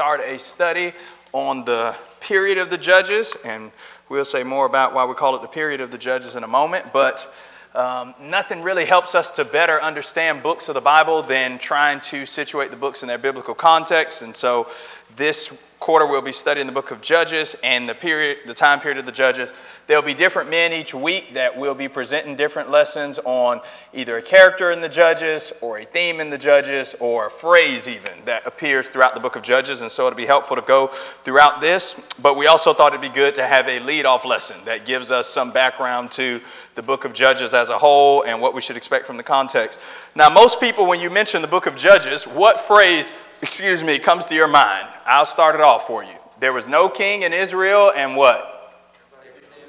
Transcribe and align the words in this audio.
start 0.00 0.22
a 0.24 0.38
study 0.38 0.94
on 1.34 1.62
the 1.66 1.94
period 2.20 2.56
of 2.56 2.70
the 2.70 2.78
Judges, 2.78 3.36
and 3.44 3.70
we'll 4.08 4.24
say 4.24 4.42
more 4.42 4.64
about 4.64 4.94
why 4.94 5.04
we 5.04 5.12
call 5.12 5.36
it 5.36 5.42
the 5.42 5.48
period 5.48 5.82
of 5.82 5.90
the 5.90 5.98
Judges 5.98 6.36
in 6.36 6.42
a 6.42 6.48
moment. 6.48 6.90
But 6.90 7.30
um, 7.74 8.14
nothing 8.18 8.62
really 8.62 8.86
helps 8.86 9.14
us 9.14 9.32
to 9.32 9.44
better 9.44 9.78
understand 9.78 10.42
books 10.42 10.70
of 10.70 10.74
the 10.74 10.80
Bible 10.80 11.20
than 11.20 11.58
trying 11.58 12.00
to 12.00 12.24
situate 12.24 12.70
the 12.70 12.78
books 12.78 13.02
in 13.02 13.08
their 13.08 13.18
biblical 13.18 13.54
context. 13.54 14.22
And 14.22 14.34
so 14.34 14.68
this 15.16 15.50
quarter 15.80 16.06
we'll 16.06 16.20
be 16.20 16.30
studying 16.30 16.66
the 16.66 16.72
book 16.72 16.90
of 16.90 17.00
Judges 17.00 17.56
and 17.64 17.88
the 17.88 17.94
period, 17.94 18.40
the 18.46 18.52
time 18.52 18.80
period 18.80 18.98
of 18.98 19.06
the 19.06 19.12
Judges. 19.12 19.54
There'll 19.86 20.02
be 20.02 20.14
different 20.14 20.50
men 20.50 20.74
each 20.74 20.92
week 20.92 21.32
that 21.34 21.56
will 21.56 21.74
be 21.74 21.88
presenting 21.88 22.36
different 22.36 22.70
lessons 22.70 23.18
on 23.24 23.62
either 23.94 24.18
a 24.18 24.22
character 24.22 24.70
in 24.70 24.82
the 24.82 24.90
Judges 24.90 25.52
or 25.62 25.78
a 25.78 25.84
theme 25.86 26.20
in 26.20 26.28
the 26.28 26.36
Judges 26.36 26.94
or 27.00 27.26
a 27.26 27.30
phrase 27.30 27.88
even 27.88 28.12
that 28.26 28.46
appears 28.46 28.90
throughout 28.90 29.14
the 29.14 29.20
book 29.20 29.36
of 29.36 29.42
Judges. 29.42 29.80
And 29.80 29.90
so 29.90 30.06
it'll 30.06 30.18
be 30.18 30.26
helpful 30.26 30.54
to 30.54 30.62
go 30.62 30.88
throughout 31.24 31.62
this. 31.62 31.98
But 32.20 32.36
we 32.36 32.46
also 32.46 32.74
thought 32.74 32.92
it'd 32.92 33.00
be 33.00 33.08
good 33.08 33.34
to 33.36 33.46
have 33.46 33.66
a 33.66 33.80
lead-off 33.80 34.26
lesson 34.26 34.58
that 34.66 34.84
gives 34.84 35.10
us 35.10 35.26
some 35.26 35.50
background 35.50 36.12
to 36.12 36.42
the 36.74 36.82
book 36.82 37.06
of 37.06 37.14
Judges 37.14 37.54
as 37.54 37.70
a 37.70 37.78
whole 37.78 38.22
and 38.22 38.40
what 38.40 38.54
we 38.54 38.60
should 38.60 38.76
expect 38.76 39.06
from 39.06 39.16
the 39.16 39.22
context. 39.22 39.80
Now, 40.14 40.28
most 40.28 40.60
people, 40.60 40.86
when 40.86 41.00
you 41.00 41.08
mention 41.08 41.40
the 41.40 41.48
book 41.48 41.66
of 41.66 41.74
Judges, 41.74 42.24
what 42.24 42.60
phrase 42.60 43.10
excuse 43.42 43.82
me, 43.82 43.98
comes 43.98 44.26
to 44.26 44.34
your 44.34 44.48
mind, 44.48 44.88
I'll 45.06 45.26
start 45.26 45.54
it 45.54 45.60
off 45.60 45.86
for 45.86 46.02
you. 46.02 46.10
There 46.40 46.52
was 46.52 46.68
no 46.68 46.88
king 46.88 47.22
in 47.22 47.32
Israel, 47.32 47.92
and 47.94 48.16
what? 48.16 48.46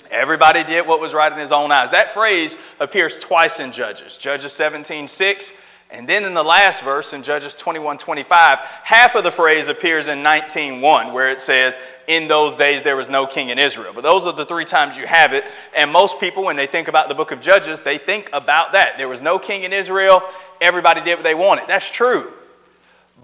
Everybody 0.09 0.63
did 0.65 0.85
what 0.87 0.99
was 0.99 1.13
right 1.13 1.31
in 1.31 1.39
his 1.39 1.53
own 1.53 1.71
eyes. 1.71 1.91
That 1.91 2.11
phrase 2.11 2.57
appears 2.79 3.17
twice 3.19 3.61
in 3.61 3.71
Judges. 3.71 4.17
Judges 4.17 4.51
17, 4.51 5.07
6, 5.07 5.53
and 5.89 6.07
then 6.07 6.23
in 6.25 6.33
the 6.33 6.43
last 6.43 6.83
verse 6.83 7.13
in 7.13 7.23
Judges 7.23 7.55
21, 7.55 7.97
25, 7.97 8.59
half 8.59 9.15
of 9.15 9.23
the 9.23 9.31
phrase 9.31 9.67
appears 9.67 10.07
in 10.07 10.23
19, 10.23 10.79
1, 10.79 11.13
where 11.13 11.29
it 11.29 11.41
says, 11.41 11.77
In 12.07 12.27
those 12.27 12.55
days 12.57 12.81
there 12.81 12.95
was 12.95 13.09
no 13.09 13.25
king 13.25 13.49
in 13.49 13.59
Israel. 13.59 13.91
But 13.93 14.03
those 14.03 14.25
are 14.25 14.33
the 14.33 14.45
three 14.45 14.65
times 14.65 14.97
you 14.97 15.05
have 15.05 15.33
it. 15.33 15.45
And 15.75 15.91
most 15.91 16.19
people, 16.19 16.43
when 16.43 16.55
they 16.55 16.67
think 16.67 16.87
about 16.87 17.09
the 17.09 17.15
book 17.15 17.31
of 17.31 17.41
Judges, 17.41 17.81
they 17.81 17.97
think 17.97 18.29
about 18.31 18.71
that. 18.73 18.97
There 18.97 19.09
was 19.09 19.21
no 19.21 19.37
king 19.37 19.63
in 19.63 19.73
Israel. 19.73 20.21
Everybody 20.61 21.01
did 21.01 21.15
what 21.15 21.23
they 21.23 21.35
wanted. 21.35 21.67
That's 21.67 21.89
true. 21.89 22.33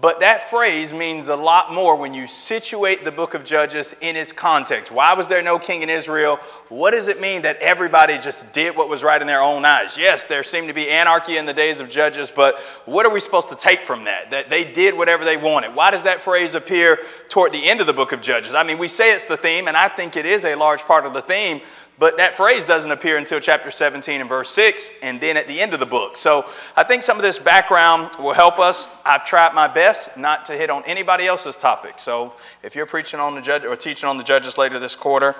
But 0.00 0.20
that 0.20 0.48
phrase 0.48 0.92
means 0.92 1.26
a 1.26 1.34
lot 1.34 1.74
more 1.74 1.96
when 1.96 2.14
you 2.14 2.28
situate 2.28 3.02
the 3.02 3.10
book 3.10 3.34
of 3.34 3.42
Judges 3.42 3.96
in 4.00 4.14
its 4.14 4.30
context. 4.30 4.92
Why 4.92 5.14
was 5.14 5.26
there 5.26 5.42
no 5.42 5.58
king 5.58 5.82
in 5.82 5.90
Israel? 5.90 6.38
What 6.68 6.92
does 6.92 7.08
it 7.08 7.20
mean 7.20 7.42
that 7.42 7.56
everybody 7.56 8.16
just 8.16 8.52
did 8.52 8.76
what 8.76 8.88
was 8.88 9.02
right 9.02 9.20
in 9.20 9.26
their 9.26 9.42
own 9.42 9.64
eyes? 9.64 9.98
Yes, 9.98 10.24
there 10.24 10.44
seemed 10.44 10.68
to 10.68 10.74
be 10.74 10.88
anarchy 10.88 11.36
in 11.36 11.46
the 11.46 11.52
days 11.52 11.80
of 11.80 11.90
Judges, 11.90 12.30
but 12.30 12.60
what 12.84 13.06
are 13.06 13.12
we 13.12 13.18
supposed 13.18 13.48
to 13.48 13.56
take 13.56 13.84
from 13.84 14.04
that? 14.04 14.30
That 14.30 14.50
they 14.50 14.62
did 14.62 14.96
whatever 14.96 15.24
they 15.24 15.36
wanted. 15.36 15.74
Why 15.74 15.90
does 15.90 16.04
that 16.04 16.22
phrase 16.22 16.54
appear 16.54 17.00
toward 17.28 17.50
the 17.50 17.68
end 17.68 17.80
of 17.80 17.88
the 17.88 17.92
book 17.92 18.12
of 18.12 18.20
Judges? 18.20 18.54
I 18.54 18.62
mean, 18.62 18.78
we 18.78 18.86
say 18.86 19.12
it's 19.12 19.24
the 19.24 19.36
theme, 19.36 19.66
and 19.66 19.76
I 19.76 19.88
think 19.88 20.14
it 20.14 20.26
is 20.26 20.44
a 20.44 20.54
large 20.54 20.82
part 20.82 21.06
of 21.06 21.12
the 21.12 21.22
theme, 21.22 21.60
but 21.98 22.16
that 22.18 22.36
phrase 22.36 22.64
doesn't 22.64 22.90
appear 22.90 23.16
until 23.16 23.40
chapter 23.40 23.70
17 23.70 24.20
and 24.20 24.28
verse 24.28 24.50
6, 24.50 24.92
and 25.02 25.20
then 25.20 25.36
at 25.36 25.48
the 25.48 25.60
end 25.60 25.74
of 25.74 25.80
the 25.80 25.86
book. 25.86 26.16
So 26.16 26.46
I 26.76 26.84
think 26.84 27.02
some 27.02 27.16
of 27.16 27.22
this 27.22 27.38
background 27.38 28.14
will 28.18 28.32
help 28.32 28.58
us. 28.58 28.88
I've 29.04 29.24
tried 29.24 29.54
my 29.54 29.66
best 29.66 30.16
not 30.16 30.46
to 30.46 30.52
hit 30.52 30.70
on 30.70 30.84
anybody 30.84 31.26
else's 31.26 31.56
topic. 31.56 31.98
So 31.98 32.34
if 32.62 32.76
you're 32.76 32.86
preaching 32.86 33.20
on 33.20 33.34
the 33.34 33.40
judge 33.40 33.64
or 33.64 33.74
teaching 33.74 34.08
on 34.08 34.16
the 34.16 34.24
judges 34.24 34.56
later 34.56 34.78
this 34.78 34.94
quarter, 34.94 35.34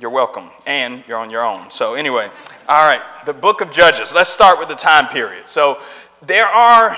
you're 0.00 0.10
welcome, 0.10 0.50
and 0.66 1.02
you're 1.08 1.18
on 1.18 1.30
your 1.30 1.44
own. 1.44 1.70
So 1.70 1.94
anyway, 1.94 2.30
all 2.68 2.84
right, 2.84 3.02
the 3.26 3.32
book 3.32 3.60
of 3.60 3.70
Judges. 3.72 4.12
Let's 4.12 4.30
start 4.30 4.58
with 4.58 4.68
the 4.68 4.76
time 4.76 5.08
period. 5.08 5.48
So 5.48 5.80
there 6.22 6.46
are 6.46 6.96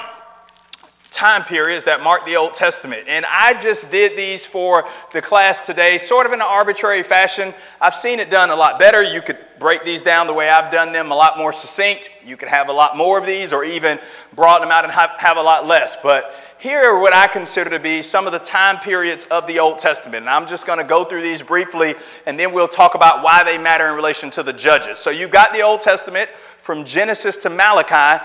time 1.11 1.45
periods 1.45 1.85
that 1.85 2.03
mark 2.03 2.25
the 2.25 2.37
Old 2.37 2.55
Testament. 2.55 3.05
And 3.09 3.27
I 3.27 3.61
just 3.61 3.91
did 3.91 4.17
these 4.17 4.47
for 4.47 4.89
the 5.13 5.21
class 5.21 5.61
today, 5.61 5.99
sort 5.99 6.27
of 6.27 6.33
in 6.33 6.41
an 6.41 6.47
arbitrary 6.49 7.03
fashion. 7.03 7.53
I've 7.81 7.95
seen 7.95 8.21
it 8.21 8.31
done 8.31 8.51
a 8.51 8.57
lot 8.57 8.79
better. 8.79 9.03
You 9.03 9.21
could 9.21 9.39
break 9.59 9.85
these 9.85 10.03
down 10.03 10.27
the 10.27 10.33
way 10.33 10.49
I've 10.49 10.71
done 10.73 10.93
them, 10.93 11.11
a 11.11 11.15
lot 11.15 11.37
more 11.37 11.53
succinct. 11.53 12.11
You 12.25 12.37
could 12.37 12.49
have 12.49 12.69
a 12.69 12.73
lot 12.73 12.97
more 12.97 13.19
of 13.19 13.27
these, 13.27 13.53
or 13.53 13.65
even 13.65 13.99
broaden 14.35 14.69
them 14.69 14.73
out 14.73 14.85
and 14.85 14.93
have, 14.93 15.37
a 15.37 15.43
lot 15.43 15.67
less. 15.67 15.97
But 16.03 16.33
here 16.59 16.81
are 16.81 16.99
what 16.99 17.15
I 17.15 17.27
consider 17.27 17.71
to 17.71 17.79
be 17.79 18.03
some 18.03 18.27
of 18.27 18.33
the 18.33 18.39
time 18.39 18.79
periods 18.79 19.25
of 19.25 19.47
the 19.47 19.59
Old 19.59 19.79
Testament. 19.79 20.23
And 20.23 20.31
I'm 20.31 20.47
just 20.47 20.67
going 20.67 20.79
to 20.79 20.85
go 20.85 21.05
through 21.05 21.23
these 21.23 21.43
briefly, 21.43 21.95
and 22.25 22.39
then 22.39 22.53
we'll 22.53 22.69
talk 22.69 22.95
about 22.95 23.23
why 23.23 23.43
they 23.43 23.59
matter 23.59 23.89
in 23.89 23.97
relation 23.97 24.31
to 24.31 24.43
the 24.43 24.53
judges. 24.53 24.99
So 24.99 25.11
you've 25.11 25.31
got 25.31 25.53
the 25.53 25.63
Old 25.63 25.81
Testament 25.81 26.31
from 26.61 26.85
Genesis 26.85 27.39
to 27.39 27.51
Malachi. 27.51 28.25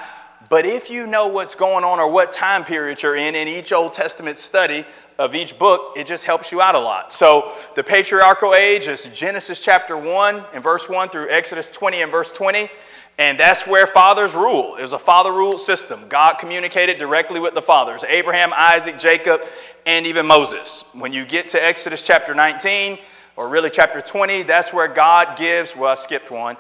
But 0.50 0.66
if 0.66 0.90
you 0.90 1.08
know 1.08 1.28
what's 1.28 1.56
going 1.56 1.84
on 1.84 2.00
or 2.00 2.10
what 2.10 2.32
time 2.32 2.64
period 2.64 3.02
you're 3.02 3.16
in 3.16 3.36
in 3.36 3.48
each 3.48 3.72
Old 3.72 3.94
Testament 3.94 4.38
study 4.38 4.86
of 5.18 5.34
each 5.34 5.58
book, 5.58 5.94
it 5.98 6.06
just 6.06 6.24
helps 6.24 6.52
you 6.52 6.62
out 6.62 6.76
a 6.76 6.80
lot. 6.80 7.12
So 7.12 7.52
the 7.76 7.84
patriarchal 7.84 8.54
age 8.54 8.88
is 8.88 9.06
Genesis 9.06 9.60
chapter 9.60 9.98
1 9.98 10.44
and 10.54 10.64
verse 10.64 10.88
1 10.88 11.10
through 11.10 11.30
Exodus 11.30 11.70
20 11.70 12.02
and 12.02 12.12
verse 12.12 12.32
20. 12.32 12.70
And 13.18 13.40
that's 13.40 13.66
where 13.66 13.88
fathers 13.88 14.36
rule. 14.36 14.76
It 14.76 14.82
was 14.82 14.94
a 14.94 15.00
father 15.00 15.32
ruled 15.32 15.62
system. 15.62 16.10
God 16.10 16.34
communicated 16.34 16.98
directly 16.98 17.40
with 17.40 17.54
the 17.54 17.62
fathers 17.62 18.04
Abraham, 18.04 18.52
Isaac, 18.54 19.00
Jacob, 19.00 19.42
and 19.86 20.06
even 20.06 20.26
Moses. 20.26 20.84
When 20.94 21.14
you 21.14 21.26
get 21.26 21.50
to 21.50 21.64
Exodus 21.64 22.02
chapter 22.02 22.36
19, 22.36 23.00
or 23.38 23.50
really 23.50 23.70
chapter 23.70 24.02
20, 24.02 24.44
that's 24.44 24.72
where 24.72 24.88
God 24.88 25.38
gives, 25.38 25.76
well, 25.76 25.92
I 25.92 25.96
skipped 25.96 26.32
one. 26.32 26.58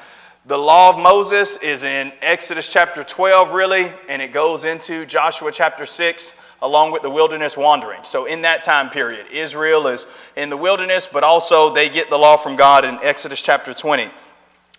The 0.47 0.59
law 0.59 0.91
of 0.91 0.99
Moses 0.99 1.57
is 1.57 1.83
in 1.83 2.11
Exodus 2.21 2.71
chapter 2.71 3.01
12, 3.01 3.51
really, 3.53 3.91
and 4.07 4.21
it 4.21 4.31
goes 4.31 4.63
into 4.63 5.03
Joshua 5.07 5.51
chapter 5.51 5.87
6 5.87 6.33
along 6.61 6.91
with 6.91 7.01
the 7.01 7.09
wilderness 7.09 7.57
wandering. 7.57 8.03
So, 8.03 8.25
in 8.25 8.43
that 8.43 8.61
time 8.61 8.91
period, 8.91 9.25
Israel 9.31 9.87
is 9.87 10.05
in 10.35 10.49
the 10.49 10.57
wilderness, 10.57 11.07
but 11.11 11.23
also 11.23 11.73
they 11.73 11.89
get 11.89 12.11
the 12.11 12.19
law 12.19 12.37
from 12.37 12.57
God 12.57 12.85
in 12.85 12.99
Exodus 13.01 13.41
chapter 13.41 13.73
20. 13.73 14.07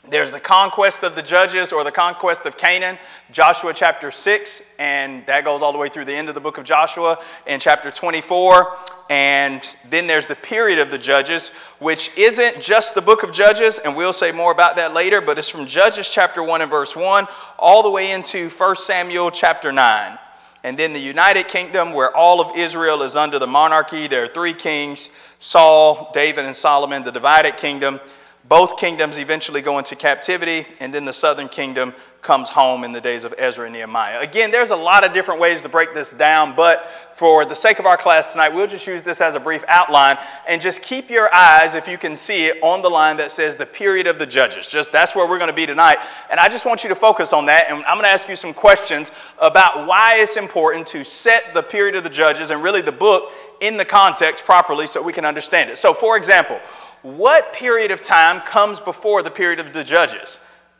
There's 0.09 0.31
the 0.31 0.39
conquest 0.39 1.03
of 1.03 1.17
the 1.17 1.22
judges 1.22 1.72
or 1.72 1.83
the 1.83 1.91
conquest 1.91 2.47
of 2.47 2.56
Canaan, 2.56 2.97
Joshua 3.33 3.75
chapter 3.75 4.12
6, 4.12 4.62
and 4.78 5.27
that 5.27 5.44
goes 5.44 5.62
all 5.62 5.72
the 5.72 5.78
way 5.78 5.89
through 5.89 6.05
the 6.05 6.15
end 6.15 6.28
of 6.28 6.37
the 6.37 6.41
book 6.41 6.59
of 6.59 6.65
Joshua 6.65 7.19
in 7.44 7.59
chapter 7.59 7.91
24. 7.91 8.77
And 9.11 9.62
then 9.91 10.06
there's 10.06 10.28
the 10.28 10.37
period 10.37 10.78
of 10.78 10.93
the 10.93 10.99
judges, 10.99 11.50
which 11.81 12.17
isn't 12.17 12.61
just 12.61 12.94
the 12.94 13.03
book 13.03 13.25
of 13.25 13.33
Judges, 13.33 13.81
and 13.81 13.97
we'll 13.97 14.12
say 14.12 14.31
more 14.31 14.53
about 14.53 14.77
that 14.77 14.94
later, 14.94 15.21
but 15.21 15.39
it's 15.39 15.49
from 15.49 15.67
Judges 15.67 16.09
chapter 16.09 16.41
1 16.41 16.62
and 16.62 16.71
verse 16.71 16.94
1 16.94 17.27
all 17.59 17.83
the 17.83 17.91
way 17.91 18.12
into 18.12 18.49
1 18.49 18.77
Samuel 18.77 19.33
chapter 19.33 19.73
9. 19.73 20.19
And 20.62 20.78
then 20.78 20.93
the 20.93 21.00
United 21.00 21.49
Kingdom, 21.49 21.93
where 21.93 22.17
all 22.17 22.41
of 22.41 22.56
Israel 22.56 23.03
is 23.03 23.17
under 23.17 23.38
the 23.41 23.47
monarchy. 23.47 24.06
There 24.06 24.25
are 24.25 24.28
three 24.28 24.55
kings 24.55 25.09
Saul, 25.38 26.11
David, 26.12 26.44
and 26.44 26.56
Solomon, 26.56 27.03
the 27.03 27.12
divided 27.12 27.56
kingdom. 27.56 28.00
Both 28.49 28.77
kingdoms 28.77 29.19
eventually 29.19 29.61
go 29.61 29.79
into 29.79 29.97
captivity, 29.97 30.67
and 30.79 30.95
then 30.95 31.05
the 31.05 31.12
southern 31.12 31.49
kingdom 31.49 31.93
comes 32.23 32.49
home 32.49 32.84
in 32.84 32.93
the 32.93 33.01
days 33.01 33.25
of 33.25 33.34
Ezra 33.39 33.65
and 33.65 33.73
Nehemiah. 33.73 34.21
Again, 34.21 34.53
there's 34.53 34.71
a 34.71 34.77
lot 34.77 35.05
of 35.05 35.12
different 35.12 35.41
ways 35.41 35.62
to 35.62 35.69
break 35.69 35.95
this 35.95 36.12
down, 36.12 36.55
but 36.55 36.87
for 37.15 37.45
the 37.45 37.55
sake 37.55 37.81
of 37.81 37.87
our 37.87 37.97
class 37.97 38.31
tonight, 38.31 38.51
we'll 38.51 38.69
just 38.69 38.87
use 38.87 39.03
this 39.03 39.21
as 39.21 39.35
a 39.35 39.41
brief 39.41 39.65
outline 39.67 40.19
and 40.47 40.61
just 40.61 40.83
keep 40.83 41.11
your 41.11 41.33
eyes, 41.35 41.75
if 41.75 41.89
you 41.89 41.99
can 41.99 42.15
see 42.15 42.47
it, 42.47 42.62
on 42.62 42.83
the 42.83 42.91
line 42.91 43.17
that 43.17 43.33
says 43.33 43.56
the 43.56 43.67
period 43.67 44.06
of 44.06 44.19
the 44.19 44.27
judges. 44.27 44.69
Just 44.69 44.93
that's 44.93 45.17
where 45.17 45.27
we're 45.27 45.39
going 45.39 45.51
to 45.51 45.55
be 45.55 45.67
tonight. 45.67 45.99
And 46.31 46.39
I 46.39 46.49
just 46.49 46.67
want 46.67 46.85
you 46.85 46.89
to 46.91 46.97
focus 46.97 47.33
on 47.33 47.47
that, 47.47 47.67
and 47.69 47.85
I'm 47.85 47.97
going 47.97 48.05
to 48.05 48.12
ask 48.12 48.29
you 48.29 48.37
some 48.37 48.55
questions 48.55 49.11
about 49.41 49.89
why 49.89 50.19
it's 50.19 50.37
important 50.37 50.87
to 50.89 51.03
set 51.03 51.53
the 51.53 51.62
period 51.62 51.97
of 51.97 52.05
the 52.05 52.11
judges 52.11 52.51
and 52.51 52.62
really 52.62 52.83
the 52.83 52.93
book 52.93 53.33
in 53.61 53.77
the 53.77 53.85
context 53.85 54.45
properly 54.45 54.87
so 54.87 55.03
we 55.03 55.12
can 55.12 55.25
understand 55.25 55.71
it. 55.71 55.79
So, 55.79 55.95
for 55.95 56.17
example, 56.17 56.61
what 57.03 57.53
period 57.53 57.91
of 57.91 58.03
time 58.03 58.41
comes 58.41 58.81
before 58.81 59.23
the 59.23 59.31
period 59.31 59.61
of 59.61 59.73
the 59.73 59.84
judges? 59.84 60.39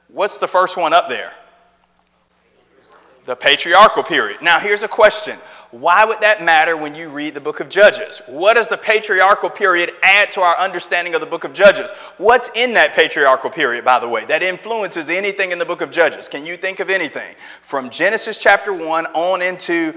What's 0.09 0.39
the 0.39 0.49
first 0.49 0.77
one 0.77 0.93
up 0.93 1.09
there? 1.09 1.33
The 3.27 3.35
patriarchal 3.35 4.05
period. 4.05 4.41
Now, 4.41 4.61
here's 4.61 4.83
a 4.85 4.89
question. 4.89 5.37
Why 5.73 6.05
would 6.05 6.21
that 6.21 6.45
matter 6.45 6.77
when 6.77 6.95
you 6.95 7.09
read 7.09 7.35
the 7.35 7.41
book 7.41 7.59
of 7.59 7.69
Judges? 7.69 8.23
What 8.27 8.55
does 8.55 8.69
the 8.69 8.77
patriarchal 8.77 9.51
period 9.51 9.93
add 10.03 10.31
to 10.33 10.41
our 10.41 10.57
understanding 10.57 11.15
of 11.15 11.21
the 11.21 11.27
book 11.27 11.43
of 11.43 11.53
Judges? 11.53 11.91
What's 12.19 12.51
in 12.55 12.75
that 12.75 12.95
patriarchal 12.95 13.51
period, 13.51 13.85
by 13.85 13.99
the 13.99 14.09
way, 14.09 14.25
that 14.27 14.45
influences 14.45 15.11
anything 15.11 15.51
in 15.51 15.59
the 15.59 15.65
book 15.65 15.81
of 15.81 15.91
Judges? 15.91 16.29
Can 16.29 16.47
you 16.47 16.57
think 16.57 16.79
of 16.79 16.89
anything? 16.89 17.35
From 17.63 17.91
Genesis 17.91 18.39
chapter 18.39 18.73
1 18.73 19.07
on 19.07 19.43
into 19.43 19.93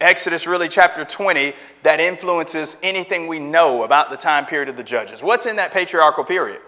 Exodus, 0.00 0.46
really, 0.46 0.68
chapter 0.68 1.04
20, 1.04 1.52
that 1.82 2.00
influences 2.00 2.76
anything 2.82 3.26
we 3.26 3.38
know 3.38 3.82
about 3.82 4.10
the 4.10 4.16
time 4.16 4.46
period 4.46 4.70
of 4.70 4.76
the 4.76 4.82
judges. 4.82 5.22
What's 5.22 5.44
in 5.46 5.56
that 5.56 5.72
patriarchal 5.72 6.24
period? 6.24 6.60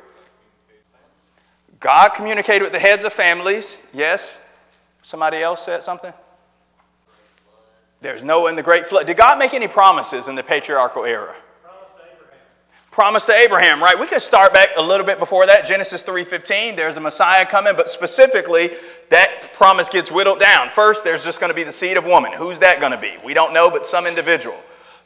God 1.80 2.10
communicated 2.10 2.62
with 2.62 2.72
the 2.72 2.78
heads 2.78 3.04
of 3.04 3.12
families. 3.12 3.76
Yes? 3.92 4.38
Somebody 5.02 5.42
else 5.42 5.64
said 5.64 5.82
something? 5.82 6.12
There's 8.00 8.22
Noah 8.22 8.50
in 8.50 8.56
the 8.56 8.62
great 8.62 8.86
flood. 8.86 9.06
Did 9.06 9.16
God 9.16 9.38
make 9.38 9.54
any 9.54 9.68
promises 9.68 10.28
in 10.28 10.34
the 10.34 10.42
patriarchal 10.42 11.04
era? 11.04 11.34
Promise 12.92 13.24
to 13.26 13.34
Abraham, 13.34 13.82
right? 13.82 13.98
We 13.98 14.06
could 14.06 14.20
start 14.20 14.52
back 14.52 14.70
a 14.76 14.82
little 14.82 15.06
bit 15.06 15.18
before 15.18 15.46
that, 15.46 15.64
Genesis 15.64 16.02
3:15. 16.02 16.76
There's 16.76 16.98
a 16.98 17.00
Messiah 17.00 17.46
coming, 17.46 17.74
but 17.74 17.88
specifically 17.88 18.70
that 19.08 19.54
promise 19.54 19.88
gets 19.88 20.12
whittled 20.12 20.38
down. 20.38 20.70
First, 20.70 21.02
there's 21.02 21.24
just 21.24 21.40
going 21.40 21.48
to 21.48 21.54
be 21.54 21.64
the 21.64 21.72
seed 21.72 21.96
of 21.96 22.04
woman. 22.04 22.32
Who's 22.32 22.60
that 22.60 22.80
going 22.80 22.92
to 22.92 22.98
be? 22.98 23.14
We 23.24 23.34
don't 23.34 23.54
know, 23.54 23.70
but 23.70 23.86
some 23.86 24.06
individual. 24.06 24.58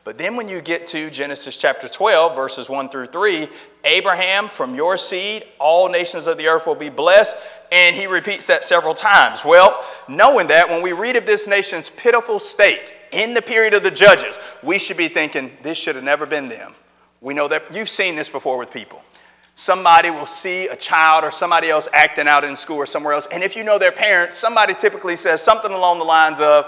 But 0.03 0.19
then 0.19 0.37
when 0.37 0.49
you 0.49 0.61
get 0.61 0.89
to 0.89 1.11
Genesis 1.11 1.57
chapter 1.57 1.89
12, 1.89 2.37
verses 2.37 2.69
1 2.69 2.91
through 2.91 3.07
3, 3.07 3.49
Abraham, 3.83 4.49
from 4.49 4.77
your 4.77 4.97
seed, 4.99 5.45
all 5.59 5.89
nations 5.89 6.29
of 6.29 6.39
the 6.39 6.47
earth 6.47 6.65
will 6.65 6.77
be 6.77 6.91
blessed. 6.91 7.37
And 7.73 7.97
he 7.97 8.07
repeats 8.07 8.47
that 8.47 8.63
several 8.63 8.95
times. 8.95 9.45
Well, 9.45 9.85
knowing 10.07 10.47
that, 10.49 10.69
when 10.69 10.83
we 10.83 10.93
read 10.93 11.17
of 11.17 11.27
this 11.27 11.49
nation's 11.49 11.89
pitiful 11.89 12.39
state 12.39 12.95
in 13.11 13.35
the 13.35 13.43
period 13.43 13.75
of 13.75 13.83
the 13.83 13.91
judges, 13.91 14.39
we 14.63 14.79
should 14.79 14.97
be 14.97 15.09
thinking, 15.09 15.57
this 15.63 15.77
should 15.77 15.97
have 15.97 16.05
never 16.05 16.25
been 16.25 16.49
them. 16.49 16.75
We 17.21 17.35
know 17.35 17.49
that 17.49 17.75
you've 17.75 17.89
seen 17.89 18.17
this 18.17 18.29
before 18.29 18.59
with 18.59 18.71
people. 18.73 19.03
Somebody 19.55 20.11
will 20.11 20.27
see 20.27 20.69
a 20.69 20.77
child 20.77 21.25
or 21.25 21.31
somebody 21.31 21.71
else 21.71 21.89
acting 21.93 22.29
out 22.29 22.45
in 22.45 22.57
school 22.57 22.77
or 22.77 22.87
somewhere 22.87 23.15
else. 23.15 23.27
And 23.33 23.43
if 23.43 23.57
you 23.57 23.65
know 23.65 23.79
their 23.79 23.93
parents, 23.93 24.37
somebody 24.37 24.75
typically 24.75 25.17
says 25.17 25.43
something 25.43 25.73
along 25.73 25.99
the 25.99 26.05
lines 26.05 26.41
of, 26.41 26.67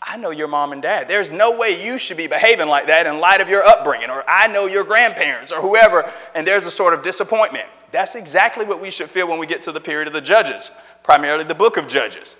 I 0.00 0.16
know 0.16 0.30
your 0.30 0.48
mom 0.48 0.72
and 0.72 0.82
dad. 0.82 1.08
There's 1.08 1.32
no 1.32 1.56
way 1.56 1.84
you 1.84 1.98
should 1.98 2.16
be 2.16 2.26
behaving 2.26 2.68
like 2.68 2.86
that 2.88 3.06
in 3.06 3.18
light 3.18 3.40
of 3.40 3.48
your 3.48 3.64
upbringing, 3.64 4.10
or 4.10 4.24
I 4.28 4.48
know 4.48 4.66
your 4.66 4.84
grandparents, 4.84 5.52
or 5.52 5.60
whoever, 5.60 6.10
and 6.34 6.46
there's 6.46 6.66
a 6.66 6.70
sort 6.70 6.94
of 6.94 7.02
disappointment. 7.02 7.66
That's 7.92 8.14
exactly 8.14 8.64
what 8.64 8.80
we 8.80 8.90
should 8.90 9.10
feel 9.10 9.28
when 9.28 9.38
we 9.38 9.46
get 9.46 9.64
to 9.64 9.72
the 9.72 9.80
period 9.80 10.08
of 10.08 10.14
the 10.14 10.20
Judges, 10.20 10.70
primarily 11.02 11.44
the 11.44 11.54
book 11.54 11.76
of 11.76 11.86
Judges. 11.86 12.36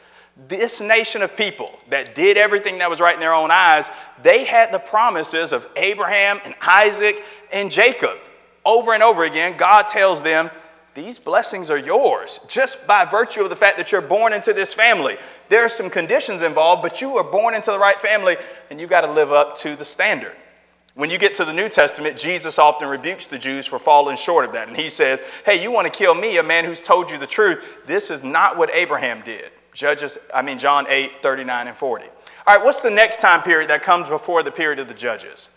This 0.49 0.81
nation 0.81 1.23
of 1.23 1.37
people 1.37 1.79
that 1.90 2.14
did 2.14 2.38
everything 2.38 2.79
that 2.79 2.88
was 2.88 3.00
right 3.00 3.14
in 3.14 3.20
their 3.20 3.34
own 3.34 3.50
eyes, 3.50 3.90
they 4.23 4.44
had 4.44 4.73
the 4.73 4.79
promises 4.79 5.52
of 5.52 5.69
Abraham 5.76 6.40
and 6.44 6.55
Isaac 6.61 7.23
and 7.52 7.70
Jacob. 7.70 8.17
Over 8.64 8.94
and 8.94 9.02
over 9.02 9.25
again, 9.25 9.56
God 9.56 9.88
tells 9.88 10.23
them, 10.23 10.50
these 10.94 11.19
blessings 11.19 11.70
are 11.70 11.79
yours 11.79 12.38
just 12.49 12.87
by 12.87 13.06
virtue 13.06 13.43
of 13.43 13.50
the 13.50 13.56
fact 13.56 13.79
that 13.79 13.93
you're 13.93 14.02
born 14.02 14.32
into 14.32 14.52
this 14.52 14.75
family. 14.75 15.17
There 15.49 15.64
are 15.64 15.70
some 15.70 15.88
conditions 15.88 16.43
involved, 16.43 16.82
but 16.82 17.00
you 17.00 17.17
are 17.17 17.25
born 17.25 17.55
into 17.55 17.70
the 17.70 17.79
right 17.79 17.99
family 17.99 18.37
and 18.70 18.81
you've 18.81 18.90
got 18.90 19.02
to 19.02 19.12
live 19.12 19.32
up 19.32 19.56
to 19.58 19.75
the 19.75 19.87
standard. 19.87 20.37
When 20.94 21.08
you 21.08 21.17
get 21.17 21.37
to 21.37 21.46
the 21.46 21.55
New 21.55 21.70
Testament, 21.70 22.19
Jesus 22.19 22.58
often 22.58 22.88
rebukes 22.88 23.26
the 23.26 23.38
Jews 23.38 23.67
for 23.67 23.79
falling 23.79 24.17
short 24.17 24.44
of 24.44 24.52
that. 24.52 24.69
And 24.69 24.76
he 24.76 24.90
says, 24.90 25.23
Hey, 25.46 25.62
you 25.62 25.70
want 25.70 25.90
to 25.90 25.99
kill 25.99 26.14
me, 26.14 26.37
a 26.37 26.43
man 26.43 26.67
who's 26.67 26.82
told 26.82 27.11
you 27.11 27.17
the 27.17 27.26
truth. 27.26 27.81
This 27.87 28.11
is 28.11 28.23
not 28.23 28.58
what 28.58 28.70
Abraham 28.75 29.23
did. 29.23 29.50
Judges, 29.72 30.19
I 30.34 30.42
mean, 30.42 30.58
John 30.58 30.86
8, 30.88 31.22
39 31.22 31.69
and 31.69 31.76
40. 31.76 32.04
All 32.46 32.56
right, 32.56 32.64
what's 32.64 32.80
the 32.80 32.90
next 32.90 33.20
time 33.20 33.42
period 33.42 33.70
that 33.70 33.82
comes 33.82 34.08
before 34.08 34.42
the 34.42 34.50
period 34.50 34.78
of 34.78 34.88
the 34.88 34.94
Judges? 34.94 35.48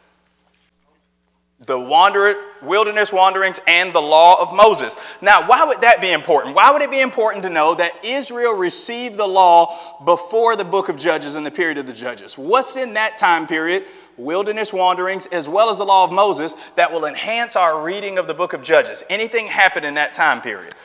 the 1.65 1.79
wander, 1.79 2.35
wilderness 2.62 3.13
wanderings 3.13 3.59
and 3.65 3.94
the 3.94 4.01
law 4.01 4.41
of 4.41 4.53
Moses. 4.53 4.95
Now, 5.21 5.47
why 5.47 5.63
would 5.63 5.81
that 5.81 6.01
be 6.01 6.12
important? 6.12 6.53
Why 6.53 6.71
would 6.71 6.81
it 6.81 6.91
be 6.91 7.00
important 7.00 7.44
to 7.44 7.50
know 7.50 7.75
that 7.75 8.03
Israel 8.03 8.53
received 8.53 9.15
the 9.15 9.27
law 9.27 10.03
before 10.03 10.57
the 10.57 10.65
book 10.65 10.89
of 10.89 10.97
Judges 10.97 11.35
in 11.35 11.45
the 11.45 11.51
period 11.51 11.77
of 11.77 11.88
the 11.88 11.94
Judges? 11.94 12.38
What's 12.38 12.75
in 12.75 12.95
that 12.95 13.17
time 13.17 13.47
period, 13.47 13.85
wilderness 14.17 14.73
wanderings, 14.73 15.27
as 15.27 15.47
well 15.47 15.69
as 15.69 15.77
the 15.77 15.85
law 15.85 16.03
of 16.03 16.12
Moses, 16.12 16.53
that 16.75 16.91
will 16.91 17.06
enhance 17.06 17.56
our 17.56 17.81
reading 17.81 18.17
of 18.17 18.27
the 18.27 18.33
book 18.33 18.51
of 18.51 18.62
Judges? 18.62 19.03
Anything 19.09 19.47
happened 19.47 19.85
in 19.85 19.94
that 19.94 20.13
time 20.13 20.41
period? 20.41 20.75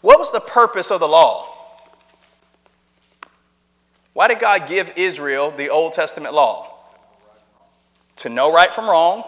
What 0.00 0.18
was 0.18 0.32
the 0.32 0.40
purpose 0.40 0.90
of 0.90 1.00
the 1.00 1.08
law? 1.08 1.54
Why 4.12 4.28
did 4.28 4.40
God 4.40 4.66
give 4.66 4.92
Israel 4.96 5.50
the 5.50 5.70
Old 5.70 5.92
Testament 5.92 6.34
law? 6.34 6.78
to 8.18 8.28
know 8.28 8.52
right 8.52 8.72
from 8.72 8.88
wrong, 8.88 9.24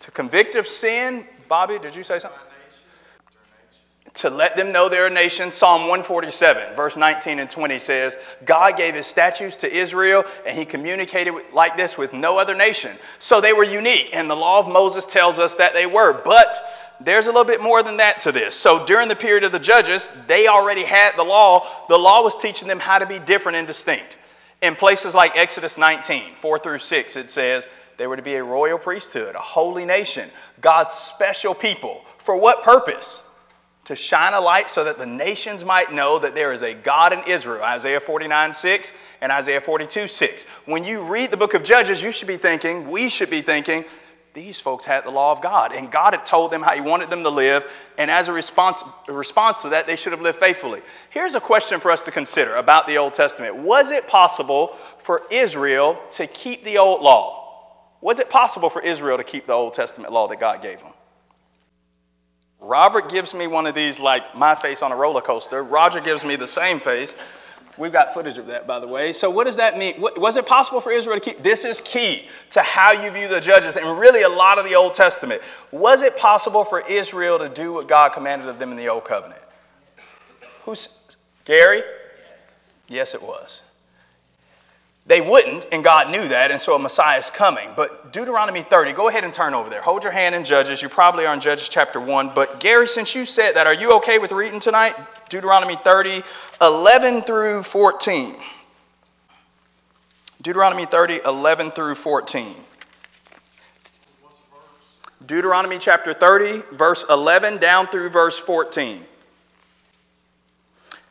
to 0.00 0.10
convict 0.10 0.54
of 0.54 0.66
sin. 0.66 1.26
Bobby, 1.48 1.78
did 1.78 1.94
you 1.94 2.04
say 2.04 2.18
something? 2.18 2.40
To 4.14 4.30
let 4.30 4.56
them 4.56 4.72
know 4.72 4.88
they're 4.88 5.08
a 5.08 5.10
nation. 5.10 5.52
Psalm 5.52 5.82
147, 5.82 6.74
verse 6.74 6.96
19 6.96 7.38
and 7.38 7.50
20 7.50 7.78
says, 7.78 8.16
God 8.44 8.76
gave 8.76 8.94
his 8.94 9.06
statutes 9.06 9.58
to 9.58 9.74
Israel, 9.74 10.24
and 10.46 10.56
he 10.56 10.64
communicated 10.64 11.34
like 11.52 11.76
this 11.76 11.98
with 11.98 12.14
no 12.14 12.38
other 12.38 12.54
nation. 12.54 12.96
So 13.18 13.40
they 13.42 13.52
were 13.52 13.64
unique, 13.64 14.10
and 14.14 14.30
the 14.30 14.36
law 14.36 14.58
of 14.58 14.68
Moses 14.68 15.04
tells 15.04 15.38
us 15.38 15.56
that 15.56 15.74
they 15.74 15.84
were. 15.84 16.22
But 16.22 16.66
there's 17.00 17.26
a 17.26 17.30
little 17.30 17.44
bit 17.44 17.60
more 17.60 17.82
than 17.82 17.98
that 17.98 18.20
to 18.20 18.32
this. 18.32 18.54
So 18.54 18.86
during 18.86 19.08
the 19.08 19.16
period 19.16 19.44
of 19.44 19.52
the 19.52 19.58
judges, 19.58 20.08
they 20.26 20.46
already 20.46 20.82
had 20.82 21.16
the 21.16 21.24
law. 21.24 21.66
The 21.88 21.98
law 21.98 22.22
was 22.22 22.36
teaching 22.36 22.68
them 22.68 22.78
how 22.78 22.98
to 22.98 23.06
be 23.06 23.18
different 23.18 23.56
and 23.56 23.66
distinct. 23.66 24.16
In 24.62 24.74
places 24.74 25.14
like 25.14 25.36
Exodus 25.36 25.76
19, 25.76 26.36
4 26.36 26.58
through 26.58 26.78
6, 26.78 27.16
it 27.16 27.30
says 27.30 27.68
they 27.98 28.06
were 28.06 28.16
to 28.16 28.22
be 28.22 28.34
a 28.34 28.44
royal 28.44 28.78
priesthood, 28.78 29.34
a 29.34 29.40
holy 29.40 29.84
nation, 29.84 30.30
God's 30.60 30.94
special 30.94 31.54
people. 31.54 32.02
For 32.18 32.36
what 32.36 32.62
purpose? 32.62 33.22
To 33.84 33.94
shine 33.94 34.34
a 34.34 34.40
light 34.40 34.68
so 34.68 34.84
that 34.84 34.98
the 34.98 35.06
nations 35.06 35.64
might 35.64 35.92
know 35.92 36.18
that 36.18 36.34
there 36.34 36.52
is 36.52 36.62
a 36.62 36.74
God 36.74 37.12
in 37.12 37.20
Israel. 37.28 37.62
Isaiah 37.62 38.00
49, 38.00 38.52
6 38.52 38.92
and 39.20 39.30
Isaiah 39.30 39.60
42, 39.60 40.08
6. 40.08 40.42
When 40.64 40.82
you 40.82 41.02
read 41.02 41.30
the 41.30 41.36
book 41.36 41.54
of 41.54 41.62
Judges, 41.62 42.02
you 42.02 42.10
should 42.10 42.26
be 42.26 42.36
thinking, 42.36 42.90
we 42.90 43.08
should 43.08 43.30
be 43.30 43.42
thinking, 43.42 43.84
these 44.36 44.60
folks 44.60 44.84
had 44.84 45.04
the 45.04 45.10
law 45.10 45.32
of 45.32 45.40
God, 45.40 45.72
and 45.72 45.90
God 45.90 46.12
had 46.12 46.26
told 46.26 46.52
them 46.52 46.62
how 46.62 46.74
He 46.74 46.82
wanted 46.82 47.08
them 47.08 47.22
to 47.22 47.30
live, 47.30 47.68
and 47.96 48.10
as 48.10 48.28
a 48.28 48.32
response, 48.32 48.84
a 49.08 49.12
response 49.12 49.62
to 49.62 49.70
that, 49.70 49.86
they 49.86 49.96
should 49.96 50.12
have 50.12 50.20
lived 50.20 50.38
faithfully. 50.38 50.82
Here's 51.08 51.34
a 51.34 51.40
question 51.40 51.80
for 51.80 51.90
us 51.90 52.02
to 52.02 52.10
consider 52.10 52.54
about 52.54 52.86
the 52.86 52.98
Old 52.98 53.14
Testament 53.14 53.56
Was 53.56 53.90
it 53.90 54.06
possible 54.06 54.76
for 54.98 55.22
Israel 55.30 55.98
to 56.12 56.26
keep 56.26 56.64
the 56.64 56.78
old 56.78 57.00
law? 57.00 57.46
Was 58.02 58.20
it 58.20 58.28
possible 58.28 58.68
for 58.68 58.82
Israel 58.82 59.16
to 59.16 59.24
keep 59.24 59.46
the 59.46 59.54
Old 59.54 59.72
Testament 59.72 60.12
law 60.12 60.28
that 60.28 60.38
God 60.38 60.60
gave 60.60 60.80
them? 60.80 60.92
Robert 62.60 63.08
gives 63.08 63.32
me 63.32 63.46
one 63.46 63.66
of 63.66 63.74
these, 63.74 63.98
like 63.98 64.36
my 64.36 64.54
face 64.54 64.82
on 64.82 64.92
a 64.92 64.96
roller 64.96 65.22
coaster. 65.22 65.62
Roger 65.62 66.00
gives 66.00 66.24
me 66.26 66.36
the 66.36 66.46
same 66.46 66.78
face. 66.78 67.16
We've 67.78 67.92
got 67.92 68.14
footage 68.14 68.38
of 68.38 68.46
that, 68.46 68.66
by 68.66 68.78
the 68.78 68.88
way. 68.88 69.12
So, 69.12 69.28
what 69.28 69.44
does 69.44 69.56
that 69.56 69.76
mean? 69.76 70.00
Was 70.00 70.36
it 70.36 70.46
possible 70.46 70.80
for 70.80 70.90
Israel 70.90 71.18
to 71.18 71.20
keep? 71.20 71.42
This 71.42 71.64
is 71.64 71.80
key 71.82 72.26
to 72.50 72.62
how 72.62 72.92
you 72.92 73.10
view 73.10 73.28
the 73.28 73.40
judges 73.40 73.76
and 73.76 73.98
really 73.98 74.22
a 74.22 74.28
lot 74.28 74.58
of 74.58 74.64
the 74.64 74.74
Old 74.74 74.94
Testament. 74.94 75.42
Was 75.72 76.02
it 76.02 76.16
possible 76.16 76.64
for 76.64 76.80
Israel 76.80 77.38
to 77.38 77.48
do 77.48 77.74
what 77.74 77.86
God 77.86 78.10
commanded 78.10 78.48
of 78.48 78.58
them 78.58 78.70
in 78.70 78.76
the 78.78 78.88
Old 78.88 79.04
Covenant? 79.04 79.40
Who's 80.64 80.88
Gary? 81.44 81.82
Yes, 82.88 83.14
it 83.14 83.22
was. 83.22 83.62
They 85.08 85.20
wouldn't, 85.20 85.66
and 85.70 85.84
God 85.84 86.10
knew 86.10 86.26
that, 86.28 86.50
and 86.50 86.60
so 86.60 86.74
a 86.74 86.78
Messiah 86.80 87.18
is 87.18 87.30
coming. 87.30 87.70
But 87.76 88.12
Deuteronomy 88.12 88.62
30, 88.62 88.92
go 88.92 89.08
ahead 89.08 89.22
and 89.22 89.32
turn 89.32 89.54
over 89.54 89.70
there. 89.70 89.80
Hold 89.80 90.02
your 90.02 90.12
hand 90.12 90.34
in 90.34 90.42
Judges. 90.44 90.82
You 90.82 90.88
probably 90.88 91.26
are 91.26 91.34
in 91.34 91.38
Judges 91.38 91.68
chapter 91.68 92.00
1. 92.00 92.32
But 92.34 92.58
Gary, 92.58 92.88
since 92.88 93.14
you 93.14 93.24
said 93.24 93.54
that, 93.54 93.68
are 93.68 93.74
you 93.74 93.92
okay 93.98 94.18
with 94.18 94.32
reading 94.32 94.58
tonight? 94.58 94.96
Deuteronomy 95.28 95.76
30, 95.76 96.24
11 96.60 97.22
through 97.22 97.62
14. 97.62 98.34
Deuteronomy 100.42 100.86
30, 100.86 101.20
11 101.24 101.70
through 101.70 101.94
14. 101.94 102.54
Deuteronomy 105.24 105.78
chapter 105.78 106.14
30, 106.14 106.62
verse 106.72 107.04
11 107.08 107.58
down 107.58 107.86
through 107.86 108.08
verse 108.10 108.38
14. 108.38 109.04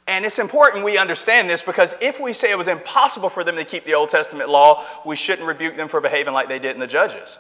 And 0.08 0.24
it's 0.24 0.38
important 0.38 0.86
we 0.86 0.98
understand 0.98 1.50
this 1.50 1.64
because 1.64 1.96
if 2.00 2.20
we 2.20 2.34
say 2.34 2.52
it 2.52 2.58
was 2.58 2.68
impossible 2.68 3.30
for 3.30 3.44
them 3.44 3.56
to 3.56 3.66
keep 3.66 3.86
the 3.86 3.96
Old 3.96 4.10
Testament 4.10 4.50
law, 4.50 4.86
we 5.04 5.16
shouldn't 5.16 5.48
rebuke 5.48 5.76
them 5.78 5.88
for 5.88 6.00
behaving 6.00 6.34
like 6.34 6.48
they 6.48 6.60
did 6.60 6.76
in 6.76 6.80
the 6.80 6.88
Judges. 6.88 7.40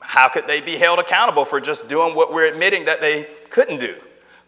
How 0.00 0.28
could 0.28 0.46
they 0.46 0.60
be 0.60 0.76
held 0.76 0.98
accountable 0.98 1.44
for 1.44 1.60
just 1.60 1.88
doing 1.88 2.14
what 2.14 2.32
we're 2.32 2.46
admitting 2.46 2.84
that 2.84 3.00
they 3.00 3.28
couldn't 3.48 3.78
do? 3.78 3.96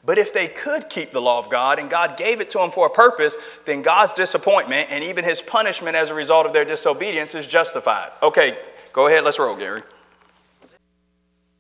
But 0.05 0.19
if 0.19 0.35
they 0.35 0.49
could 0.49 0.91
keep 0.91 1.13
the 1.13 1.23
law 1.23 1.39
of 1.39 1.49
God 1.49 1.79
and 1.79 1.89
God 1.89 2.19
gave 2.19 2.43
it 2.43 2.51
to 2.51 2.59
them 2.59 2.71
for 2.71 2.87
a 2.87 2.91
purpose, 2.91 3.35
then 3.65 3.81
God's 3.81 4.13
disappointment 4.13 4.91
and 4.91 5.03
even 5.03 5.25
his 5.25 5.41
punishment 5.41 5.97
as 5.97 6.11
a 6.11 6.15
result 6.15 6.45
of 6.45 6.53
their 6.53 6.67
disobedience 6.67 7.35
is 7.35 7.47
justified. 7.47 8.11
Okay, 8.23 8.59
go 8.93 9.07
ahead, 9.07 9.25
let's 9.25 9.39
roll, 9.39 9.57
Gary. 9.57 9.83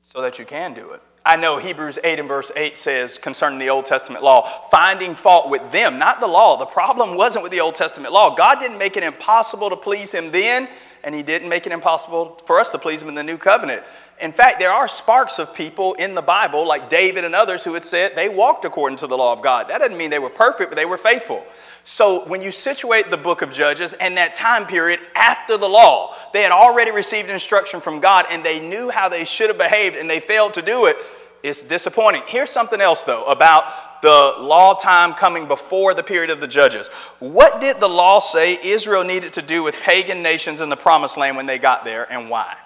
So 0.03 0.21
that 0.21 0.39
you 0.39 0.45
can 0.45 0.75
do 0.75 0.91
it. 0.91 1.01
I 1.27 1.37
know 1.37 1.57
Hebrews 1.57 1.99
8 2.05 2.19
and 2.19 2.29
verse 2.29 2.53
8 2.55 2.77
says 2.77 3.17
concerning 3.17 3.59
the 3.59 3.71
Old 3.71 3.87
Testament 3.87 4.23
law, 4.23 4.43
finding 4.71 5.15
fault 5.15 5.49
with 5.49 5.73
them, 5.73 5.99
not 5.99 6.21
the 6.21 6.27
law. 6.27 6.59
The 6.59 6.67
problem 6.67 7.17
wasn't 7.17 7.43
with 7.43 7.53
the 7.53 7.61
Old 7.61 7.75
Testament 7.75 8.13
law. 8.13 8.35
God 8.35 8.61
didn't 8.61 8.77
make 8.77 8.99
it 8.99 9.03
impossible 9.03 9.71
to 9.71 9.77
please 9.77 10.13
Him 10.13 10.31
then, 10.31 10.69
and 11.03 11.15
He 11.15 11.23
didn't 11.23 11.49
make 11.49 11.67
it 11.67 11.73
impossible 11.73 12.39
for 12.45 12.61
us 12.61 12.73
to 12.73 12.79
please 12.79 13.01
Him 13.01 13.09
in 13.09 13.15
the 13.15 13.23
new 13.23 13.39
covenant. 13.39 13.83
In 14.21 14.33
fact, 14.33 14.61
there 14.61 14.71
are 14.71 14.87
sparks 14.87 15.39
of 15.39 15.55
people 15.55 15.95
in 15.95 16.15
the 16.15 16.23
Bible, 16.23 16.69
like 16.69 16.91
David 16.91 17.25
and 17.25 17.35
others, 17.35 17.65
who 17.65 17.73
had 17.73 17.85
said 17.85 18.15
they 18.15 18.29
walked 18.29 18.67
according 18.67 18.99
to 18.99 19.07
the 19.07 19.17
law 19.17 19.33
of 19.33 19.43
God. 19.43 19.69
That 19.69 19.79
doesn't 19.79 19.97
mean 19.97 20.11
they 20.11 20.19
were 20.19 20.29
perfect, 20.29 20.71
but 20.71 20.77
they 20.77 20.85
were 20.85 20.99
faithful. 20.99 21.47
So 21.85 22.27
when 22.27 22.41
you 22.41 22.51
situate 22.51 23.11
the 23.11 23.19
book 23.19 23.43
of 23.43 23.53
Judges 23.53 23.93
and 23.93 24.17
that 24.17 24.35
time 24.35 24.67
period 24.67 25.01
after 25.15 25.59
the 25.59 25.69
law, 25.69 26.15
they 26.33 26.43
had 26.43 26.51
already 26.51 26.91
received 26.91 27.29
instruction 27.29 27.81
from 27.81 28.01
God 28.01 28.27
and 28.31 28.43
they 28.43 28.59
knew 28.59 28.89
how 28.89 29.11
they 29.11 29.25
should 29.25 29.51
have 29.51 29.59
behaved 29.59 29.97
and 29.97 30.09
they 30.09 30.21
failed 30.21 30.55
to 30.55 30.63
do 30.63 30.87
it. 30.87 30.97
It's 31.43 31.63
disappointing. 31.63 32.23
Here's 32.27 32.49
something 32.49 32.81
else, 32.81 33.05
though, 33.05 33.25
about 33.27 34.01
the 34.01 34.35
law 34.39 34.75
time 34.75 35.13
coming 35.13 35.47
before 35.47 35.93
the 35.93 36.03
period 36.03 36.31
of 36.31 36.41
the 36.41 36.49
judges. 36.49 36.89
What 37.19 37.61
did 37.61 37.81
the 37.81 37.89
law 37.89 38.19
say 38.19 38.59
Israel 38.63 39.05
needed 39.05 39.35
to 39.35 39.43
do 39.43 39.63
with 39.63 39.77
pagan 39.77 40.23
nations 40.23 40.63
in 40.63 40.71
the 40.71 40.77
promised 40.77 41.19
land 41.19 41.37
when 41.37 41.45
they 41.45 41.59
got 41.59 41.85
there 41.85 42.11
and 42.11 42.31
why? 42.31 42.57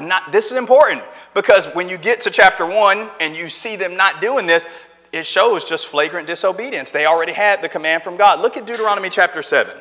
Not, 0.00 0.32
this 0.32 0.52
is 0.52 0.58
important 0.58 1.02
because 1.34 1.66
when 1.74 1.88
you 1.88 1.96
get 1.96 2.20
to 2.22 2.30
chapter 2.30 2.66
1 2.66 3.10
and 3.20 3.34
you 3.34 3.48
see 3.48 3.76
them 3.76 3.96
not 3.96 4.20
doing 4.20 4.46
this, 4.46 4.66
it 5.12 5.26
shows 5.26 5.64
just 5.64 5.86
flagrant 5.86 6.26
disobedience. 6.26 6.92
They 6.92 7.06
already 7.06 7.32
had 7.32 7.62
the 7.62 7.68
command 7.68 8.04
from 8.04 8.16
God. 8.16 8.40
Look 8.40 8.56
at 8.56 8.66
Deuteronomy 8.66 9.10
chapter 9.10 9.42
7. 9.42 9.74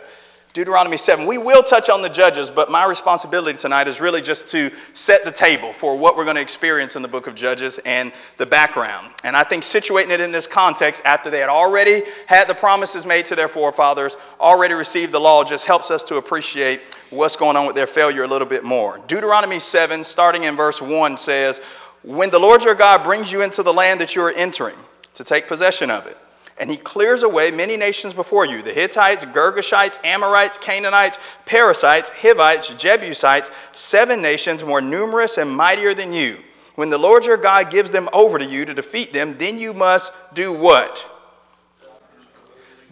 Deuteronomy 0.58 0.98
7. 0.98 1.28
We 1.28 1.38
will 1.38 1.62
touch 1.62 1.88
on 1.88 2.02
the 2.02 2.10
judges, 2.10 2.50
but 2.50 2.72
my 2.72 2.84
responsibility 2.86 3.60
tonight 3.60 3.88
is 3.88 4.02
really 4.02 4.24
just 4.24 4.48
to 4.48 4.72
set 4.94 5.24
the 5.24 5.32
table 5.32 5.72
for 5.72 5.96
what 5.96 6.18
we're 6.18 6.24
going 6.24 6.36
to 6.38 6.42
experience 6.42 6.96
in 6.96 7.04
the 7.04 7.08
book 7.08 7.28
of 7.28 7.36
Judges 7.36 7.78
and 7.80 8.12
the 8.38 8.46
background. 8.48 9.14
And 9.24 9.38
I 9.38 9.44
think 9.44 9.62
situating 9.62 10.10
it 10.10 10.20
in 10.20 10.32
this 10.32 10.48
context 10.48 11.04
after 11.06 11.30
they 11.30 11.42
had 11.42 11.50
already 11.50 12.02
had 12.26 12.48
the 12.48 12.56
promises 12.56 13.06
made 13.06 13.26
to 13.26 13.36
their 13.36 13.48
forefathers, 13.48 14.18
already 14.40 14.74
received 14.74 15.12
the 15.12 15.20
law, 15.20 15.44
just 15.44 15.68
helps 15.68 15.92
us 15.92 16.02
to 16.06 16.16
appreciate 16.16 16.82
what's 17.12 17.36
going 17.36 17.56
on 17.56 17.68
with 17.68 17.76
their 17.76 17.86
failure 17.86 18.24
a 18.24 18.28
little 18.28 18.48
bit 18.48 18.64
more. 18.64 18.98
Deuteronomy 19.06 19.60
7, 19.60 20.04
starting 20.04 20.46
in 20.46 20.56
verse 20.56 20.82
1, 20.82 21.18
says, 21.18 21.62
When 22.02 22.32
the 22.32 22.40
Lord 22.40 22.64
your 22.64 22.74
God 22.74 23.04
brings 23.04 23.32
you 23.32 23.44
into 23.44 23.62
the 23.62 23.74
land 23.74 24.02
that 24.02 24.16
you 24.16 24.24
are 24.24 24.32
entering 24.32 24.78
to 25.18 25.24
take 25.24 25.48
possession 25.48 25.92
of 25.92 26.08
it, 26.08 26.18
and 26.58 26.72
he 26.72 26.78
clears 26.78 27.24
away 27.24 27.52
many 27.52 27.78
nations 27.78 28.14
before 28.14 28.46
you 28.46 28.62
the 28.62 28.74
Hittites, 28.74 29.26
Girgashites, 29.26 30.04
Amorites, 30.04 30.58
Canaanites, 30.58 31.20
Perizzites, 31.46 32.10
Hivites, 32.10 32.74
Jebusites, 32.74 33.52
seven 33.74 34.22
nations 34.22 34.64
more 34.64 34.82
numerous 34.82 35.38
and 35.38 35.52
mightier 35.52 35.94
than 35.94 36.14
you. 36.14 36.40
When 36.76 36.90
the 36.90 36.98
Lord 36.98 37.26
your 37.26 37.38
God 37.38 37.72
gives 37.72 37.92
them 37.92 38.08
over 38.14 38.38
to 38.38 38.46
you 38.46 38.66
to 38.66 38.74
defeat 38.74 39.12
them, 39.12 39.38
then 39.38 39.58
you 39.58 39.74
must 39.74 40.14
do 40.34 40.54
what? 40.54 41.06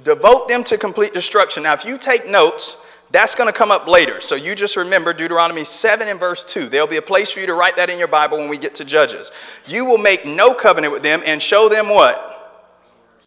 Devote 0.03 0.47
them 0.47 0.63
to 0.65 0.77
complete 0.77 1.13
destruction. 1.13 1.63
Now, 1.63 1.73
if 1.73 1.85
you 1.85 1.97
take 1.97 2.27
notes, 2.27 2.75
that's 3.15 3.35
going 3.35 3.51
to 3.51 3.57
come 3.57 3.71
up 3.71 3.87
later. 3.87 4.19
So 4.19 4.35
you 4.35 4.55
just 4.55 4.75
remember 4.75 5.13
Deuteronomy 5.13 5.63
7 5.63 6.07
and 6.07 6.19
verse 6.19 6.43
2. 6.45 6.69
There'll 6.69 6.87
be 6.87 6.97
a 6.97 7.01
place 7.01 7.31
for 7.31 7.39
you 7.39 7.47
to 7.47 7.53
write 7.53 7.77
that 7.77 7.89
in 7.89 7.97
your 7.97 8.07
Bible 8.07 8.37
when 8.37 8.49
we 8.49 8.57
get 8.57 8.75
to 8.75 8.85
Judges. 8.85 9.31
You 9.65 9.85
will 9.85 9.97
make 9.97 10.25
no 10.25 10.53
covenant 10.53 10.93
with 10.93 11.03
them 11.03 11.23
and 11.25 11.41
show 11.41 11.69
them 11.69 11.89
what? 11.89 12.35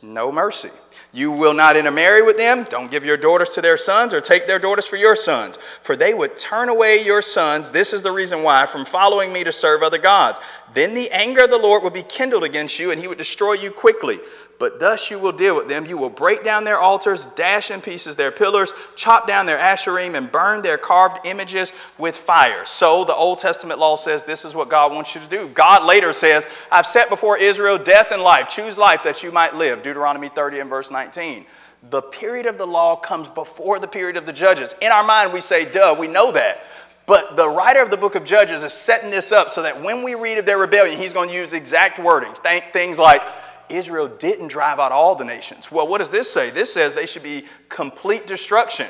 no 0.02 0.30
mercy. 0.30 0.70
You 1.10 1.32
will 1.32 1.54
not 1.54 1.76
intermarry 1.76 2.22
with 2.22 2.36
them. 2.36 2.66
Don't 2.68 2.90
give 2.90 3.04
your 3.04 3.16
daughters 3.16 3.50
to 3.50 3.62
their 3.62 3.78
sons 3.78 4.12
or 4.12 4.20
take 4.20 4.46
their 4.46 4.58
daughters 4.58 4.86
for 4.86 4.96
your 4.96 5.16
sons, 5.16 5.58
for 5.80 5.96
they 5.96 6.12
would 6.12 6.36
turn 6.36 6.68
away 6.68 7.02
your 7.02 7.22
sons. 7.22 7.70
This 7.70 7.92
is 7.92 8.02
the 8.02 8.12
reason 8.12 8.42
why, 8.42 8.66
from 8.66 8.84
following 8.84 9.32
me 9.32 9.42
to 9.44 9.52
serve 9.52 9.82
other 9.82 9.98
gods. 9.98 10.38
Then 10.74 10.94
the 10.94 11.10
anger 11.10 11.44
of 11.44 11.50
the 11.50 11.58
Lord 11.58 11.82
would 11.82 11.94
be 11.94 12.02
kindled 12.02 12.44
against 12.44 12.78
you, 12.78 12.90
and 12.90 13.00
he 13.00 13.08
would 13.08 13.18
destroy 13.18 13.54
you 13.54 13.70
quickly. 13.70 14.20
But 14.58 14.80
thus 14.80 15.08
you 15.08 15.20
will 15.20 15.32
deal 15.32 15.54
with 15.54 15.68
them. 15.68 15.86
You 15.86 15.96
will 15.98 16.10
break 16.10 16.42
down 16.42 16.64
their 16.64 16.80
altars, 16.80 17.26
dash 17.36 17.70
in 17.70 17.80
pieces 17.80 18.16
their 18.16 18.32
pillars, 18.32 18.72
chop 18.96 19.28
down 19.28 19.46
their 19.46 19.58
asherim, 19.58 20.16
and 20.16 20.30
burn 20.32 20.62
their 20.62 20.76
carved 20.76 21.24
images 21.24 21.72
with 21.96 22.16
fire. 22.16 22.64
So 22.64 23.04
the 23.04 23.14
Old 23.14 23.38
Testament 23.38 23.78
law 23.78 23.94
says 23.94 24.24
this 24.24 24.44
is 24.44 24.56
what 24.56 24.68
God 24.68 24.92
wants 24.92 25.14
you 25.14 25.20
to 25.20 25.28
do. 25.28 25.48
God 25.48 25.84
later 25.84 26.12
says, 26.12 26.46
I've 26.72 26.86
set 26.86 27.08
before 27.08 27.38
Israel 27.38 27.78
death 27.78 28.08
and 28.10 28.20
life. 28.20 28.48
Choose 28.48 28.78
life 28.78 29.04
that 29.04 29.22
you 29.22 29.30
might 29.30 29.54
live. 29.54 29.82
Deuteronomy 29.82 30.28
30 30.28 30.58
and 30.58 30.70
verse 30.70 30.90
19. 30.90 31.46
The 31.90 32.02
period 32.02 32.46
of 32.46 32.58
the 32.58 32.66
law 32.66 32.96
comes 32.96 33.28
before 33.28 33.78
the 33.78 33.86
period 33.86 34.16
of 34.16 34.26
the 34.26 34.32
judges. 34.32 34.74
In 34.82 34.90
our 34.90 35.04
mind, 35.04 35.32
we 35.32 35.40
say, 35.40 35.70
duh, 35.70 35.94
we 35.96 36.08
know 36.08 36.32
that. 36.32 36.64
But 37.06 37.36
the 37.36 37.48
writer 37.48 37.80
of 37.80 37.90
the 37.90 37.96
book 37.96 38.16
of 38.16 38.24
Judges 38.24 38.62
is 38.62 38.74
setting 38.74 39.10
this 39.10 39.32
up 39.32 39.48
so 39.48 39.62
that 39.62 39.82
when 39.82 40.02
we 40.02 40.14
read 40.14 40.36
of 40.36 40.44
their 40.44 40.58
rebellion, 40.58 40.98
he's 40.98 41.14
going 41.14 41.30
to 41.30 41.34
use 41.34 41.54
exact 41.54 41.98
wordings. 41.98 42.36
Things 42.72 42.98
like, 42.98 43.22
Israel 43.70 44.08
didn't 44.08 44.48
drive 44.48 44.78
out 44.78 44.92
all 44.92 45.14
the 45.14 45.24
nations. 45.24 45.70
Well, 45.70 45.86
what 45.86 45.98
does 45.98 46.10
this 46.10 46.30
say? 46.30 46.50
This 46.50 46.72
says 46.72 46.94
they 46.94 47.06
should 47.06 47.22
be 47.22 47.44
complete 47.68 48.26
destruction. 48.26 48.88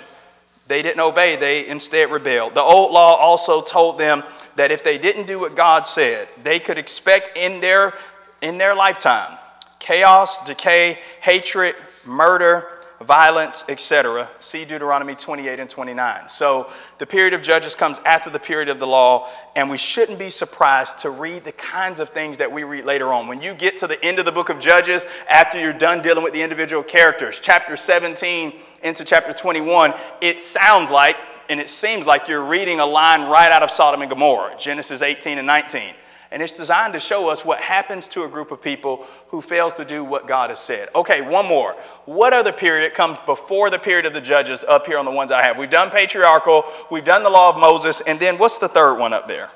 They 0.66 0.82
didn't 0.82 1.00
obey, 1.00 1.36
they 1.36 1.66
instead 1.66 2.10
rebelled. 2.10 2.54
The 2.54 2.62
old 2.62 2.92
law 2.92 3.16
also 3.16 3.62
told 3.62 3.98
them 3.98 4.22
that 4.56 4.70
if 4.70 4.84
they 4.84 4.98
didn't 4.98 5.26
do 5.26 5.38
what 5.38 5.56
God 5.56 5.86
said, 5.86 6.28
they 6.44 6.60
could 6.60 6.78
expect 6.78 7.36
in 7.36 7.60
their, 7.60 7.94
in 8.42 8.58
their 8.58 8.74
lifetime 8.74 9.38
chaos, 9.78 10.44
decay, 10.44 10.98
hatred, 11.20 11.74
murder, 12.04 12.68
violence, 13.00 13.64
etc. 13.68 14.28
See 14.40 14.64
Deuteronomy 14.64 15.14
28 15.14 15.60
and 15.60 15.70
29. 15.70 16.28
So 16.28 16.70
the 16.98 17.06
period 17.06 17.34
of 17.34 17.42
Judges 17.42 17.74
comes 17.74 18.00
after 18.04 18.30
the 18.30 18.40
period 18.40 18.68
of 18.68 18.80
the 18.80 18.86
law, 18.86 19.30
and 19.54 19.70
we 19.70 19.78
shouldn't 19.78 20.18
be 20.18 20.30
surprised 20.30 21.00
to 21.00 21.10
read 21.10 21.44
the 21.44 21.52
kinds 21.52 22.00
of 22.00 22.10
things 22.10 22.38
that 22.38 22.50
we 22.50 22.64
read 22.64 22.84
later 22.84 23.12
on. 23.12 23.28
When 23.28 23.40
you 23.40 23.54
get 23.54 23.78
to 23.78 23.86
the 23.86 24.02
end 24.04 24.18
of 24.18 24.24
the 24.24 24.32
book 24.32 24.48
of 24.48 24.58
Judges, 24.58 25.04
after 25.28 25.60
you're 25.60 25.72
done 25.72 26.02
dealing 26.02 26.24
with 26.24 26.32
the 26.32 26.42
individual 26.42 26.82
characters, 26.82 27.38
chapter 27.40 27.76
17 27.76 28.52
into 28.82 29.04
chapter 29.04 29.32
21, 29.32 29.94
it 30.20 30.40
sounds 30.40 30.90
like 30.90 31.16
and 31.50 31.60
it 31.60 31.70
seems 31.70 32.06
like 32.06 32.28
you're 32.28 32.44
reading 32.44 32.78
a 32.78 32.84
line 32.84 33.22
right 33.22 33.50
out 33.50 33.62
of 33.62 33.70
Sodom 33.70 34.02
and 34.02 34.10
Gomorrah, 34.10 34.56
Genesis 34.58 35.00
18 35.00 35.38
and 35.38 35.46
19. 35.46 35.94
And 36.30 36.42
it's 36.42 36.52
designed 36.52 36.92
to 36.92 37.00
show 37.00 37.28
us 37.28 37.44
what 37.44 37.58
happens 37.58 38.06
to 38.08 38.24
a 38.24 38.28
group 38.28 38.50
of 38.50 38.60
people 38.60 39.06
who 39.28 39.40
fails 39.40 39.74
to 39.76 39.84
do 39.84 40.04
what 40.04 40.28
God 40.28 40.50
has 40.50 40.60
said. 40.60 40.90
Okay, 40.94 41.22
one 41.22 41.46
more. 41.46 41.74
What 42.04 42.34
other 42.34 42.52
period 42.52 42.92
comes 42.92 43.18
before 43.24 43.70
the 43.70 43.78
period 43.78 44.04
of 44.04 44.12
the 44.12 44.20
judges 44.20 44.62
up 44.62 44.86
here 44.86 44.98
on 44.98 45.06
the 45.06 45.10
ones 45.10 45.32
I 45.32 45.42
have? 45.42 45.56
We've 45.56 45.70
done 45.70 45.90
patriarchal, 45.90 46.64
we've 46.90 47.04
done 47.04 47.22
the 47.22 47.30
law 47.30 47.48
of 47.48 47.56
Moses, 47.56 48.02
and 48.02 48.20
then 48.20 48.36
what's 48.36 48.58
the 48.58 48.68
third 48.68 48.98
one 48.98 49.14
up 49.14 49.26
there? 49.26 49.48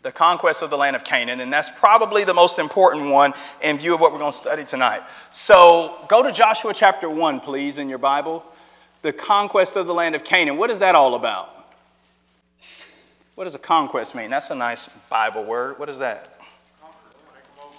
The 0.00 0.10
conquest 0.10 0.62
of 0.62 0.70
the 0.70 0.78
land 0.78 0.96
of 0.96 1.04
Canaan, 1.04 1.40
and 1.40 1.52
that's 1.52 1.70
probably 1.70 2.24
the 2.24 2.34
most 2.34 2.58
important 2.58 3.10
one 3.10 3.34
in 3.60 3.78
view 3.78 3.94
of 3.94 4.00
what 4.00 4.12
we're 4.12 4.18
going 4.18 4.32
to 4.32 4.38
study 4.38 4.64
tonight. 4.64 5.02
So 5.30 5.96
go 6.08 6.22
to 6.22 6.32
Joshua 6.32 6.72
chapter 6.74 7.08
1, 7.08 7.40
please, 7.40 7.78
in 7.78 7.88
your 7.88 7.98
Bible. 7.98 8.44
The 9.02 9.12
conquest 9.12 9.76
of 9.76 9.86
the 9.86 9.94
land 9.94 10.14
of 10.14 10.24
Canaan. 10.24 10.56
What 10.56 10.70
is 10.70 10.78
that 10.78 10.94
all 10.94 11.14
about? 11.14 11.61
What 13.34 13.44
does 13.44 13.54
a 13.54 13.58
conquest 13.58 14.14
mean? 14.14 14.30
That's 14.30 14.50
a 14.50 14.54
nice 14.54 14.88
Bible 15.08 15.44
word. 15.44 15.78
What 15.78 15.88
is 15.88 15.98
that? 16.00 16.28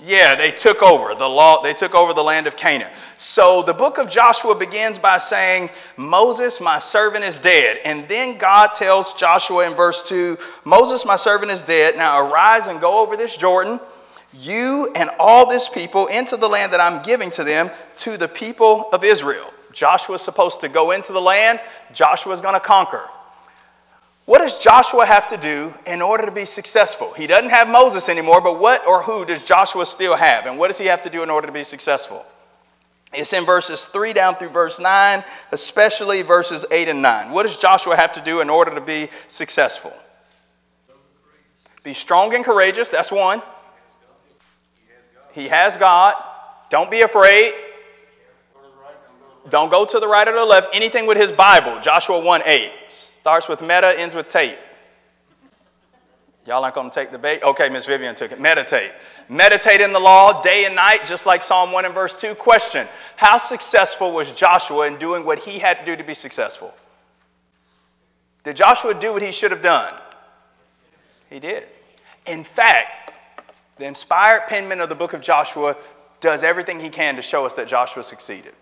Yeah, 0.04 0.34
they 0.36 0.52
took 0.52 0.82
over 0.82 1.14
the 1.14 1.30
law. 1.30 1.62
They 1.62 1.74
took 1.74 1.94
over 1.94 2.14
the 2.14 2.24
land 2.24 2.48
of 2.48 2.56
Canaan. 2.56 2.92
So 3.20 3.62
the 3.62 3.74
book 3.74 4.00
of 4.00 4.10
Joshua 4.10 4.56
begins 4.56 4.98
by 4.98 5.20
saying, 5.20 5.70
"Moses, 5.96 6.60
my 6.60 6.80
servant, 6.80 7.24
is 7.24 7.38
dead." 7.38 7.80
And 7.86 8.10
then 8.10 8.38
God 8.38 8.74
tells 8.74 9.14
Joshua 9.14 9.68
in 9.68 9.76
verse 9.76 10.02
two, 10.02 10.40
"Moses, 10.64 11.06
my 11.06 11.16
servant, 11.16 11.52
is 11.52 11.62
dead. 11.62 11.96
Now 11.96 12.20
arise 12.20 12.66
and 12.68 12.82
go 12.82 12.98
over 12.98 13.16
this 13.16 13.38
Jordan, 13.38 13.80
you 14.34 14.92
and 14.96 15.12
all 15.20 15.46
this 15.46 15.70
people, 15.70 16.08
into 16.08 16.36
the 16.36 16.50
land 16.50 16.74
that 16.74 16.82
I'm 16.82 17.04
giving 17.04 17.30
to 17.30 17.44
them, 17.44 17.70
to 17.98 18.18
the 18.18 18.28
people 18.28 18.90
of 18.92 19.04
Israel." 19.04 19.54
Joshua 19.72 20.16
is 20.16 20.22
supposed 20.24 20.62
to 20.62 20.70
go 20.70 20.92
into 20.92 21.14
the 21.14 21.22
land. 21.22 21.62
Joshua 21.94 22.34
is 22.34 22.42
going 22.42 22.56
to 22.56 22.60
conquer. 22.60 23.08
What 24.26 24.40
does 24.40 24.58
Joshua 24.60 25.06
have 25.06 25.28
to 25.28 25.38
do 25.38 25.74
in 25.86 26.02
order 26.02 26.26
to 26.26 26.32
be 26.32 26.46
successful? 26.46 27.12
He 27.14 27.28
doesn't 27.28 27.50
have 27.50 27.68
Moses 27.68 28.08
anymore, 28.08 28.40
but 28.40 28.58
what 28.58 28.88
or 28.88 29.04
who 29.04 29.26
does 29.26 29.44
Joshua 29.44 29.86
still 29.86 30.16
have? 30.16 30.46
And 30.46 30.58
what 30.58 30.70
does 30.70 30.78
he 30.78 30.86
have 30.86 31.02
to 31.02 31.10
do 31.10 31.24
in 31.24 31.30
order 31.30 31.48
to 31.48 31.54
be 31.54 31.64
successful? 31.64 32.26
It's 33.14 33.34
in 33.34 33.46
verses 33.46 33.86
3 33.86 34.14
down 34.14 34.36
through 34.36 34.50
verse 34.50 34.80
9, 34.80 35.24
especially 35.52 36.22
verses 36.22 36.66
8 36.72 36.88
and 36.88 37.02
9. 37.02 37.32
What 37.32 37.44
does 37.44 37.58
Joshua 37.58 37.96
have 37.96 38.14
to 38.14 38.22
do 38.22 38.40
in 38.40 38.50
order 38.50 38.74
to 38.74 38.82
be 38.82 39.10
successful? 39.28 39.94
Be 41.84 41.94
strong 41.94 42.34
and 42.34 42.46
courageous, 42.46 42.90
that's 42.90 43.12
one. 43.12 43.42
He 45.34 45.50
has 45.50 45.76
God. 45.78 46.16
Don't 46.70 46.90
be 46.90 47.02
afraid. 47.02 47.54
Don't 49.50 49.70
go 49.70 49.84
to 49.84 50.00
the 50.00 50.08
right 50.08 50.28
or 50.28 50.34
the 50.34 50.46
left. 50.46 50.70
Anything 50.74 51.08
with 51.08 51.18
his 51.18 51.32
Bible, 51.32 51.82
Joshua 51.82 52.20
1 52.20 52.44
8. 52.46 52.72
Starts 53.24 53.48
with 53.48 53.62
meta, 53.62 53.98
ends 53.98 54.14
with 54.14 54.28
tape. 54.28 54.58
Y'all 56.46 56.62
aren't 56.62 56.76
going 56.76 56.90
to 56.90 56.94
take 56.94 57.10
the 57.10 57.18
bait? 57.18 57.42
Okay, 57.42 57.70
Miss 57.70 57.86
Vivian 57.86 58.16
took 58.16 58.34
it. 58.34 58.42
Meditate. 58.42 58.92
Meditate 59.30 59.80
in 59.80 59.94
the 59.94 60.00
law 60.02 60.42
day 60.42 60.66
and 60.66 60.76
night, 60.76 61.06
just 61.06 61.26
like 61.26 61.42
Psalm 61.42 61.72
1 61.72 61.86
and 61.86 61.94
verse 61.94 62.18
2. 62.18 62.36
Question 62.36 62.86
How 63.16 63.38
successful 63.38 64.12
was 64.12 64.34
Joshua 64.34 64.88
in 64.88 64.98
doing 64.98 65.24
what 65.24 65.40
he 65.40 65.58
had 65.58 65.76
to 65.76 65.86
do 65.86 65.96
to 65.96 66.04
be 66.04 66.16
successful? 66.16 66.74
Did 68.44 68.58
Joshua 68.58 68.94
do 68.94 69.14
what 69.14 69.22
he 69.22 69.32
should 69.32 69.52
have 69.52 69.62
done? 69.62 69.94
He 71.30 71.40
did. 71.40 71.64
In 72.28 72.44
fact, 72.44 73.14
the 73.78 73.86
inspired 73.86 74.48
penman 74.48 74.82
of 74.82 74.90
the 74.90 74.96
book 74.96 75.14
of 75.14 75.22
Joshua 75.22 75.78
does 76.24 76.44
everything 76.44 76.80
he 76.80 76.90
can 76.90 77.18
to 77.18 77.22
show 77.22 77.46
us 77.46 77.54
that 77.56 77.68
Joshua 77.68 78.04
succeeded. 78.04 78.54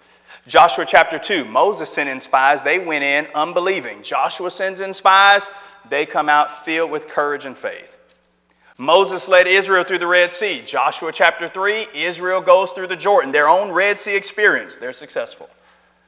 Joshua 0.47 0.85
chapter 0.85 1.17
2, 1.17 1.45
Moses 1.45 1.89
sent 1.89 2.09
in 2.09 2.19
spies. 2.19 2.63
They 2.63 2.79
went 2.79 3.03
in 3.03 3.27
unbelieving. 3.33 4.03
Joshua 4.03 4.49
sends 4.51 4.81
in 4.81 4.93
spies. 4.93 5.49
They 5.89 6.05
come 6.05 6.29
out 6.29 6.65
filled 6.65 6.91
with 6.91 7.07
courage 7.07 7.45
and 7.45 7.57
faith. 7.57 7.97
Moses 8.77 9.27
led 9.27 9.47
Israel 9.47 9.83
through 9.83 9.99
the 9.99 10.07
Red 10.07 10.31
Sea. 10.31 10.61
Joshua 10.65 11.11
chapter 11.11 11.47
3, 11.47 11.87
Israel 11.93 12.41
goes 12.41 12.71
through 12.71 12.87
the 12.87 12.95
Jordan. 12.95 13.31
Their 13.31 13.47
own 13.47 13.71
Red 13.71 13.97
Sea 13.97 14.15
experience. 14.15 14.77
They're 14.77 14.93
successful. 14.93 15.49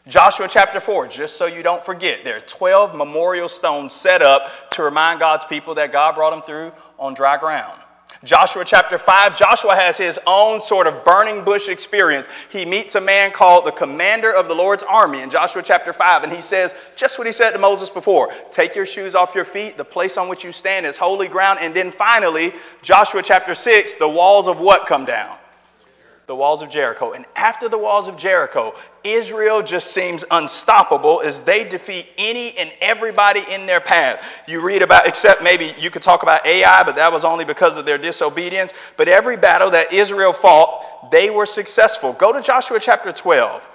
Joshua 0.08 0.48
chapter 0.50 0.82
4, 0.82 1.08
just 1.08 1.38
so 1.38 1.46
you 1.46 1.64
don't 1.64 1.86
forget, 1.86 2.24
there 2.24 2.38
are 2.38 2.42
12 2.42 2.96
memorial 2.96 3.48
stones 3.48 3.94
set 3.94 4.22
up 4.22 4.72
to 4.72 4.84
remind 4.84 5.20
God's 5.20 5.46
people 5.46 5.76
that 5.76 5.92
God 5.92 6.16
brought 6.16 6.32
them 6.32 6.42
through 6.42 6.72
on 7.00 7.14
dry 7.14 7.38
ground. 7.38 7.80
Joshua 8.24 8.64
chapter 8.64 8.98
5, 8.98 9.38
Joshua 9.38 9.76
has 9.76 9.98
his 9.98 10.18
own 10.26 10.62
sort 10.62 10.88
of 10.88 11.04
burning 11.04 11.44
bush 11.44 11.68
experience. 11.68 12.30
He 12.50 12.64
meets 12.64 12.96
a 12.96 13.02
man 13.02 13.32
called 13.32 13.66
the 13.66 13.72
commander 13.72 14.34
of 14.34 14.48
the 14.48 14.56
Lord's 14.56 14.84
army 14.84 15.22
in 15.22 15.30
Joshua 15.30 15.62
chapter 15.62 15.92
5, 15.92 16.24
and 16.24 16.32
he 16.32 16.40
says 16.40 16.74
just 16.96 17.18
what 17.18 17.28
he 17.28 17.34
said 17.34 17.52
to 17.52 17.60
Moses 17.60 17.90
before 17.90 18.32
Take 18.50 18.76
your 18.76 18.86
shoes 18.86 19.14
off 19.14 19.36
your 19.36 19.46
feet. 19.46 19.76
The 19.76 19.84
place 19.84 20.18
on 20.18 20.30
which 20.30 20.44
you 20.46 20.54
stand 20.54 20.86
is 20.86 20.96
holy 20.96 21.28
ground. 21.28 21.60
And 21.62 21.76
then 21.76 21.92
finally, 21.92 22.54
Joshua 22.82 23.24
chapter 23.24 23.54
6, 23.54 23.96
the 23.96 24.08
walls 24.08 24.48
of 24.48 24.60
what 24.60 24.86
come 24.86 25.04
down? 25.04 25.38
The 26.26 26.36
walls 26.36 26.62
of 26.62 26.70
Jericho. 26.70 27.12
And 27.12 27.26
after 27.36 27.68
the 27.68 27.78
walls 27.78 28.08
of 28.08 28.16
Jericho, 28.16 28.74
Israel 29.04 29.62
just 29.62 29.92
seems 29.92 30.24
unstoppable 30.32 31.22
as 31.22 31.42
they 31.42 31.64
defeat 31.66 32.08
any 32.18 32.58
and 32.58 32.72
everybody 32.80 33.42
in 33.52 33.66
their 33.66 33.82
path. 33.82 34.24
You 34.48 34.62
read 34.62 34.82
about, 34.82 35.06
except 35.06 35.44
maybe 35.44 35.74
you 35.78 35.90
could 35.90 36.02
talk 36.02 36.24
about 36.24 36.46
Ai, 36.46 36.84
but 36.84 36.96
that 36.96 37.12
was 37.12 37.26
only 37.26 37.44
because 37.44 37.78
of 37.78 37.86
their 37.86 37.98
disobedience. 37.98 38.74
But 38.96 39.10
every 39.10 39.36
battle 39.36 39.72
that 39.72 39.92
Israel 39.92 40.32
fought, 40.32 41.12
they 41.12 41.30
were 41.30 41.46
successful. 41.46 42.14
Go 42.14 42.32
to 42.32 42.42
Joshua 42.42 42.80
chapter 42.80 43.12
12. 43.12 43.70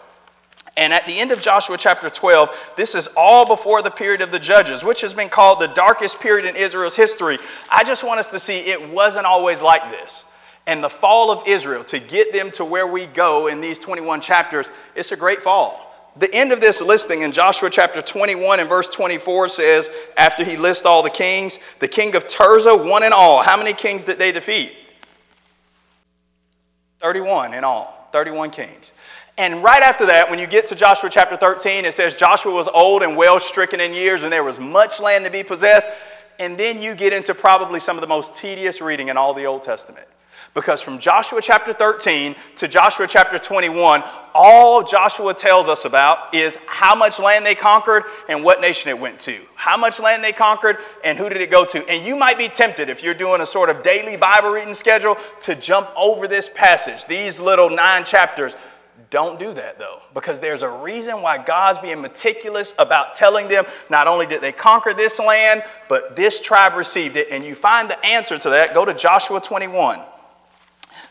And 0.79 0.93
at 0.93 1.07
the 1.07 1.19
end 1.19 1.33
of 1.33 1.41
Joshua 1.41 1.77
chapter 1.77 2.09
12, 2.09 2.73
this 2.77 2.95
is 2.95 3.09
all 3.17 3.45
before 3.45 3.83
the 3.83 3.91
period 3.91 4.21
of 4.21 4.31
the 4.31 4.39
judges, 4.39 4.85
which 4.85 5.01
has 5.01 5.13
been 5.13 5.29
called 5.29 5.59
the 5.59 5.67
darkest 5.67 6.21
period 6.21 6.47
in 6.47 6.55
Israel's 6.55 6.95
history. 6.95 7.39
I 7.71 7.83
just 7.83 8.05
want 8.05 8.21
us 8.21 8.31
to 8.31 8.39
see 8.39 8.59
it 8.59 8.91
wasn't 8.91 9.27
always 9.27 9.61
like 9.61 9.91
this 9.91 10.25
and 10.69 10.85
the 10.85 10.91
fall 10.91 11.31
of 11.31 11.49
Israel 11.49 11.83
to 11.83 11.99
get 11.99 12.31
them 12.31 12.51
to 12.53 12.65
where 12.65 12.87
we 12.87 13.07
go 13.07 13.47
in 13.47 13.63
these 13.63 13.79
21 13.79 14.21
chapters, 14.21 14.71
it's 14.95 15.13
a 15.13 15.17
great 15.17 15.41
fall. 15.41 15.85
The 16.17 16.33
end 16.35 16.53
of 16.53 16.61
this 16.61 16.83
listing 16.83 17.23
in 17.23 17.33
Joshua 17.33 17.71
chapter 17.71 18.03
21 18.03 18.61
and 18.61 18.69
verse 18.69 18.91
24 18.91 19.49
says, 19.49 19.91
after 20.19 20.45
he 20.45 20.59
lists 20.59 20.85
all 20.85 21.03
the 21.03 21.11
kings, 21.11 21.59
the 21.79 21.89
king 21.89 22.15
of 22.17 22.27
Tirzah, 22.27 22.87
one 22.87 23.03
and 23.03 23.15
all. 23.15 23.43
How 23.43 23.57
many 23.57 23.73
kings 23.73 24.05
did 24.05 24.19
they 24.19 24.31
defeat? 24.31 24.75
31 27.01 27.55
in 27.55 27.65
all. 27.65 28.11
31 28.13 28.51
kings. 28.51 28.93
And 29.39 29.63
right 29.63 29.83
after 29.83 30.05
that, 30.07 30.29
when 30.29 30.39
you 30.39 30.47
get 30.47 30.67
to 30.67 30.75
Joshua 30.75 31.09
chapter 31.09 31.37
13, 31.37 31.87
it 31.87 31.95
says 31.95 32.13
Joshua 32.13 32.53
was 32.53 32.69
old 32.69 33.03
and 33.03 33.17
well 33.17 33.41
stricken 33.41 33.81
in 33.81 33.95
years, 33.95 34.23
and 34.23 34.31
there 34.31 34.45
was 34.45 34.61
much 34.61 35.01
land 35.01 35.25
to 35.25 35.31
be 35.31 35.45
possessed. 35.45 35.89
And 36.39 36.59
then 36.59 36.83
you 36.83 36.95
get 36.95 37.15
into 37.15 37.35
probably 37.35 37.81
some 37.81 37.97
of 37.97 38.03
the 38.03 38.07
most 38.07 38.35
tedious 38.35 38.83
reading 38.83 39.09
in 39.09 39.17
all 39.17 39.33
the 39.33 39.47
Old 39.47 39.63
Testament. 39.63 40.07
Because 40.59 40.83
from 40.83 40.99
Joshua 40.99 41.41
chapter 41.41 41.73
13 41.73 42.35
to 42.57 42.67
Joshua 42.67 43.07
chapter 43.07 43.39
21, 43.39 44.03
all 44.35 44.83
Joshua 44.83 45.33
tells 45.33 45.69
us 45.69 45.85
about 45.85 46.35
is 46.35 46.59
how 46.67 46.97
much 46.97 47.21
land 47.21 47.47
they 47.47 47.55
conquered 47.55 48.03
and 48.29 48.43
what 48.43 48.61
nation 48.61 48.89
it 48.91 48.99
went 48.99 49.21
to. 49.21 49.39
How 49.55 49.77
much 49.77 50.01
land 50.01 50.25
they 50.25 50.33
conquered 50.33 50.79
and 51.05 51.17
who 51.17 51.29
did 51.29 51.41
it 51.41 51.53
go 51.53 51.65
to. 51.65 51.89
And 51.89 52.05
you 52.05 52.17
might 52.17 52.39
be 52.39 52.49
tempted, 52.49 52.91
if 52.91 53.05
you're 53.05 53.15
doing 53.15 53.41
a 53.41 53.47
sort 53.47 53.71
of 53.71 53.85
daily 53.85 54.17
Bible 54.17 54.51
reading 54.51 54.75
schedule, 54.75 55.17
to 55.43 55.55
jump 55.55 55.91
over 55.97 56.27
this 56.27 56.51
passage, 56.53 57.07
these 57.07 57.41
little 57.41 57.71
nine 57.71 58.05
chapters. 58.05 58.57
Don't 59.11 59.39
do 59.39 59.55
that 59.55 59.79
though, 59.79 60.01
because 60.13 60.41
there's 60.41 60.63
a 60.63 60.69
reason 60.69 61.23
why 61.23 61.39
God's 61.39 61.79
being 61.79 62.01
meticulous 62.01 62.75
about 62.81 63.15
telling 63.15 63.47
them 63.47 63.65
not 63.91 64.09
only 64.09 64.27
did 64.27 64.41
they 64.41 64.51
conquer 64.51 64.93
this 64.93 65.21
land, 65.21 65.63
but 65.89 66.17
this 66.17 66.41
tribe 66.41 66.75
received 66.75 67.15
it. 67.15 67.29
And 67.31 67.45
you 67.45 67.55
find 67.55 67.89
the 67.89 68.05
answer 68.05 68.37
to 68.37 68.51
that. 68.51 68.75
Go 68.75 68.85
to 68.85 68.93
Joshua 68.93 69.41
21. 69.41 70.01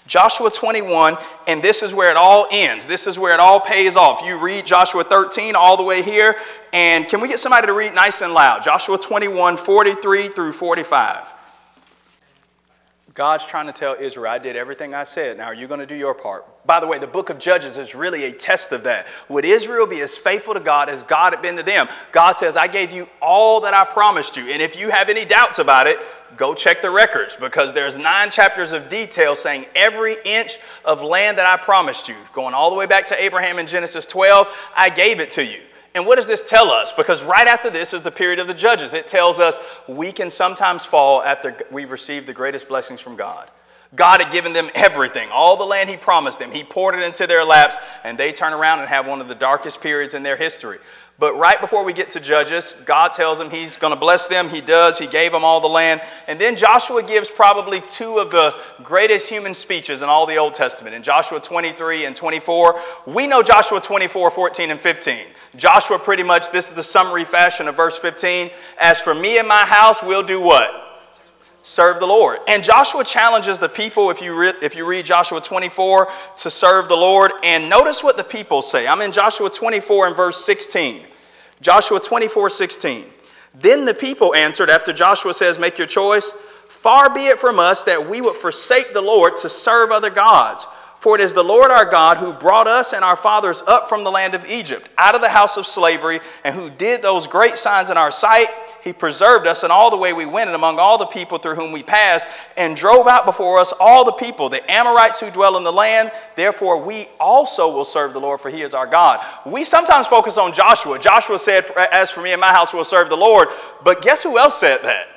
Joshua 0.08 0.50
21, 0.50 1.18
and 1.48 1.62
this 1.62 1.84
is 1.84 1.94
where 1.94 2.10
it 2.10 2.18
all 2.18 2.48
ends. 2.50 2.88
This 2.88 3.08
is 3.08 3.20
where 3.20 3.34
it 3.34 3.40
all 3.40 3.60
pays 3.60 3.98
off. 3.98 4.22
You 4.26 4.38
read 4.38 4.66
Joshua 4.66 5.04
13 5.04 5.56
all 5.56 5.78
the 5.78 5.84
way 5.84 6.02
here, 6.02 6.38
and 6.72 7.08
can 7.08 7.20
we 7.20 7.28
get 7.28 7.40
somebody 7.40 7.68
to 7.68 7.74
read 7.74 7.94
nice 7.94 8.22
and 8.22 8.34
loud? 8.34 8.64
Joshua 8.64 8.98
21, 8.98 9.58
43 9.58 10.30
through 10.30 10.54
45. 10.54 11.34
God's 13.14 13.46
trying 13.46 13.66
to 13.66 13.74
tell 13.74 13.96
Israel, 14.00 14.32
I 14.32 14.38
did 14.38 14.56
everything 14.56 14.94
I 14.94 15.04
said. 15.04 15.38
Now, 15.38 15.46
are 15.46 15.54
you 15.54 15.68
going 15.68 15.80
to 15.80 15.86
do 15.86 15.96
your 15.96 16.14
part? 16.14 16.46
By 16.68 16.82
the 16.82 16.88
way, 16.88 17.00
the 17.00 17.08
book 17.08 17.30
of 17.30 17.40
Judges 17.40 17.78
is 17.78 17.96
really 17.96 18.26
a 18.26 18.32
test 18.34 18.74
of 18.74 18.84
that. 18.84 19.08
Would 19.30 19.46
Israel 19.46 19.88
be 19.88 20.02
as 20.02 20.18
faithful 20.18 20.54
to 20.54 20.60
God 20.60 20.90
as 20.90 21.02
God 21.02 21.32
had 21.32 21.42
been 21.42 21.56
to 21.56 21.64
them? 21.64 21.88
God 22.12 22.34
says, 22.34 22.58
I 22.58 22.68
gave 22.68 22.92
you 22.92 23.08
all 23.22 23.62
that 23.62 23.74
I 23.74 23.86
promised 23.86 24.36
you. 24.36 24.48
And 24.48 24.62
if 24.62 24.78
you 24.78 24.90
have 24.90 25.10
any 25.10 25.24
doubts 25.24 25.60
about 25.60 25.88
it, 25.88 25.98
go 26.36 26.54
check 26.54 26.82
the 26.82 26.92
records 26.92 27.38
because 27.38 27.72
there's 27.72 27.98
nine 27.98 28.32
chapters 28.32 28.74
of 28.74 28.90
detail 28.90 29.34
saying 29.34 29.66
every 29.76 30.18
inch 30.26 30.60
of 30.84 31.02
land 31.02 31.38
that 31.38 31.46
I 31.46 31.56
promised 31.56 32.10
you, 32.10 32.16
going 32.34 32.54
all 32.54 32.70
the 32.70 32.76
way 32.76 32.86
back 32.86 33.08
to 33.08 33.24
Abraham 33.24 33.60
in 33.60 33.68
Genesis 33.68 34.06
12, 34.06 34.48
I 34.76 34.90
gave 34.90 35.22
it 35.22 35.32
to 35.32 35.46
you. 35.46 35.62
And 35.96 36.06
what 36.06 36.18
does 36.18 36.28
this 36.28 36.44
tell 36.44 36.70
us? 36.70 36.92
Because 36.92 37.24
right 37.24 37.48
after 37.48 37.70
this 37.70 37.94
is 37.94 38.04
the 38.04 38.12
period 38.12 38.40
of 38.40 38.48
the 38.48 38.54
judges. 38.54 38.94
It 38.94 39.08
tells 39.08 39.40
us 39.40 39.58
we 39.88 40.12
can 40.12 40.30
sometimes 40.30 40.86
fall 40.86 41.24
after 41.24 41.58
we've 41.72 41.92
received 41.92 42.28
the 42.28 42.34
greatest 42.34 42.68
blessings 42.68 43.00
from 43.00 43.16
God. 43.16 43.50
God 43.98 44.22
had 44.22 44.32
given 44.32 44.54
them 44.54 44.70
everything, 44.76 45.30
all 45.32 45.58
the 45.58 45.66
land 45.66 45.90
He 45.90 45.98
promised 45.98 46.40
them. 46.40 46.52
He 46.52 46.64
poured 46.64 46.96
it 46.96 47.04
into 47.04 47.28
their 47.28 47.44
laps, 47.44 47.76
and 48.04 48.18
they 48.18 48.32
turn 48.32 48.54
around 48.54 48.80
and 48.80 48.88
have 48.88 49.08
one 49.08 49.20
of 49.20 49.28
the 49.28 49.36
darkest 49.36 49.82
periods 49.82 50.14
in 50.14 50.24
their 50.24 50.38
history. 50.38 50.78
But 51.20 51.36
right 51.36 51.60
before 51.60 51.84
we 51.84 51.94
get 51.94 52.12
to 52.12 52.20
Judges, 52.20 52.76
God 52.86 53.12
tells 53.12 53.40
them 53.40 53.50
He's 53.50 53.76
going 53.78 53.92
to 53.92 54.00
bless 54.00 54.28
them. 54.28 54.50
He 54.50 54.62
does. 54.62 55.00
He 55.00 55.08
gave 55.08 55.32
them 55.32 55.44
all 55.44 55.60
the 55.60 55.68
land. 55.68 56.02
And 56.28 56.40
then 56.40 56.56
Joshua 56.56 57.02
gives 57.02 57.28
probably 57.28 57.82
two 57.82 58.20
of 58.20 58.30
the 58.30 58.56
greatest 58.84 59.28
human 59.28 59.56
speeches 59.56 60.04
in 60.04 60.10
all 60.10 60.28
the 60.28 60.38
Old 60.38 60.54
Testament. 60.54 60.96
In 60.96 61.02
Joshua 61.02 61.40
23 61.40 62.06
and 62.06 62.16
24, 62.16 62.80
we 63.08 63.26
know 63.26 63.42
Joshua 63.42 63.82
24, 63.82 64.30
14, 64.30 64.70
and 64.70 64.80
15. 64.80 65.26
Joshua 65.56 65.98
pretty 65.98 66.24
much, 66.24 66.52
this 66.52 66.70
is 66.70 66.76
the 66.76 66.84
summary 66.84 67.26
fashion 67.26 67.68
of 67.68 67.76
verse 67.76 67.98
15. 67.98 68.52
As 68.80 69.02
for 69.02 69.16
me 69.16 69.40
and 69.40 69.48
my 69.48 69.66
house, 69.66 70.04
we'll 70.04 70.22
do 70.22 70.40
what? 70.40 70.87
Serve 71.68 72.00
the 72.00 72.08
Lord. 72.08 72.40
And 72.48 72.64
Joshua 72.64 73.04
challenges 73.04 73.60
the 73.60 73.68
people, 73.68 74.10
if 74.10 74.22
you, 74.22 74.34
re- 74.34 74.54
if 74.62 74.76
you 74.76 74.86
read 74.86 75.04
Joshua 75.04 75.42
24, 75.42 76.08
to 76.38 76.50
serve 76.50 76.88
the 76.88 76.96
Lord. 76.96 77.34
And 77.44 77.70
notice 77.70 78.02
what 78.02 78.16
the 78.16 78.24
people 78.24 78.62
say. 78.62 78.88
I'm 78.88 79.02
in 79.02 79.12
Joshua 79.12 79.50
24 79.50 80.08
and 80.08 80.16
verse 80.16 80.44
16. 80.46 81.04
Joshua 81.60 82.00
24, 82.00 82.50
16. 82.50 83.06
Then 83.56 83.84
the 83.84 83.94
people 83.94 84.34
answered, 84.34 84.70
after 84.70 84.94
Joshua 84.94 85.34
says, 85.34 85.60
Make 85.60 85.78
your 85.78 85.88
choice, 85.88 86.32
far 86.70 87.14
be 87.14 87.26
it 87.26 87.38
from 87.38 87.60
us 87.60 87.84
that 87.84 88.10
we 88.10 88.22
would 88.22 88.38
forsake 88.38 88.94
the 88.94 89.02
Lord 89.02 89.36
to 89.38 89.50
serve 89.50 89.92
other 89.92 90.10
gods. 90.10 90.66
For 91.00 91.16
it 91.16 91.22
is 91.22 91.34
the 91.34 91.44
Lord 91.44 91.70
our 91.70 91.86
God 91.86 92.18
who 92.18 92.32
brought 92.32 92.68
us 92.68 92.94
and 92.94 93.04
our 93.04 93.18
fathers 93.18 93.62
up 93.68 93.90
from 93.90 94.04
the 94.04 94.12
land 94.12 94.36
of 94.36 94.50
Egypt, 94.50 94.90
out 94.98 95.16
of 95.16 95.22
the 95.22 95.30
house 95.30 95.58
of 95.58 95.68
slavery, 95.68 96.22
and 96.44 96.56
who 96.56 96.70
did 96.70 97.02
those 97.02 97.28
great 97.28 97.58
signs 97.58 97.90
in 97.90 97.98
our 97.98 98.10
sight 98.10 98.48
he 98.88 98.94
preserved 98.94 99.48
us 99.48 99.66
in 99.66 99.70
all 99.70 99.92
the 99.92 99.98
way 99.98 100.14
we 100.14 100.26
went 100.26 100.48
and 100.48 100.56
among 100.56 100.80
all 100.80 100.98
the 100.98 101.06
people 101.06 101.38
through 101.38 101.56
whom 101.56 101.74
we 101.74 101.84
passed, 101.84 102.26
and 102.56 102.74
drove 102.74 103.06
out 103.06 103.26
before 103.26 103.60
us 103.60 103.74
all 103.82 104.06
the 104.06 104.14
people, 104.14 104.48
the 104.48 104.72
Amorites 104.72 105.20
who 105.20 105.30
dwell 105.30 105.58
in 105.58 105.66
the 105.66 105.74
land. 105.74 106.10
Therefore, 106.38 106.82
we 106.82 107.08
also 107.20 107.70
will 107.70 107.84
serve 107.84 108.14
the 108.14 108.22
Lord, 108.22 108.40
for 108.40 108.50
he 108.50 108.62
is 108.62 108.74
our 108.74 108.88
God. 108.88 109.26
We 109.46 109.66
sometimes 109.66 110.08
focus 110.08 110.38
on 110.38 110.54
Joshua. 110.54 110.98
Joshua 111.00 111.38
said, 111.38 111.66
As 111.76 112.10
for 112.10 112.22
me 112.22 112.32
and 112.32 112.40
my 112.40 112.52
house, 112.52 112.72
we 112.72 112.78
will 112.78 112.86
serve 112.86 113.10
the 113.10 113.18
Lord. 113.18 113.50
But 113.84 114.02
guess 114.02 114.24
who 114.24 114.38
else 114.38 114.58
said 114.58 114.82
that? 114.84 115.08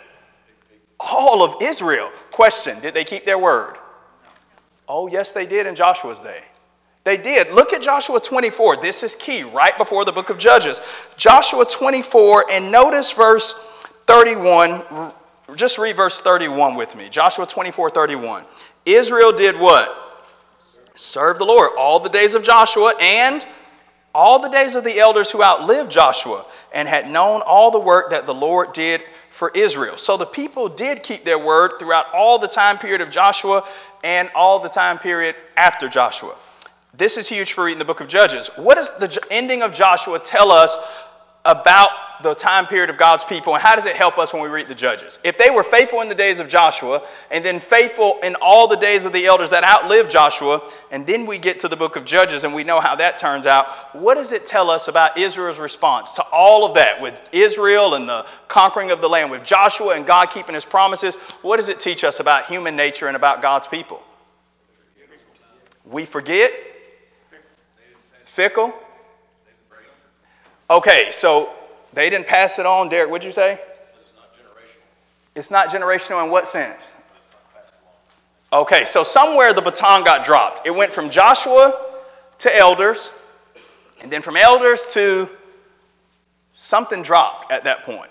All 0.99 1.45
of 1.45 1.63
Israel. 1.63 2.11
Question 2.33 2.81
Did 2.81 2.93
they 2.93 3.05
keep 3.05 3.25
their 3.25 3.39
word? 3.39 3.77
Oh, 4.89 5.07
yes, 5.07 5.33
they 5.33 5.47
did 5.47 5.69
in 5.69 5.77
Joshua's 5.77 6.21
day. 6.21 6.43
They 7.05 7.17
did. 7.17 7.53
Look 7.53 7.73
at 7.73 7.81
Joshua 7.81 8.21
24. 8.21 8.77
This 8.77 9.03
is 9.03 9.15
key, 9.15 9.43
right 9.43 9.77
before 9.79 10.05
the 10.05 10.13
book 10.13 10.31
of 10.31 10.39
Judges. 10.39 10.81
Joshua 11.17 11.65
24, 11.65 12.47
and 12.51 12.71
notice 12.71 13.13
verse 13.13 13.55
31. 14.07 15.13
Just 15.55 15.79
read 15.79 15.97
verse 15.97 16.21
31 16.21 16.75
with 16.75 16.95
me. 16.95 17.09
Joshua 17.09 17.47
24, 17.47 17.91
31. 17.91 18.45
Israel 18.85 19.33
did 19.33 19.59
what? 19.59 19.97
Serve 20.95 21.39
the 21.39 21.45
Lord 21.45 21.71
all 21.79 22.01
the 22.01 22.11
days 22.11 22.35
of 22.35 22.43
Joshua 22.43 22.93
and 23.01 23.45
all 24.15 24.41
the 24.41 24.49
days 24.49 24.75
of 24.75 24.85
the 24.85 24.99
elders 24.99 25.31
who 25.31 25.43
outlived 25.43 25.91
Joshua 25.91 26.45
and 26.73 26.87
had 26.87 27.11
known 27.11 27.43
all 27.43 27.71
the 27.71 27.81
work 27.81 28.11
that 28.11 28.27
the 28.27 28.35
Lord 28.35 28.73
did 28.73 29.01
for 29.31 29.51
Israel. 29.55 29.97
So 29.97 30.17
the 30.17 30.27
people 30.27 30.69
did 30.69 31.03
keep 31.03 31.25
their 31.25 31.39
word 31.39 31.75
throughout 31.79 32.07
all 32.13 32.39
the 32.39 32.49
time 32.49 32.79
period 32.79 33.01
of 33.01 33.11
Joshua 33.11 33.67
and 34.05 34.29
all 34.35 34.59
the 34.59 34.69
time 34.69 34.99
period 34.99 35.37
after 35.57 35.89
Joshua. 35.89 36.35
This 36.93 37.17
is 37.17 37.29
huge 37.29 37.53
for 37.53 37.65
reading 37.65 37.79
the 37.79 37.85
book 37.85 38.01
of 38.01 38.09
Judges. 38.09 38.49
What 38.57 38.77
does 38.77 38.91
the 38.99 39.25
ending 39.31 39.63
of 39.63 39.73
Joshua 39.73 40.19
tell 40.19 40.51
us 40.51 40.77
about 41.45 41.91
the 42.23 42.35
time 42.35 42.67
period 42.67 42.91
of 42.91 42.99
God's 42.99 43.25
people, 43.25 43.55
and 43.55 43.63
how 43.63 43.77
does 43.77 43.87
it 43.87 43.97
help 43.97 44.19
us 44.19 44.33
when 44.33 44.43
we 44.43 44.49
read 44.49 44.69
the 44.69 44.75
Judges? 44.75 45.19
If 45.25 45.39
they 45.39 45.49
were 45.49 45.63
faithful 45.63 46.03
in 46.03 46.09
the 46.11 46.15
days 46.15 46.39
of 46.39 46.49
Joshua, 46.49 47.03
and 47.31 47.43
then 47.43 47.61
faithful 47.61 48.19
in 48.23 48.35
all 48.43 48.67
the 48.67 48.77
days 48.77 49.07
of 49.07 49.13
the 49.15 49.25
elders 49.25 49.51
that 49.51 49.65
outlived 49.65 50.11
Joshua, 50.11 50.61
and 50.91 51.07
then 51.07 51.25
we 51.25 51.39
get 51.39 51.61
to 51.61 51.69
the 51.69 51.77
book 51.77 51.97
of 51.97 52.05
Judges 52.05 52.45
and 52.45 52.55
we 52.55 52.65
know 52.65 52.81
how 52.81 52.97
that 52.97 53.17
turns 53.17 53.47
out, 53.47 53.95
what 53.97 54.17
does 54.17 54.33
it 54.33 54.45
tell 54.45 54.69
us 54.69 54.89
about 54.89 55.17
Israel's 55.17 55.59
response 55.59 56.13
to 56.13 56.23
all 56.25 56.67
of 56.67 56.75
that 56.75 57.01
with 57.01 57.15
Israel 57.33 57.95
and 57.95 58.07
the 58.07 58.27
conquering 58.49 58.91
of 58.91 59.01
the 59.01 59.09
land, 59.09 59.31
with 59.31 59.45
Joshua 59.45 59.95
and 59.95 60.05
God 60.05 60.27
keeping 60.27 60.55
his 60.55 60.67
promises? 60.67 61.17
What 61.41 61.57
does 61.57 61.71
it 61.71 61.81
teach 61.81 62.05
us 62.05 62.21
about 62.21 62.47
human 62.47 62.77
nature 62.77 63.07
and 63.07 63.17
about 63.17 63.41
God's 63.41 63.67
people? 63.67 64.03
We 65.87 66.05
forget 66.05 66.53
Fickle? 68.41 68.73
Okay, 70.71 71.09
so 71.11 71.53
they 71.93 72.09
didn't 72.09 72.27
pass 72.27 72.59
it 72.59 72.65
on. 72.65 72.89
Derek, 72.89 73.11
what'd 73.11 73.27
you 73.27 73.33
say? 73.33 73.61
It's 75.35 75.51
not 75.51 75.69
generational 75.69 76.25
in 76.25 76.31
what 76.31 76.49
sense? 76.49 76.83
Okay, 78.51 78.87
so 78.87 79.05
somewhere 79.05 79.53
the 79.53 79.61
baton 79.61 80.05
got 80.05 80.25
dropped. 80.25 80.67
It 80.67 80.71
went 80.71 80.95
from 80.95 81.11
Joshua 81.11 81.85
to 82.39 82.57
elders, 82.57 83.11
and 84.01 84.11
then 84.11 84.23
from 84.23 84.39
elders 84.39 84.87
to 84.93 85.29
something 86.55 87.03
dropped 87.03 87.53
at 87.53 87.65
that 87.65 87.85
point. 87.85 88.11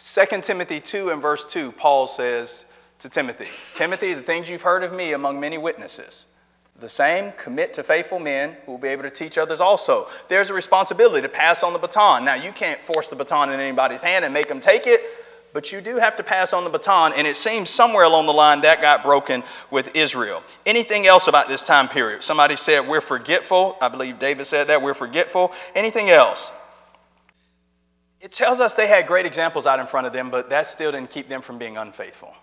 2 0.00 0.40
Timothy 0.40 0.80
2 0.80 1.10
and 1.10 1.22
verse 1.22 1.44
2, 1.44 1.70
Paul 1.70 2.08
says 2.08 2.64
to 2.98 3.08
Timothy, 3.08 3.46
Timothy, 3.72 4.14
the 4.14 4.22
things 4.22 4.50
you've 4.50 4.62
heard 4.62 4.82
of 4.82 4.92
me 4.92 5.12
among 5.12 5.38
many 5.38 5.58
witnesses, 5.58 6.26
The 6.80 6.88
same, 6.88 7.32
commit 7.32 7.74
to 7.74 7.82
faithful 7.82 8.18
men 8.18 8.56
who 8.64 8.72
will 8.72 8.78
be 8.78 8.88
able 8.88 9.02
to 9.02 9.10
teach 9.10 9.36
others 9.36 9.60
also. 9.60 10.08
There's 10.28 10.48
a 10.48 10.54
responsibility 10.54 11.20
to 11.20 11.28
pass 11.28 11.62
on 11.62 11.74
the 11.74 11.78
baton. 11.78 12.24
Now, 12.24 12.36
you 12.36 12.52
can't 12.52 12.82
force 12.82 13.10
the 13.10 13.16
baton 13.16 13.52
in 13.52 13.60
anybody's 13.60 14.00
hand 14.00 14.24
and 14.24 14.32
make 14.32 14.48
them 14.48 14.60
take 14.60 14.86
it, 14.86 15.02
but 15.52 15.72
you 15.72 15.82
do 15.82 15.96
have 15.96 16.16
to 16.16 16.22
pass 16.22 16.54
on 16.54 16.64
the 16.64 16.70
baton, 16.70 17.12
and 17.12 17.26
it 17.26 17.36
seems 17.36 17.68
somewhere 17.68 18.04
along 18.04 18.24
the 18.24 18.32
line 18.32 18.62
that 18.62 18.80
got 18.80 19.02
broken 19.02 19.44
with 19.70 19.94
Israel. 19.94 20.42
Anything 20.64 21.06
else 21.06 21.28
about 21.28 21.48
this 21.48 21.66
time 21.66 21.88
period? 21.88 22.22
Somebody 22.22 22.56
said 22.56 22.88
we're 22.88 23.02
forgetful. 23.02 23.76
I 23.80 23.88
believe 23.88 24.18
David 24.18 24.46
said 24.46 24.68
that. 24.68 24.80
We're 24.80 24.94
forgetful. 24.94 25.52
Anything 25.74 26.08
else? 26.08 26.50
It 28.22 28.32
tells 28.32 28.58
us 28.58 28.74
they 28.74 28.86
had 28.86 29.06
great 29.06 29.26
examples 29.26 29.66
out 29.66 29.80
in 29.80 29.86
front 29.86 30.06
of 30.06 30.14
them, 30.14 30.30
but 30.30 30.48
that 30.48 30.66
still 30.66 30.92
didn't 30.92 31.10
keep 31.10 31.28
them 31.28 31.42
from 31.42 31.58
being 31.58 31.76
unfaithful. 31.76 32.34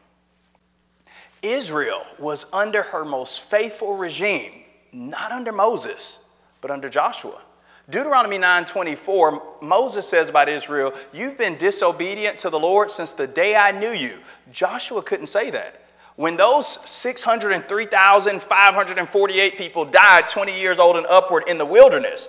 Israel 1.41 2.05
was 2.19 2.45
under 2.51 2.83
her 2.83 3.05
most 3.05 3.41
faithful 3.41 3.95
regime, 3.95 4.63
not 4.91 5.31
under 5.31 5.51
Moses, 5.51 6.19
but 6.61 6.71
under 6.71 6.89
Joshua. 6.89 7.41
Deuteronomy 7.89 8.37
9:24, 8.37 9.41
Moses 9.61 10.07
says 10.07 10.29
about 10.29 10.49
Israel, 10.49 10.93
"You've 11.13 11.37
been 11.37 11.57
disobedient 11.57 12.39
to 12.39 12.49
the 12.49 12.59
Lord 12.59 12.91
since 12.91 13.13
the 13.13 13.27
day 13.27 13.55
I 13.55 13.71
knew 13.71 13.91
you." 13.91 14.19
Joshua 14.51 15.01
couldn't 15.01 15.27
say 15.27 15.49
that. 15.51 15.75
When 16.17 16.35
those 16.35 16.79
603,548 16.85 19.57
people 19.57 19.85
died 19.85 20.27
20 20.27 20.59
years 20.59 20.79
old 20.79 20.97
and 20.97 21.07
upward 21.07 21.47
in 21.47 21.57
the 21.57 21.65
wilderness, 21.65 22.27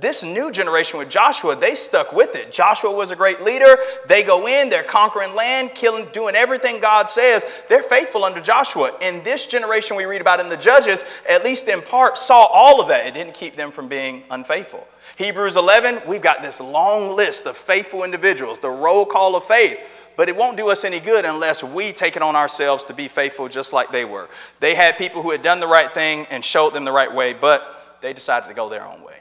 this 0.00 0.22
new 0.22 0.50
generation 0.50 0.98
with 0.98 1.08
Joshua, 1.08 1.56
they 1.56 1.74
stuck 1.74 2.12
with 2.12 2.34
it. 2.34 2.52
Joshua 2.52 2.92
was 2.92 3.10
a 3.10 3.16
great 3.16 3.42
leader. 3.42 3.78
They 4.06 4.22
go 4.22 4.46
in, 4.46 4.68
they're 4.68 4.82
conquering 4.82 5.34
land, 5.34 5.74
killing, 5.74 6.06
doing 6.12 6.34
everything 6.34 6.80
God 6.80 7.08
says. 7.08 7.44
They're 7.68 7.82
faithful 7.82 8.24
under 8.24 8.40
Joshua. 8.40 8.92
And 9.00 9.24
this 9.24 9.46
generation 9.46 9.96
we 9.96 10.04
read 10.04 10.20
about 10.20 10.40
in 10.40 10.48
the 10.48 10.56
Judges, 10.56 11.02
at 11.28 11.44
least 11.44 11.68
in 11.68 11.82
part, 11.82 12.18
saw 12.18 12.44
all 12.46 12.80
of 12.80 12.88
that. 12.88 13.06
It 13.06 13.14
didn't 13.14 13.34
keep 13.34 13.56
them 13.56 13.72
from 13.72 13.88
being 13.88 14.22
unfaithful. 14.30 14.86
Hebrews 15.16 15.56
11, 15.56 16.02
we've 16.06 16.22
got 16.22 16.42
this 16.42 16.60
long 16.60 17.16
list 17.16 17.46
of 17.46 17.56
faithful 17.56 18.04
individuals, 18.04 18.60
the 18.60 18.70
roll 18.70 19.04
call 19.04 19.36
of 19.36 19.44
faith. 19.44 19.78
But 20.16 20.28
it 20.28 20.36
won't 20.36 20.56
do 20.56 20.70
us 20.70 20.82
any 20.84 20.98
good 20.98 21.24
unless 21.24 21.62
we 21.62 21.92
take 21.92 22.16
it 22.16 22.22
on 22.22 22.34
ourselves 22.34 22.86
to 22.86 22.94
be 22.94 23.06
faithful 23.06 23.48
just 23.48 23.72
like 23.72 23.92
they 23.92 24.04
were. 24.04 24.28
They 24.58 24.74
had 24.74 24.98
people 24.98 25.22
who 25.22 25.30
had 25.30 25.42
done 25.42 25.60
the 25.60 25.68
right 25.68 25.94
thing 25.94 26.26
and 26.30 26.44
showed 26.44 26.74
them 26.74 26.84
the 26.84 26.90
right 26.90 27.14
way, 27.14 27.34
but 27.34 27.96
they 28.00 28.12
decided 28.12 28.48
to 28.48 28.54
go 28.54 28.68
their 28.68 28.84
own 28.84 29.02
way. 29.02 29.17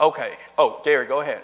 Okay. 0.00 0.36
Oh, 0.56 0.80
Gary, 0.84 1.06
go 1.06 1.20
ahead. 1.20 1.42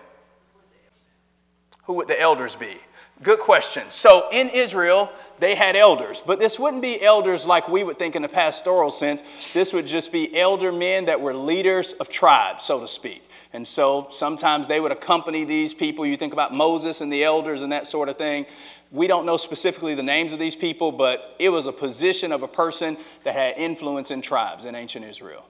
Who 1.85 1.95
would 1.95 2.09
the 2.09 2.21
elders 2.21 2.57
be? 2.57 2.79
Good 3.23 3.39
question. 3.39 3.85
So 3.91 4.29
in 4.33 4.49
Israel, 4.49 5.11
they 5.39 5.55
had 5.55 5.77
elders, 5.77 6.23
but 6.25 6.41
this 6.41 6.59
wouldn't 6.59 6.83
be 6.83 7.01
elders 7.01 7.47
like 7.47 7.69
we 7.69 7.85
would 7.85 7.99
think 7.99 8.17
in 8.17 8.23
the 8.23 8.29
pastoral 8.29 8.91
sense. 8.91 9.23
This 9.53 9.73
would 9.73 9.87
just 9.87 10.11
be 10.11 10.37
elder 10.37 10.73
men 10.73 11.05
that 11.07 11.21
were 11.21 11.35
leaders 11.35 11.93
of 11.93 12.09
tribes, 12.09 12.65
so 12.65 12.81
to 12.81 12.89
speak. 12.89 13.23
And 13.53 13.67
so 13.67 14.09
sometimes 14.11 14.67
they 14.67 14.81
would 14.81 14.91
accompany 14.91 15.45
these 15.45 15.73
people. 15.73 16.05
You 16.05 16.17
think 16.17 16.33
about 16.33 16.53
Moses 16.53 17.01
and 17.01 17.13
the 17.13 17.23
elders 17.23 17.63
and 17.63 17.71
that 17.71 17.87
sort 17.87 18.09
of 18.09 18.19
thing. 18.19 18.47
We 18.91 19.07
don't 19.07 19.27
know 19.27 19.37
specifically 19.37 19.95
the 19.95 20.03
names 20.03 20.33
of 20.33 20.41
these 20.41 20.57
people, 20.57 20.91
but 20.91 21.37
it 21.39 21.51
was 21.51 21.67
a 21.67 21.73
position 21.73 22.33
of 22.33 22.43
a 22.43 22.49
person 22.49 22.97
that 23.23 23.35
had 23.35 23.59
influence 23.59 24.11
in 24.11 24.23
tribes 24.23 24.65
in 24.65 24.75
ancient 24.75 25.05
Israel 25.05 25.45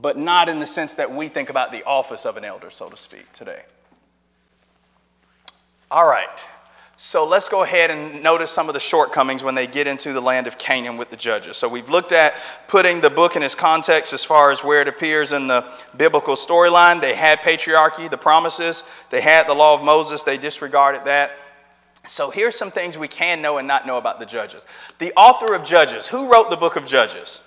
but 0.00 0.16
not 0.16 0.48
in 0.48 0.60
the 0.60 0.66
sense 0.66 0.94
that 0.94 1.12
we 1.12 1.28
think 1.28 1.50
about 1.50 1.72
the 1.72 1.84
office 1.84 2.24
of 2.24 2.36
an 2.36 2.44
elder, 2.44 2.70
so 2.70 2.88
to 2.88 2.96
speak, 2.96 3.30
today. 3.32 3.62
All 5.90 6.06
right. 6.06 6.28
So 7.00 7.26
let's 7.26 7.48
go 7.48 7.62
ahead 7.62 7.92
and 7.92 8.24
notice 8.24 8.50
some 8.50 8.68
of 8.68 8.74
the 8.74 8.80
shortcomings 8.80 9.44
when 9.44 9.54
they 9.54 9.68
get 9.68 9.86
into 9.86 10.12
the 10.12 10.20
land 10.20 10.48
of 10.48 10.58
Canaan 10.58 10.96
with 10.96 11.10
the 11.10 11.16
judges. 11.16 11.56
So 11.56 11.68
we've 11.68 11.88
looked 11.88 12.10
at 12.10 12.34
putting 12.66 13.00
the 13.00 13.08
book 13.08 13.36
in 13.36 13.42
its 13.44 13.54
context 13.54 14.12
as 14.12 14.24
far 14.24 14.50
as 14.50 14.64
where 14.64 14.82
it 14.82 14.88
appears 14.88 15.30
in 15.30 15.46
the 15.46 15.64
biblical 15.96 16.34
storyline. 16.34 17.00
They 17.00 17.14
had 17.14 17.38
patriarchy, 17.38 18.10
the 18.10 18.18
promises, 18.18 18.82
they 19.10 19.20
had 19.20 19.46
the 19.46 19.54
law 19.54 19.74
of 19.74 19.84
Moses, 19.84 20.24
they 20.24 20.38
disregarded 20.38 21.04
that. 21.04 21.30
So 22.08 22.30
here's 22.30 22.56
some 22.56 22.72
things 22.72 22.98
we 22.98 23.06
can 23.06 23.42
know 23.42 23.58
and 23.58 23.68
not 23.68 23.86
know 23.86 23.96
about 23.96 24.18
the 24.18 24.26
judges. 24.26 24.66
The 24.98 25.12
author 25.14 25.54
of 25.54 25.62
Judges, 25.62 26.08
who 26.08 26.32
wrote 26.32 26.50
the 26.50 26.56
book 26.56 26.74
of 26.76 26.84
Judges? 26.84 27.40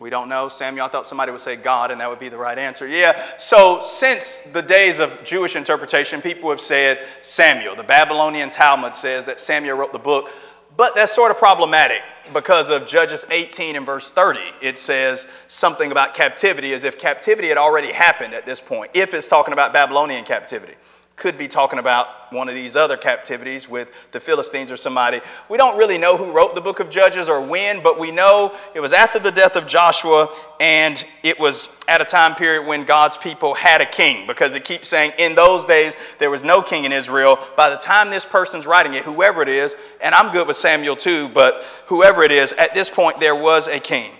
We 0.00 0.08
don't 0.08 0.30
know. 0.30 0.48
Samuel, 0.48 0.86
I 0.86 0.88
thought 0.88 1.06
somebody 1.06 1.30
would 1.30 1.42
say 1.42 1.56
God, 1.56 1.90
and 1.90 2.00
that 2.00 2.08
would 2.08 2.18
be 2.18 2.30
the 2.30 2.38
right 2.38 2.56
answer. 2.56 2.86
Yeah. 2.86 3.22
So, 3.36 3.82
since 3.84 4.38
the 4.38 4.62
days 4.62 4.98
of 4.98 5.22
Jewish 5.24 5.56
interpretation, 5.56 6.22
people 6.22 6.48
have 6.48 6.60
said 6.60 7.06
Samuel. 7.20 7.76
The 7.76 7.82
Babylonian 7.82 8.48
Talmud 8.48 8.94
says 8.94 9.26
that 9.26 9.38
Samuel 9.38 9.76
wrote 9.76 9.92
the 9.92 9.98
book, 9.98 10.30
but 10.74 10.94
that's 10.94 11.12
sort 11.12 11.30
of 11.30 11.36
problematic 11.36 12.00
because 12.32 12.70
of 12.70 12.86
Judges 12.86 13.26
18 13.30 13.76
and 13.76 13.84
verse 13.84 14.10
30. 14.10 14.40
It 14.62 14.78
says 14.78 15.26
something 15.48 15.92
about 15.92 16.14
captivity 16.14 16.72
as 16.72 16.84
if 16.84 16.98
captivity 16.98 17.48
had 17.48 17.58
already 17.58 17.92
happened 17.92 18.32
at 18.32 18.46
this 18.46 18.58
point, 18.58 18.92
if 18.94 19.12
it's 19.12 19.28
talking 19.28 19.52
about 19.52 19.74
Babylonian 19.74 20.24
captivity 20.24 20.76
could 21.20 21.36
be 21.36 21.46
talking 21.46 21.78
about 21.78 22.32
one 22.32 22.48
of 22.48 22.54
these 22.54 22.76
other 22.76 22.96
captivities 22.96 23.68
with 23.68 23.90
the 24.10 24.18
Philistines 24.18 24.72
or 24.72 24.76
somebody. 24.78 25.20
We 25.50 25.58
don't 25.58 25.76
really 25.76 25.98
know 25.98 26.16
who 26.16 26.32
wrote 26.32 26.54
the 26.54 26.62
book 26.62 26.80
of 26.80 26.88
Judges 26.88 27.28
or 27.28 27.42
when, 27.42 27.82
but 27.82 27.98
we 27.98 28.10
know 28.10 28.56
it 28.74 28.80
was 28.80 28.94
after 28.94 29.18
the 29.18 29.30
death 29.30 29.54
of 29.54 29.66
Joshua 29.66 30.34
and 30.60 31.04
it 31.22 31.38
was 31.38 31.68
at 31.88 32.00
a 32.00 32.06
time 32.06 32.34
period 32.34 32.66
when 32.66 32.84
God's 32.84 33.18
people 33.18 33.52
had 33.52 33.82
a 33.82 33.86
king 33.86 34.26
because 34.26 34.54
it 34.54 34.64
keeps 34.64 34.88
saying 34.88 35.12
in 35.18 35.34
those 35.34 35.66
days 35.66 35.94
there 36.18 36.30
was 36.30 36.42
no 36.42 36.62
king 36.62 36.84
in 36.84 36.92
Israel. 36.92 37.38
By 37.54 37.68
the 37.68 37.76
time 37.76 38.08
this 38.08 38.24
person's 38.24 38.66
writing 38.66 38.94
it, 38.94 39.04
whoever 39.04 39.42
it 39.42 39.48
is, 39.48 39.76
and 40.00 40.14
I'm 40.14 40.32
good 40.32 40.46
with 40.46 40.56
Samuel 40.56 40.96
too, 40.96 41.28
but 41.28 41.64
whoever 41.86 42.22
it 42.22 42.32
is, 42.32 42.54
at 42.54 42.72
this 42.72 42.88
point 42.88 43.20
there 43.20 43.36
was 43.36 43.68
a 43.68 43.78
king. 43.78 44.10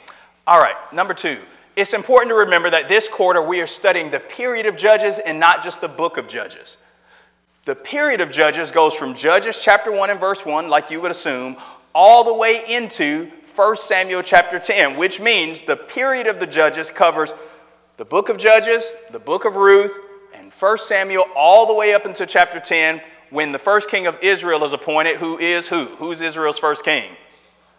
All 0.46 0.60
right, 0.60 0.76
number 0.92 1.14
two 1.14 1.38
it's 1.76 1.94
important 1.94 2.30
to 2.30 2.34
remember 2.34 2.68
that 2.70 2.88
this 2.88 3.08
quarter 3.08 3.40
we 3.40 3.60
are 3.60 3.66
studying 3.66 4.10
the 4.10 4.20
period 4.20 4.66
of 4.66 4.76
Judges 4.76 5.18
and 5.18 5.40
not 5.40 5.62
just 5.62 5.80
the 5.80 5.88
book 5.88 6.18
of 6.18 6.28
Judges. 6.28 6.76
The 7.66 7.74
period 7.74 8.20
of 8.20 8.30
Judges 8.30 8.70
goes 8.70 8.94
from 8.94 9.14
Judges 9.14 9.58
chapter 9.58 9.92
1 9.92 10.10
and 10.10 10.18
verse 10.18 10.46
1, 10.46 10.68
like 10.68 10.90
you 10.90 11.00
would 11.02 11.10
assume, 11.10 11.56
all 11.94 12.24
the 12.24 12.34
way 12.34 12.62
into 12.66 13.30
1 13.54 13.76
Samuel 13.76 14.22
chapter 14.22 14.58
10, 14.58 14.96
which 14.96 15.20
means 15.20 15.62
the 15.62 15.76
period 15.76 16.26
of 16.26 16.40
the 16.40 16.46
Judges 16.46 16.90
covers 16.90 17.34
the 17.98 18.04
book 18.04 18.30
of 18.30 18.38
Judges, 18.38 18.96
the 19.10 19.18
book 19.18 19.44
of 19.44 19.56
Ruth, 19.56 19.94
and 20.34 20.50
1 20.50 20.78
Samuel 20.78 21.26
all 21.36 21.66
the 21.66 21.74
way 21.74 21.92
up 21.92 22.06
into 22.06 22.24
chapter 22.24 22.60
10 22.60 23.02
when 23.28 23.52
the 23.52 23.58
first 23.58 23.90
king 23.90 24.06
of 24.06 24.18
Israel 24.22 24.64
is 24.64 24.72
appointed, 24.72 25.16
who 25.16 25.38
is 25.38 25.68
who? 25.68 25.84
Who's 25.84 26.22
Israel's 26.22 26.58
first 26.58 26.84
king? 26.84 27.10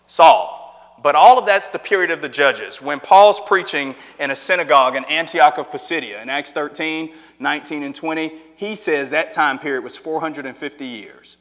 Saul. 0.05 0.60
But 1.01 1.15
all 1.15 1.39
of 1.39 1.45
that's 1.45 1.69
the 1.69 1.79
period 1.79 2.11
of 2.11 2.21
the 2.21 2.29
judges. 2.29 2.81
When 2.81 2.99
Paul's 2.99 3.39
preaching 3.39 3.95
in 4.19 4.29
a 4.29 4.35
synagogue 4.35 4.95
in 4.95 5.03
Antioch 5.05 5.57
of 5.57 5.71
Pisidia 5.71 6.21
in 6.21 6.29
Acts 6.29 6.51
13, 6.51 7.11
19, 7.39 7.83
and 7.83 7.95
20, 7.95 8.33
he 8.55 8.75
says 8.75 9.09
that 9.09 9.31
time 9.31 9.57
period 9.57 9.83
was 9.83 9.97
450 9.97 10.85
years. 10.85 11.37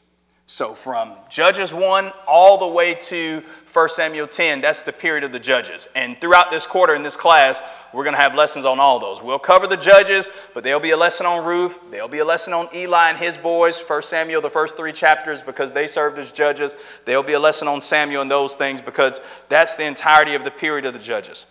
So 0.51 0.75
from 0.75 1.15
Judges 1.29 1.73
1 1.73 2.13
all 2.27 2.59
the 2.59 2.67
way 2.67 2.95
to 2.95 3.41
1 3.73 3.89
Samuel 3.89 4.27
10, 4.27 4.61
that's 4.61 4.83
the 4.83 4.93
period 4.93 5.23
of 5.23 5.31
the 5.31 5.39
Judges. 5.39 5.89
And 5.95 6.21
throughout 6.21 6.51
this 6.51 6.67
quarter 6.67 6.93
in 6.93 7.05
this 7.05 7.15
class, 7.15 7.63
we're 7.93 8.03
going 8.03 8.17
to 8.17 8.21
have 8.21 8.35
lessons 8.35 8.65
on 8.65 8.81
all 8.81 8.99
those. 8.99 9.23
We'll 9.23 9.39
cover 9.39 9.69
the 9.69 9.77
Judges, 9.77 10.29
but 10.53 10.65
there'll 10.65 10.81
be 10.81 10.91
a 10.91 10.97
lesson 10.97 11.25
on 11.25 11.45
Ruth. 11.45 11.79
There'll 11.93 12.09
be 12.09 12.19
a 12.19 12.25
lesson 12.25 12.53
on 12.53 12.69
Eli 12.75 13.11
and 13.11 13.17
his 13.17 13.39
boys, 13.39 13.81
1 13.81 14.03
Samuel, 14.03 14.41
the 14.41 14.51
first 14.51 14.77
three 14.77 14.91
chapters, 14.91 15.41
because 15.41 15.73
they 15.73 15.87
served 15.87 16.19
as 16.19 16.33
judges. 16.33 16.75
There'll 17.05 17.23
be 17.23 17.35
a 17.35 17.41
lesson 17.41 17.69
on 17.69 17.81
Samuel 17.81 18.23
and 18.23 18.31
those 18.31 18.57
things, 18.57 18.81
because 18.81 19.21
that's 19.49 19.77
the 19.77 19.85
entirety 19.85 20.35
of 20.35 20.43
the 20.43 20.51
period 20.51 20.85
of 20.85 20.95
the 20.95 20.99
Judges. 20.99 21.47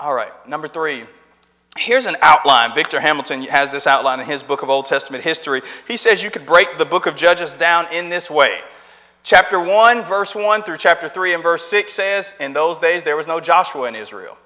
All 0.00 0.14
right, 0.14 0.32
number 0.48 0.68
three. 0.68 1.04
Here's 1.76 2.06
an 2.06 2.16
outline. 2.22 2.74
Victor 2.74 3.00
Hamilton 3.00 3.42
has 3.42 3.70
this 3.70 3.86
outline 3.86 4.20
in 4.20 4.26
his 4.26 4.44
book 4.44 4.62
of 4.62 4.70
Old 4.70 4.86
Testament 4.86 5.24
history. 5.24 5.60
He 5.88 5.96
says 5.96 6.22
you 6.22 6.30
could 6.30 6.46
break 6.46 6.78
the 6.78 6.84
book 6.84 7.06
of 7.06 7.16
Judges 7.16 7.52
down 7.52 7.92
in 7.92 8.08
this 8.08 8.30
way. 8.30 8.60
Chapter 9.24 9.58
1, 9.58 10.04
verse 10.04 10.34
1 10.34 10.62
through 10.62 10.76
chapter 10.76 11.08
3 11.08 11.34
and 11.34 11.42
verse 11.42 11.64
6 11.64 11.92
says, 11.92 12.34
In 12.38 12.52
those 12.52 12.78
days 12.78 13.02
there 13.02 13.16
was 13.16 13.26
no 13.26 13.40
Joshua 13.40 13.88
in 13.88 13.96
Israel. 13.96 14.36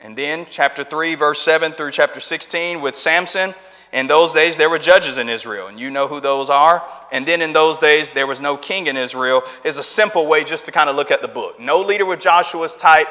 And 0.00 0.16
then 0.16 0.46
chapter 0.50 0.82
3, 0.82 1.14
verse 1.14 1.40
7 1.42 1.72
through 1.72 1.92
chapter 1.92 2.18
16 2.18 2.80
with 2.80 2.96
Samson. 2.96 3.54
In 3.92 4.06
those 4.06 4.32
days 4.32 4.56
there 4.56 4.70
were 4.70 4.78
judges 4.78 5.16
in 5.16 5.28
Israel, 5.28 5.68
and 5.68 5.78
you 5.78 5.90
know 5.90 6.08
who 6.08 6.20
those 6.20 6.50
are. 6.50 6.84
And 7.12 7.26
then 7.26 7.40
in 7.40 7.52
those 7.52 7.78
days 7.78 8.10
there 8.10 8.26
was 8.26 8.40
no 8.40 8.56
king 8.56 8.88
in 8.88 8.96
Israel, 8.96 9.42
is 9.62 9.78
a 9.78 9.82
simple 9.82 10.26
way 10.26 10.42
just 10.42 10.66
to 10.66 10.72
kind 10.72 10.90
of 10.90 10.96
look 10.96 11.10
at 11.10 11.22
the 11.22 11.28
book. 11.28 11.60
No 11.60 11.80
leader 11.82 12.04
with 12.04 12.20
Joshua's 12.20 12.76
type, 12.76 13.08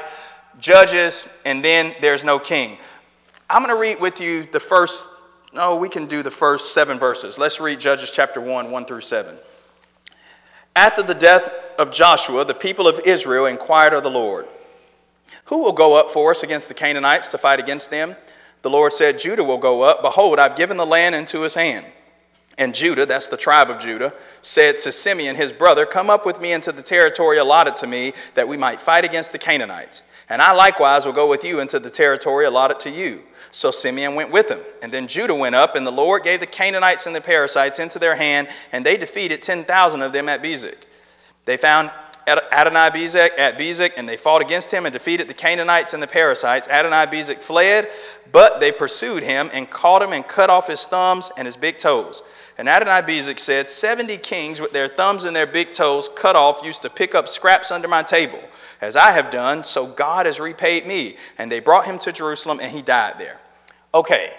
judges, 0.59 1.27
and 1.45 1.63
then 1.63 1.95
there's 2.01 2.23
no 2.23 2.39
king. 2.39 2.77
I'm 3.49 3.63
going 3.63 3.73
to 3.73 3.79
read 3.79 4.01
with 4.01 4.19
you 4.19 4.43
the 4.43 4.59
first, 4.59 5.07
no, 5.53 5.77
we 5.77 5.87
can 5.87 6.07
do 6.07 6.21
the 6.21 6.31
first 6.31 6.73
seven 6.73 6.99
verses. 6.99 7.37
Let's 7.37 7.61
read 7.61 7.79
Judges 7.79 8.11
chapter 8.11 8.41
1, 8.41 8.71
1 8.71 8.85
through 8.85 9.01
7. 9.01 9.37
After 10.75 11.01
the 11.01 11.15
death 11.15 11.49
of 11.79 11.91
Joshua, 11.91 12.43
the 12.43 12.53
people 12.53 12.87
of 12.87 12.99
Israel 13.05 13.45
inquired 13.45 13.93
of 13.93 14.03
the 14.03 14.09
Lord, 14.09 14.47
Who 15.45 15.59
will 15.59 15.71
go 15.71 15.93
up 15.93 16.11
for 16.11 16.31
us 16.31 16.43
against 16.43 16.67
the 16.67 16.73
Canaanites 16.73 17.29
to 17.29 17.37
fight 17.37 17.59
against 17.59 17.89
them? 17.89 18.15
The 18.63 18.69
Lord 18.69 18.91
said, 18.91 19.19
Judah 19.19 19.45
will 19.45 19.59
go 19.59 19.81
up. 19.81 20.01
Behold, 20.01 20.39
I've 20.39 20.57
given 20.57 20.75
the 20.75 20.85
land 20.85 21.15
into 21.15 21.41
his 21.41 21.55
hand. 21.55 21.85
And 22.57 22.75
Judah, 22.75 23.05
that's 23.05 23.29
the 23.29 23.37
tribe 23.37 23.69
of 23.69 23.79
Judah, 23.79 24.13
said 24.41 24.79
to 24.79 24.91
Simeon 24.91 25.35
his 25.35 25.53
brother, 25.53 25.85
Come 25.85 26.09
up 26.09 26.25
with 26.25 26.41
me 26.41 26.51
into 26.51 26.71
the 26.71 26.81
territory 26.81 27.37
allotted 27.37 27.77
to 27.77 27.87
me, 27.87 28.13
that 28.33 28.47
we 28.47 28.57
might 28.57 28.81
fight 28.81 29.05
against 29.05 29.31
the 29.31 29.37
Canaanites. 29.37 30.01
And 30.27 30.41
I 30.41 30.53
likewise 30.53 31.05
will 31.05 31.13
go 31.13 31.29
with 31.29 31.43
you 31.43 31.59
into 31.59 31.79
the 31.79 31.89
territory 31.89 32.45
allotted 32.45 32.81
to 32.81 32.89
you. 32.89 33.23
So 33.51 33.71
Simeon 33.71 34.15
went 34.15 34.31
with 34.31 34.49
him. 34.49 34.59
And 34.81 34.91
then 34.91 35.07
Judah 35.07 35.35
went 35.35 35.55
up, 35.55 35.75
and 35.75 35.85
the 35.85 35.91
Lord 35.91 36.23
gave 36.23 36.39
the 36.39 36.45
Canaanites 36.45 37.05
and 37.05 37.15
the 37.15 37.21
Perizzites 37.21 37.79
into 37.79 37.99
their 37.99 38.15
hand, 38.15 38.49
and 38.71 38.85
they 38.85 38.97
defeated 38.97 39.41
10,000 39.41 40.01
of 40.01 40.13
them 40.13 40.29
at 40.29 40.41
Bezek. 40.41 40.77
They 41.45 41.57
found 41.57 41.91
Adonai 42.27 42.89
Bezek 42.89 43.31
at 43.37 43.57
Bezek, 43.57 43.93
and 43.95 44.07
they 44.07 44.17
fought 44.17 44.41
against 44.41 44.69
him 44.69 44.85
and 44.85 44.91
defeated 44.91 45.29
the 45.29 45.33
Canaanites 45.33 45.93
and 45.93 46.03
the 46.03 46.07
Perizzites. 46.07 46.67
Adonai 46.67 47.05
Bezek 47.05 47.41
fled, 47.41 47.89
but 48.31 48.59
they 48.59 48.71
pursued 48.71 49.23
him 49.23 49.49
and 49.53 49.69
caught 49.69 50.01
him 50.01 50.11
and 50.11 50.27
cut 50.27 50.49
off 50.49 50.67
his 50.67 50.85
thumbs 50.85 51.31
and 51.37 51.45
his 51.45 51.55
big 51.55 51.77
toes. 51.77 52.21
And 52.57 52.67
Adonai 52.67 53.01
Bezek 53.01 53.39
said, 53.39 53.69
Seventy 53.69 54.17
kings 54.17 54.59
with 54.59 54.73
their 54.73 54.89
thumbs 54.89 55.23
and 55.23 55.35
their 55.35 55.47
big 55.47 55.71
toes 55.71 56.09
cut 56.09 56.35
off 56.35 56.63
used 56.63 56.81
to 56.81 56.89
pick 56.89 57.15
up 57.15 57.29
scraps 57.29 57.71
under 57.71 57.87
my 57.87 58.03
table. 58.03 58.41
As 58.81 58.95
I 58.95 59.11
have 59.11 59.31
done, 59.31 59.63
so 59.63 59.87
God 59.87 60.25
has 60.25 60.39
repaid 60.39 60.85
me. 60.85 61.17
And 61.37 61.51
they 61.51 61.59
brought 61.59 61.85
him 61.85 61.97
to 61.99 62.11
Jerusalem, 62.11 62.59
and 62.61 62.71
he 62.71 62.81
died 62.81 63.15
there. 63.17 63.39
Okay, 63.93 64.33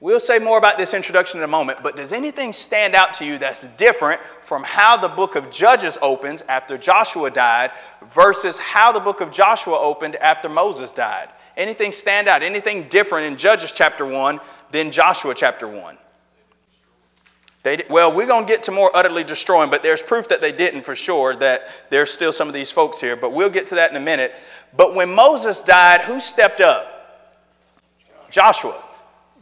we'll 0.00 0.20
say 0.20 0.38
more 0.38 0.58
about 0.58 0.76
this 0.76 0.94
introduction 0.94 1.38
in 1.38 1.44
a 1.44 1.48
moment, 1.48 1.82
but 1.82 1.96
does 1.96 2.12
anything 2.12 2.52
stand 2.52 2.94
out 2.94 3.14
to 3.14 3.24
you 3.24 3.38
that's 3.38 3.66
different 3.76 4.20
from 4.42 4.62
how 4.62 4.96
the 4.96 5.08
book 5.08 5.36
of 5.36 5.50
Judges 5.50 5.96
opens 6.02 6.42
after 6.48 6.76
Joshua 6.76 7.30
died 7.30 7.70
versus 8.10 8.58
how 8.58 8.92
the 8.92 9.00
book 9.00 9.20
of 9.20 9.30
Joshua 9.30 9.78
opened 9.78 10.16
after 10.16 10.48
Moses 10.48 10.90
died? 10.90 11.28
Anything 11.56 11.92
stand 11.92 12.28
out? 12.28 12.42
Anything 12.42 12.88
different 12.88 13.26
in 13.26 13.36
Judges 13.36 13.72
chapter 13.72 14.04
1 14.04 14.40
than 14.70 14.90
Joshua 14.90 15.34
chapter 15.34 15.68
1? 15.68 15.96
They, 17.62 17.84
well, 17.90 18.14
we're 18.14 18.26
going 18.26 18.46
to 18.46 18.50
get 18.50 18.64
to 18.64 18.72
more 18.72 18.90
utterly 18.94 19.22
destroying, 19.22 19.68
but 19.68 19.82
there's 19.82 20.00
proof 20.00 20.28
that 20.28 20.40
they 20.40 20.52
didn't 20.52 20.82
for 20.82 20.94
sure, 20.94 21.36
that 21.36 21.68
there's 21.90 22.10
still 22.10 22.32
some 22.32 22.48
of 22.48 22.54
these 22.54 22.70
folks 22.70 23.00
here, 23.00 23.16
but 23.16 23.32
we'll 23.32 23.50
get 23.50 23.66
to 23.66 23.74
that 23.74 23.90
in 23.90 23.96
a 23.96 24.00
minute. 24.00 24.34
But 24.74 24.94
when 24.94 25.14
Moses 25.14 25.60
died, 25.60 26.00
who 26.00 26.20
stepped 26.20 26.60
up? 26.60 26.96
Joshua. 28.30 28.82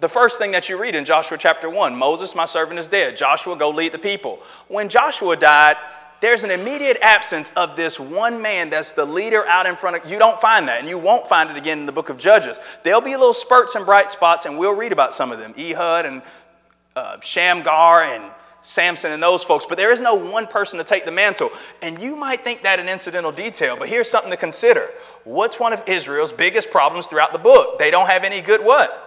The 0.00 0.08
first 0.08 0.38
thing 0.38 0.52
that 0.52 0.68
you 0.68 0.80
read 0.80 0.94
in 0.94 1.04
Joshua 1.04 1.38
chapter 1.38 1.68
1 1.68 1.94
Moses, 1.94 2.34
my 2.34 2.46
servant, 2.46 2.78
is 2.78 2.88
dead. 2.88 3.16
Joshua, 3.16 3.56
go 3.56 3.70
lead 3.70 3.92
the 3.92 3.98
people. 3.98 4.40
When 4.68 4.88
Joshua 4.88 5.36
died, 5.36 5.76
there's 6.20 6.42
an 6.42 6.50
immediate 6.50 6.98
absence 7.00 7.52
of 7.54 7.76
this 7.76 8.00
one 8.00 8.42
man 8.42 8.70
that's 8.70 8.92
the 8.92 9.04
leader 9.04 9.46
out 9.46 9.66
in 9.66 9.76
front 9.76 9.96
of 9.96 10.10
you 10.10 10.18
don't 10.18 10.40
find 10.40 10.66
that 10.66 10.80
and 10.80 10.88
you 10.88 10.98
won't 10.98 11.28
find 11.28 11.50
it 11.50 11.56
again 11.56 11.78
in 11.78 11.86
the 11.86 11.92
book 11.92 12.08
of 12.08 12.18
judges 12.18 12.58
there'll 12.82 13.00
be 13.00 13.12
little 13.12 13.32
spurts 13.32 13.76
and 13.76 13.86
bright 13.86 14.10
spots 14.10 14.44
and 14.44 14.58
we'll 14.58 14.74
read 14.74 14.90
about 14.90 15.14
some 15.14 15.30
of 15.30 15.38
them 15.38 15.54
ehud 15.56 16.06
and 16.06 16.22
uh, 16.98 17.20
Shamgar 17.20 18.02
and 18.02 18.24
Samson 18.62 19.12
and 19.12 19.22
those 19.22 19.44
folks, 19.44 19.64
but 19.64 19.78
there 19.78 19.92
is 19.92 20.00
no 20.00 20.14
one 20.14 20.46
person 20.46 20.78
to 20.78 20.84
take 20.84 21.04
the 21.04 21.12
mantle. 21.12 21.50
And 21.80 21.98
you 21.98 22.16
might 22.16 22.44
think 22.44 22.64
that 22.64 22.80
an 22.80 22.88
incidental 22.88 23.32
detail, 23.32 23.76
but 23.78 23.88
here's 23.88 24.10
something 24.10 24.30
to 24.30 24.36
consider. 24.36 24.90
What's 25.24 25.58
one 25.60 25.72
of 25.72 25.82
Israel's 25.86 26.32
biggest 26.32 26.70
problems 26.70 27.06
throughout 27.06 27.32
the 27.32 27.38
book? 27.38 27.78
They 27.78 27.90
don't 27.90 28.08
have 28.08 28.24
any 28.24 28.40
good 28.40 28.62
what? 28.62 29.04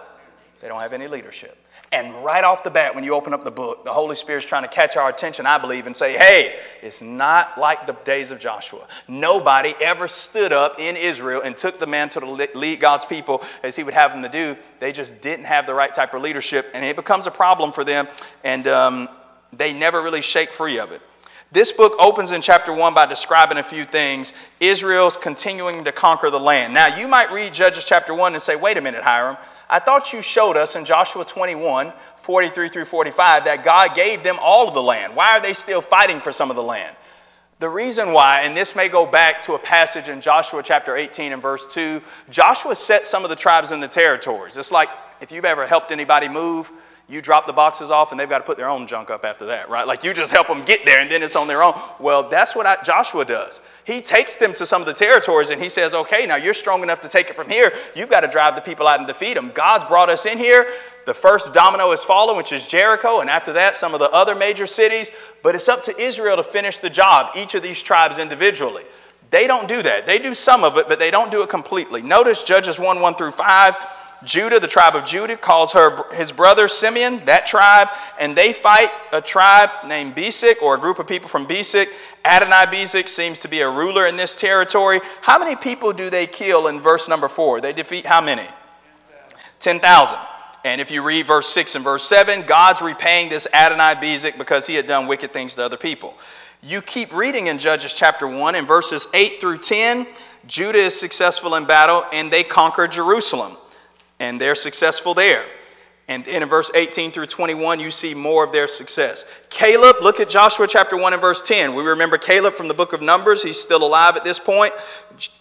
They 0.60 0.68
don't 0.68 0.80
have 0.80 0.92
any 0.92 1.06
leadership. 1.06 1.56
And 1.92 2.24
right 2.24 2.42
off 2.42 2.64
the 2.64 2.70
bat, 2.70 2.94
when 2.94 3.04
you 3.04 3.14
open 3.14 3.34
up 3.34 3.44
the 3.44 3.50
book, 3.50 3.84
the 3.84 3.92
Holy 3.92 4.16
Spirit's 4.16 4.46
trying 4.46 4.62
to 4.62 4.68
catch 4.68 4.96
our 4.96 5.10
attention, 5.10 5.44
I 5.44 5.58
believe, 5.58 5.86
and 5.86 5.94
say, 5.94 6.16
hey, 6.16 6.58
it's 6.80 7.02
not 7.02 7.58
like 7.58 7.86
the 7.86 7.92
days 7.92 8.30
of 8.30 8.38
Joshua. 8.38 8.86
Nobody 9.08 9.74
ever 9.78 10.08
stood 10.08 10.54
up 10.54 10.80
in 10.80 10.96
Israel 10.96 11.42
and 11.42 11.54
took 11.54 11.78
the 11.78 11.86
mantle 11.86 12.22
to 12.22 12.58
lead 12.58 12.80
God's 12.80 13.04
people 13.04 13.42
as 13.62 13.76
he 13.76 13.84
would 13.84 13.92
have 13.92 14.12
them 14.12 14.22
to 14.22 14.30
do. 14.30 14.56
They 14.78 14.92
just 14.92 15.20
didn't 15.20 15.44
have 15.44 15.66
the 15.66 15.74
right 15.74 15.92
type 15.92 16.14
of 16.14 16.22
leadership, 16.22 16.66
and 16.72 16.82
it 16.82 16.96
becomes 16.96 17.26
a 17.26 17.30
problem 17.30 17.72
for 17.72 17.84
them, 17.84 18.08
and 18.42 18.66
um, 18.68 19.10
they 19.52 19.74
never 19.74 20.00
really 20.00 20.22
shake 20.22 20.54
free 20.54 20.78
of 20.78 20.92
it. 20.92 21.02
This 21.52 21.70
book 21.70 21.92
opens 21.98 22.32
in 22.32 22.40
chapter 22.40 22.72
1 22.72 22.94
by 22.94 23.04
describing 23.04 23.58
a 23.58 23.62
few 23.62 23.84
things. 23.84 24.32
Israel's 24.58 25.18
continuing 25.18 25.84
to 25.84 25.92
conquer 25.92 26.30
the 26.30 26.40
land. 26.40 26.72
Now, 26.72 26.96
you 26.96 27.06
might 27.06 27.30
read 27.30 27.52
Judges 27.52 27.84
chapter 27.84 28.14
1 28.14 28.32
and 28.32 28.42
say, 28.42 28.56
wait 28.56 28.78
a 28.78 28.80
minute, 28.80 29.02
Hiram. 29.02 29.36
I 29.68 29.78
thought 29.78 30.14
you 30.14 30.22
showed 30.22 30.56
us 30.56 30.76
in 30.76 30.86
Joshua 30.86 31.26
21, 31.26 31.92
43 32.16 32.68
through 32.70 32.86
45, 32.86 33.44
that 33.44 33.64
God 33.64 33.94
gave 33.94 34.22
them 34.22 34.38
all 34.40 34.66
of 34.66 34.72
the 34.72 34.82
land. 34.82 35.14
Why 35.14 35.32
are 35.32 35.40
they 35.42 35.52
still 35.52 35.82
fighting 35.82 36.22
for 36.22 36.32
some 36.32 36.48
of 36.48 36.56
the 36.56 36.62
land? 36.62 36.96
The 37.58 37.68
reason 37.68 38.12
why, 38.12 38.40
and 38.40 38.56
this 38.56 38.74
may 38.74 38.88
go 38.88 39.04
back 39.04 39.42
to 39.42 39.52
a 39.52 39.58
passage 39.58 40.08
in 40.08 40.22
Joshua 40.22 40.62
chapter 40.62 40.96
18 40.96 41.34
and 41.34 41.42
verse 41.42 41.66
2, 41.66 42.00
Joshua 42.30 42.74
set 42.74 43.06
some 43.06 43.24
of 43.24 43.30
the 43.30 43.36
tribes 43.36 43.72
in 43.72 43.80
the 43.80 43.88
territories. 43.88 44.56
It's 44.56 44.72
like 44.72 44.88
if 45.20 45.30
you've 45.30 45.44
ever 45.44 45.66
helped 45.66 45.92
anybody 45.92 46.28
move, 46.28 46.72
you 47.08 47.20
drop 47.20 47.46
the 47.46 47.52
boxes 47.52 47.90
off 47.90 48.10
and 48.10 48.18
they've 48.18 48.28
got 48.28 48.38
to 48.38 48.44
put 48.44 48.56
their 48.56 48.68
own 48.68 48.86
junk 48.86 49.10
up 49.10 49.24
after 49.24 49.46
that, 49.46 49.68
right? 49.68 49.86
Like 49.86 50.04
you 50.04 50.14
just 50.14 50.30
help 50.30 50.46
them 50.46 50.62
get 50.62 50.84
there 50.84 51.00
and 51.00 51.10
then 51.10 51.22
it's 51.22 51.36
on 51.36 51.48
their 51.48 51.62
own. 51.62 51.78
Well, 51.98 52.28
that's 52.28 52.54
what 52.54 52.66
I, 52.66 52.80
Joshua 52.82 53.24
does. 53.24 53.60
He 53.84 54.00
takes 54.00 54.36
them 54.36 54.52
to 54.54 54.64
some 54.64 54.80
of 54.80 54.86
the 54.86 54.94
territories 54.94 55.50
and 55.50 55.60
he 55.60 55.68
says, 55.68 55.94
okay, 55.94 56.26
now 56.26 56.36
you're 56.36 56.54
strong 56.54 56.82
enough 56.82 57.00
to 57.00 57.08
take 57.08 57.28
it 57.28 57.36
from 57.36 57.50
here. 57.50 57.72
You've 57.94 58.10
got 58.10 58.20
to 58.20 58.28
drive 58.28 58.54
the 58.54 58.62
people 58.62 58.86
out 58.86 58.98
and 58.98 59.06
defeat 59.06 59.34
them. 59.34 59.50
God's 59.52 59.84
brought 59.84 60.08
us 60.08 60.26
in 60.26 60.38
here. 60.38 60.72
The 61.04 61.14
first 61.14 61.52
domino 61.52 61.90
has 61.90 62.04
fallen, 62.04 62.36
which 62.36 62.52
is 62.52 62.66
Jericho, 62.66 63.20
and 63.20 63.28
after 63.28 63.54
that, 63.54 63.76
some 63.76 63.92
of 63.92 63.98
the 63.98 64.08
other 64.10 64.36
major 64.36 64.68
cities. 64.68 65.10
But 65.42 65.56
it's 65.56 65.68
up 65.68 65.82
to 65.84 66.00
Israel 66.00 66.36
to 66.36 66.44
finish 66.44 66.78
the 66.78 66.90
job, 66.90 67.36
each 67.36 67.56
of 67.56 67.62
these 67.62 67.82
tribes 67.82 68.18
individually. 68.18 68.84
They 69.30 69.46
don't 69.46 69.66
do 69.66 69.82
that. 69.82 70.06
They 70.06 70.18
do 70.18 70.34
some 70.34 70.62
of 70.62 70.76
it, 70.76 70.88
but 70.88 70.98
they 70.98 71.10
don't 71.10 71.30
do 71.30 71.42
it 71.42 71.48
completely. 71.48 72.02
Notice 72.02 72.42
Judges 72.42 72.78
1 72.78 73.00
1 73.00 73.14
through 73.16 73.32
5. 73.32 73.76
Judah, 74.24 74.60
the 74.60 74.68
tribe 74.68 74.94
of 74.94 75.04
Judah, 75.04 75.36
calls 75.36 75.72
her 75.72 76.04
his 76.14 76.30
brother 76.32 76.68
Simeon, 76.68 77.24
that 77.26 77.46
tribe, 77.46 77.88
and 78.18 78.36
they 78.36 78.52
fight 78.52 78.90
a 79.12 79.20
tribe 79.20 79.70
named 79.86 80.14
Bezek 80.14 80.62
or 80.62 80.76
a 80.76 80.78
group 80.78 80.98
of 80.98 81.06
people 81.06 81.28
from 81.28 81.46
Bezek 81.46 81.88
seems 83.08 83.40
to 83.40 83.48
be 83.48 83.60
a 83.60 83.70
ruler 83.70 84.06
in 84.06 84.16
this 84.16 84.34
territory. 84.34 85.00
How 85.20 85.38
many 85.38 85.56
people 85.56 85.92
do 85.92 86.10
they 86.10 86.26
kill 86.26 86.68
in 86.68 86.80
verse 86.80 87.08
number 87.08 87.28
four? 87.28 87.60
They 87.60 87.72
defeat 87.72 88.06
how 88.06 88.20
many? 88.20 88.46
10,000. 89.58 90.18
And 90.64 90.80
if 90.80 90.92
you 90.92 91.02
read 91.02 91.26
verse 91.26 91.48
6 91.48 91.74
and 91.74 91.84
verse 91.84 92.04
7, 92.04 92.42
God's 92.42 92.82
repaying 92.82 93.28
this 93.28 93.48
Adonai 93.52 93.96
Bezek 93.96 94.38
because 94.38 94.66
he 94.66 94.74
had 94.74 94.86
done 94.86 95.08
wicked 95.08 95.32
things 95.32 95.56
to 95.56 95.64
other 95.64 95.76
people. 95.76 96.14
You 96.62 96.80
keep 96.80 97.12
reading 97.12 97.48
in 97.48 97.58
Judges 97.58 97.92
chapter 97.92 98.28
1 98.28 98.54
in 98.54 98.66
verses 98.66 99.08
8 99.12 99.40
through 99.40 99.58
10, 99.58 100.06
Judah 100.46 100.78
is 100.78 100.98
successful 100.98 101.56
in 101.56 101.64
battle 101.64 102.04
and 102.12 102.32
they 102.32 102.44
conquer 102.44 102.86
Jerusalem 102.86 103.56
and 104.22 104.40
they're 104.40 104.54
successful 104.54 105.14
there. 105.14 105.44
And 106.06 106.26
in 106.28 106.48
verse 106.48 106.70
18 106.74 107.10
through 107.10 107.26
21, 107.26 107.80
you 107.80 107.90
see 107.90 108.14
more 108.14 108.44
of 108.44 108.52
their 108.52 108.68
success. 108.68 109.24
Caleb, 109.50 109.96
look 110.00 110.20
at 110.20 110.28
Joshua 110.28 110.68
chapter 110.68 110.96
1 110.96 111.12
and 111.12 111.20
verse 111.20 111.42
10. 111.42 111.74
We 111.74 111.82
remember 111.82 112.18
Caleb 112.18 112.54
from 112.54 112.68
the 112.68 112.74
book 112.74 112.92
of 112.92 113.02
Numbers. 113.02 113.42
He's 113.42 113.60
still 113.60 113.82
alive 113.84 114.16
at 114.16 114.22
this 114.22 114.38
point. 114.38 114.74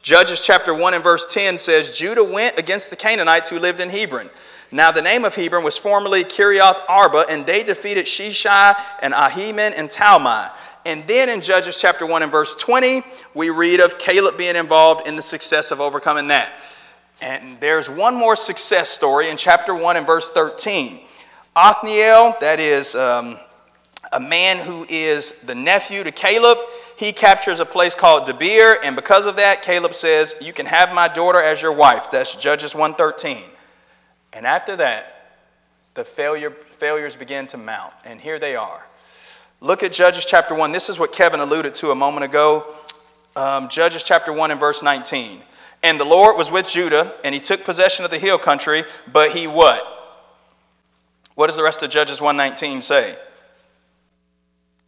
Judges 0.01 0.39
chapter 0.39 0.73
1 0.73 0.95
and 0.95 1.03
verse 1.03 1.31
10 1.31 1.59
says, 1.59 1.91
Judah 1.91 2.23
went 2.23 2.57
against 2.57 2.89
the 2.89 2.95
Canaanites 2.95 3.49
who 3.49 3.59
lived 3.59 3.81
in 3.81 3.89
Hebron. 3.89 4.31
Now 4.71 4.91
the 4.91 5.01
name 5.03 5.25
of 5.25 5.35
Hebron 5.35 5.63
was 5.63 5.77
formerly 5.77 6.23
Kiriath 6.23 6.81
Arba, 6.89 7.25
and 7.29 7.45
they 7.45 7.61
defeated 7.61 8.07
Sheshai 8.07 8.75
and 9.01 9.13
Ahiman 9.13 9.73
and 9.75 9.89
Talmai. 9.89 10.51
And 10.87 11.05
then 11.05 11.29
in 11.29 11.41
Judges 11.41 11.79
chapter 11.79 12.07
1 12.07 12.23
and 12.23 12.31
verse 12.31 12.55
20, 12.55 13.03
we 13.35 13.51
read 13.51 13.79
of 13.79 13.99
Caleb 13.99 14.37
being 14.39 14.55
involved 14.55 15.07
in 15.07 15.15
the 15.15 15.21
success 15.21 15.69
of 15.69 15.81
overcoming 15.81 16.29
that. 16.29 16.51
And 17.21 17.59
there's 17.59 17.89
one 17.89 18.15
more 18.15 18.35
success 18.35 18.89
story 18.89 19.29
in 19.29 19.37
chapter 19.37 19.75
1 19.75 19.95
and 19.95 20.05
verse 20.05 20.29
13. 20.31 20.99
Othniel, 21.55 22.35
that 22.41 22.59
is 22.59 22.95
um, 22.95 23.37
a 24.11 24.19
man 24.19 24.57
who 24.57 24.85
is 24.89 25.33
the 25.43 25.53
nephew 25.53 26.03
to 26.03 26.11
Caleb, 26.11 26.57
he 26.97 27.13
captures 27.13 27.59
a 27.59 27.65
place 27.65 27.95
called 27.95 28.27
Debir, 28.27 28.77
and 28.83 28.95
because 28.95 29.25
of 29.25 29.37
that, 29.37 29.61
Caleb 29.61 29.93
says, 29.93 30.35
You 30.41 30.53
can 30.53 30.65
have 30.65 30.93
my 30.93 31.07
daughter 31.07 31.41
as 31.41 31.61
your 31.61 31.71
wife. 31.71 32.11
That's 32.11 32.35
Judges 32.35 32.75
113. 32.75 33.43
And 34.33 34.45
after 34.45 34.75
that, 34.77 35.39
the 35.93 36.03
failure, 36.03 36.51
failures 36.77 37.15
begin 37.15 37.47
to 37.47 37.57
mount, 37.57 37.93
and 38.05 38.19
here 38.19 38.39
they 38.39 38.55
are. 38.55 38.85
Look 39.59 39.83
at 39.83 39.91
Judges 39.91 40.25
chapter 40.25 40.55
1. 40.55 40.71
This 40.71 40.89
is 40.89 40.97
what 40.97 41.11
Kevin 41.11 41.39
alluded 41.39 41.75
to 41.75 41.91
a 41.91 41.95
moment 41.95 42.23
ago. 42.23 42.65
Um, 43.35 43.69
Judges 43.69 44.03
chapter 44.03 44.31
1 44.33 44.51
and 44.51 44.59
verse 44.59 44.81
19. 44.81 45.41
And 45.83 45.99
the 45.99 46.05
Lord 46.05 46.37
was 46.37 46.51
with 46.51 46.67
Judah, 46.67 47.17
and 47.23 47.33
he 47.33 47.41
took 47.41 47.63
possession 47.63 48.05
of 48.05 48.11
the 48.11 48.19
hill 48.19 48.37
country, 48.37 48.83
but 49.11 49.31
he 49.31 49.47
what? 49.47 49.83
What 51.35 51.47
does 51.47 51.55
the 51.55 51.63
rest 51.63 51.81
of 51.81 51.89
Judges 51.89 52.21
119 52.21 52.81
say? 52.81 53.17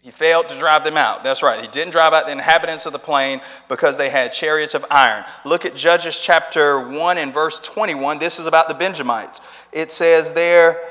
He 0.04 0.12
failed 0.12 0.50
to 0.50 0.60
drive 0.60 0.84
them 0.84 0.98
out. 0.98 1.24
That's 1.24 1.42
right. 1.42 1.62
He 1.62 1.68
didn't 1.68 1.92
drive 1.92 2.12
out 2.12 2.26
the 2.26 2.34
inhabitants 2.34 2.86
of 2.86 2.92
the 2.92 3.00
plain 3.00 3.40
because 3.70 3.96
they 3.96 4.10
had 4.10 4.34
chariots 4.34 4.74
of 4.74 4.86
iron. 4.92 5.24
Look 5.46 5.64
at 5.64 5.76
Judges 5.76 6.20
chapter 6.20 6.90
1 6.90 7.18
and 7.18 7.34
verse 7.34 7.60
21. 7.62 8.20
This 8.20 8.38
is 8.38 8.46
about 8.46 8.68
the 8.68 8.74
Benjamites. 8.74 9.40
It 9.72 9.92
says 9.92 10.34
there, 10.34 10.82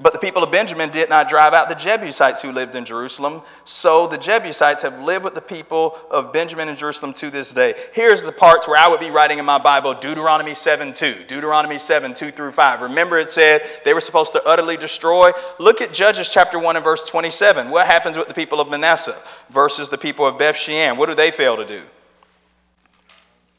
but 0.00 0.12
the 0.12 0.18
people 0.18 0.42
of 0.42 0.50
Benjamin 0.50 0.90
did 0.90 1.08
not 1.08 1.28
drive 1.28 1.54
out 1.54 1.68
the 1.68 1.74
Jebusites 1.74 2.42
who 2.42 2.50
lived 2.50 2.74
in 2.74 2.84
Jerusalem. 2.84 3.42
So 3.64 4.08
the 4.08 4.18
Jebusites 4.18 4.82
have 4.82 4.98
lived 5.00 5.24
with 5.24 5.34
the 5.34 5.40
people 5.40 5.96
of 6.10 6.32
Benjamin 6.32 6.68
and 6.68 6.76
Jerusalem 6.76 7.12
to 7.14 7.30
this 7.30 7.52
day. 7.52 7.74
Here's 7.92 8.22
the 8.22 8.32
parts 8.32 8.66
where 8.66 8.76
I 8.76 8.88
would 8.88 9.00
be 9.00 9.10
writing 9.10 9.38
in 9.38 9.44
my 9.44 9.58
Bible 9.58 9.94
Deuteronomy 9.94 10.54
7 10.54 10.92
2. 10.92 11.24
Deuteronomy 11.28 11.78
7 11.78 12.12
2 12.12 12.32
through 12.32 12.52
5. 12.52 12.82
Remember, 12.82 13.18
it 13.18 13.30
said 13.30 13.62
they 13.84 13.94
were 13.94 14.00
supposed 14.00 14.32
to 14.32 14.44
utterly 14.44 14.76
destroy. 14.76 15.30
Look 15.58 15.80
at 15.80 15.92
Judges 15.92 16.28
chapter 16.28 16.58
1 16.58 16.76
and 16.76 16.84
verse 16.84 17.04
27. 17.04 17.70
What 17.70 17.86
happens 17.86 18.18
with 18.18 18.28
the 18.28 18.34
people 18.34 18.60
of 18.60 18.68
Manasseh 18.68 19.16
versus 19.50 19.90
the 19.90 19.98
people 19.98 20.26
of 20.26 20.38
Beth 20.38 20.56
Shean? 20.56 20.96
What 20.96 21.08
do 21.08 21.14
they 21.14 21.30
fail 21.30 21.56
to 21.56 21.66
do? 21.66 21.82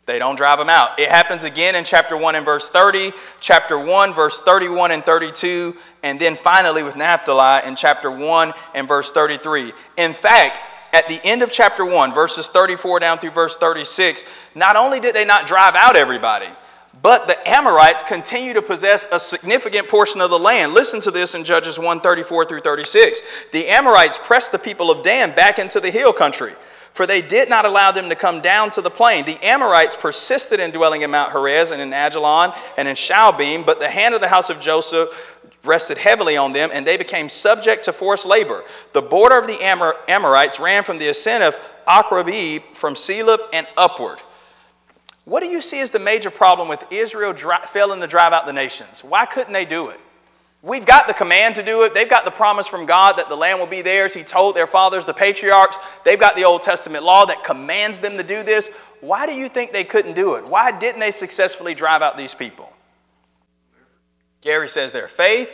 They 0.05 0.19
don't 0.19 0.35
drive 0.35 0.59
them 0.59 0.69
out. 0.69 0.99
It 0.99 1.09
happens 1.09 1.43
again 1.43 1.73
in 1.75 1.83
chapter 1.83 2.15
1 2.15 2.35
and 2.35 2.45
verse 2.45 2.69
30, 2.69 3.11
chapter 3.39 3.77
1, 3.77 4.13
verse 4.13 4.39
31 4.39 4.91
and 4.91 5.03
32, 5.03 5.75
and 6.03 6.19
then 6.19 6.35
finally 6.35 6.83
with 6.83 6.95
Naphtali 6.95 7.67
in 7.67 7.75
chapter 7.75 8.11
1 8.11 8.53
and 8.75 8.87
verse 8.87 9.11
33. 9.11 9.73
In 9.97 10.13
fact, 10.13 10.61
at 10.93 11.07
the 11.07 11.19
end 11.25 11.41
of 11.41 11.51
chapter 11.51 11.83
1, 11.83 12.13
verses 12.13 12.47
34 12.49 12.99
down 12.99 13.17
through 13.17 13.31
verse 13.31 13.57
36, 13.57 14.23
not 14.53 14.75
only 14.75 14.99
did 14.99 15.15
they 15.15 15.25
not 15.25 15.47
drive 15.47 15.73
out 15.75 15.95
everybody, 15.95 16.47
but 17.01 17.27
the 17.27 17.49
Amorites 17.49 18.03
continue 18.03 18.53
to 18.53 18.61
possess 18.61 19.07
a 19.11 19.19
significant 19.19 19.89
portion 19.89 20.21
of 20.21 20.29
the 20.29 20.39
land. 20.39 20.73
Listen 20.73 21.01
to 21.01 21.11
this 21.11 21.35
in 21.35 21.43
Judges 21.43 21.79
1 21.79 21.99
34 21.99 22.45
through 22.45 22.61
36. 22.61 23.21
The 23.51 23.67
Amorites 23.67 24.19
pressed 24.23 24.51
the 24.51 24.59
people 24.59 24.91
of 24.91 25.03
Dan 25.03 25.35
back 25.35 25.57
into 25.59 25.79
the 25.79 25.91
hill 25.91 26.13
country 26.13 26.53
for 26.95 27.05
they 27.05 27.21
did 27.21 27.49
not 27.49 27.65
allow 27.65 27.91
them 27.91 28.07
to 28.07 28.15
come 28.15 28.39
down 28.39 28.69
to 28.71 28.81
the 28.81 28.89
plain. 28.89 29.25
The 29.25 29.37
Amorites 29.45 29.97
persisted 29.97 30.61
in 30.61 30.71
dwelling 30.71 31.01
in 31.01 31.11
Mount 31.11 31.33
Heres 31.33 31.71
and 31.71 31.81
in 31.81 31.91
Ajalon 31.91 32.57
and 32.77 32.87
in 32.87 32.95
Shaalbim, 32.95 33.65
but 33.65 33.81
the 33.81 33.89
hand 33.89 34.15
of 34.15 34.21
the 34.21 34.29
house 34.29 34.49
of 34.49 34.61
Joseph 34.61 35.09
rested 35.65 35.97
heavily 35.97 36.37
on 36.37 36.53
them, 36.53 36.69
and 36.71 36.87
they 36.87 36.95
became 36.95 37.27
subject 37.27 37.83
to 37.85 37.93
forced 37.93 38.25
labor. 38.25 38.63
The 38.93 39.01
border 39.01 39.37
of 39.37 39.45
the 39.45 39.61
Amor- 39.61 39.97
Amorites 40.07 40.57
ran 40.57 40.85
from 40.85 40.97
the 40.97 41.09
ascent 41.09 41.43
of 41.43 41.57
Akrabbim 41.85 42.63
from 42.75 42.93
Selub 42.93 43.39
and 43.51 43.67
upward. 43.75 44.21
What 45.25 45.41
do 45.41 45.47
you 45.47 45.59
see 45.59 45.81
as 45.81 45.91
the 45.91 45.99
major 45.99 46.29
problem 46.29 46.69
with 46.69 46.81
Israel 46.91 47.33
dri- 47.33 47.57
failing 47.67 47.99
to 47.99 48.07
drive 48.07 48.31
out 48.31 48.45
the 48.45 48.53
nations? 48.53 49.03
Why 49.03 49.25
couldn't 49.25 49.51
they 49.51 49.65
do 49.65 49.89
it? 49.89 49.99
We've 50.65 50.85
got 50.85 51.07
the 51.07 51.13
command 51.13 51.57
to 51.57 51.63
do 51.63 51.83
it. 51.83 51.93
They've 51.93 52.09
got 52.09 52.25
the 52.25 52.31
promise 52.31 52.67
from 52.67 52.87
God 52.87 53.17
that 53.17 53.29
the 53.29 53.37
land 53.37 53.59
will 53.59 53.67
be 53.67 53.83
theirs. 53.83 54.15
He 54.15 54.23
told 54.23 54.55
their 54.55 54.65
fathers, 54.65 55.05
the 55.05 55.13
patriarchs. 55.13 55.77
They've 56.03 56.19
got 56.19 56.35
the 56.35 56.45
Old 56.45 56.63
Testament 56.63 57.03
law 57.03 57.27
that 57.27 57.43
commands 57.43 57.99
them 57.99 58.17
to 58.17 58.23
do 58.23 58.41
this. 58.41 58.71
Why 58.99 59.27
do 59.27 59.33
you 59.33 59.47
think 59.47 59.73
they 59.73 59.83
couldn't 59.83 60.15
do 60.15 60.33
it? 60.35 60.47
Why 60.47 60.71
didn't 60.71 61.01
they 61.01 61.11
successfully 61.11 61.75
drive 61.75 62.01
out 62.01 62.17
these 62.17 62.33
people? 62.33 62.73
Gary 64.41 64.67
says 64.67 64.91
their 64.91 65.07
faith, 65.07 65.51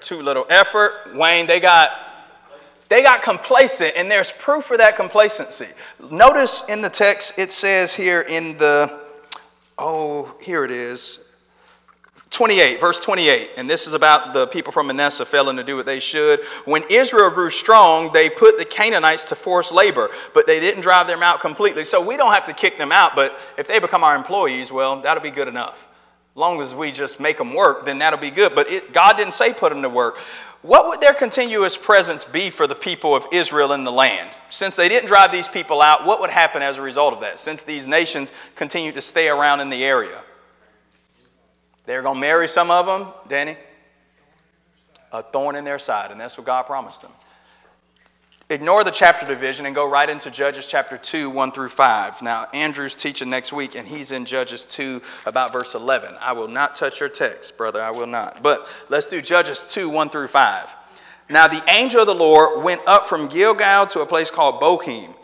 too 0.00 0.22
little 0.22 0.46
effort. 0.48 1.16
Wayne, 1.16 1.48
they 1.48 1.58
got 1.58 1.90
they 2.88 3.02
got 3.02 3.22
complacent, 3.22 3.94
and 3.96 4.08
there's 4.08 4.30
proof 4.30 4.64
for 4.64 4.76
that 4.76 4.94
complacency. 4.94 5.68
Notice 6.08 6.64
in 6.68 6.82
the 6.82 6.90
text 6.90 7.36
it 7.36 7.50
says 7.50 7.94
here 7.94 8.20
in 8.20 8.58
the 8.58 8.96
oh, 9.76 10.32
here 10.40 10.64
it 10.64 10.70
is. 10.70 11.18
28, 12.40 12.80
verse 12.80 12.98
28, 12.98 13.50
and 13.58 13.68
this 13.68 13.86
is 13.86 13.92
about 13.92 14.32
the 14.32 14.46
people 14.46 14.72
from 14.72 14.86
Manasseh 14.86 15.26
failing 15.26 15.58
to 15.58 15.62
do 15.62 15.76
what 15.76 15.84
they 15.84 16.00
should. 16.00 16.40
When 16.64 16.82
Israel 16.88 17.28
grew 17.28 17.50
strong, 17.50 18.14
they 18.14 18.30
put 18.30 18.56
the 18.56 18.64
Canaanites 18.64 19.26
to 19.26 19.36
forced 19.36 19.72
labor, 19.72 20.08
but 20.32 20.46
they 20.46 20.58
didn't 20.58 20.80
drive 20.80 21.06
them 21.06 21.22
out 21.22 21.40
completely. 21.40 21.84
So 21.84 22.00
we 22.00 22.16
don't 22.16 22.32
have 22.32 22.46
to 22.46 22.54
kick 22.54 22.78
them 22.78 22.92
out, 22.92 23.14
but 23.14 23.38
if 23.58 23.68
they 23.68 23.78
become 23.78 24.02
our 24.02 24.16
employees, 24.16 24.72
well, 24.72 25.02
that'll 25.02 25.22
be 25.22 25.30
good 25.30 25.48
enough. 25.48 25.86
As 26.32 26.36
long 26.38 26.62
as 26.62 26.74
we 26.74 26.92
just 26.92 27.20
make 27.20 27.36
them 27.36 27.52
work, 27.52 27.84
then 27.84 27.98
that'll 27.98 28.18
be 28.18 28.30
good. 28.30 28.54
But 28.54 28.70
it, 28.70 28.94
God 28.94 29.18
didn't 29.18 29.34
say 29.34 29.52
put 29.52 29.70
them 29.70 29.82
to 29.82 29.90
work. 29.90 30.16
What 30.62 30.88
would 30.88 31.02
their 31.02 31.12
continuous 31.12 31.76
presence 31.76 32.24
be 32.24 32.48
for 32.48 32.66
the 32.66 32.74
people 32.74 33.14
of 33.14 33.26
Israel 33.32 33.74
in 33.74 33.84
the 33.84 33.92
land? 33.92 34.30
Since 34.48 34.76
they 34.76 34.88
didn't 34.88 35.08
drive 35.08 35.30
these 35.30 35.46
people 35.46 35.82
out, 35.82 36.06
what 36.06 36.22
would 36.22 36.30
happen 36.30 36.62
as 36.62 36.78
a 36.78 36.82
result 36.82 37.12
of 37.12 37.20
that? 37.20 37.38
Since 37.38 37.64
these 37.64 37.86
nations 37.86 38.32
continued 38.54 38.94
to 38.94 39.02
stay 39.02 39.28
around 39.28 39.60
in 39.60 39.68
the 39.68 39.84
area? 39.84 40.22
They're 41.86 42.02
going 42.02 42.16
to 42.16 42.20
marry 42.20 42.48
some 42.48 42.70
of 42.70 42.86
them, 42.86 43.12
Danny? 43.28 43.56
A 45.12 45.22
thorn 45.22 45.56
in 45.56 45.64
their 45.64 45.78
side, 45.78 46.10
and 46.10 46.20
that's 46.20 46.38
what 46.38 46.46
God 46.46 46.62
promised 46.64 47.02
them. 47.02 47.12
Ignore 48.48 48.82
the 48.82 48.90
chapter 48.90 49.24
division 49.26 49.66
and 49.66 49.76
go 49.76 49.88
right 49.88 50.10
into 50.10 50.28
Judges 50.28 50.66
chapter 50.66 50.98
2, 50.98 51.30
1 51.30 51.52
through 51.52 51.68
5. 51.68 52.20
Now, 52.20 52.46
Andrew's 52.52 52.96
teaching 52.96 53.30
next 53.30 53.52
week, 53.52 53.76
and 53.76 53.86
he's 53.86 54.10
in 54.10 54.24
Judges 54.24 54.64
2, 54.64 55.00
about 55.24 55.52
verse 55.52 55.76
11. 55.76 56.16
I 56.20 56.32
will 56.32 56.48
not 56.48 56.74
touch 56.74 56.98
your 56.98 57.08
text, 57.08 57.56
brother, 57.56 57.80
I 57.80 57.92
will 57.92 58.08
not. 58.08 58.42
But 58.42 58.66
let's 58.88 59.06
do 59.06 59.22
Judges 59.22 59.64
2, 59.68 59.88
1 59.88 60.10
through 60.10 60.26
5. 60.26 60.76
Now, 61.28 61.46
the 61.46 61.62
angel 61.68 62.00
of 62.00 62.08
the 62.08 62.14
Lord 62.14 62.64
went 62.64 62.80
up 62.88 63.06
from 63.06 63.28
Gilgal 63.28 63.86
to 63.88 64.00
a 64.00 64.06
place 64.06 64.32
called 64.32 64.60
Bochim, 64.60 65.14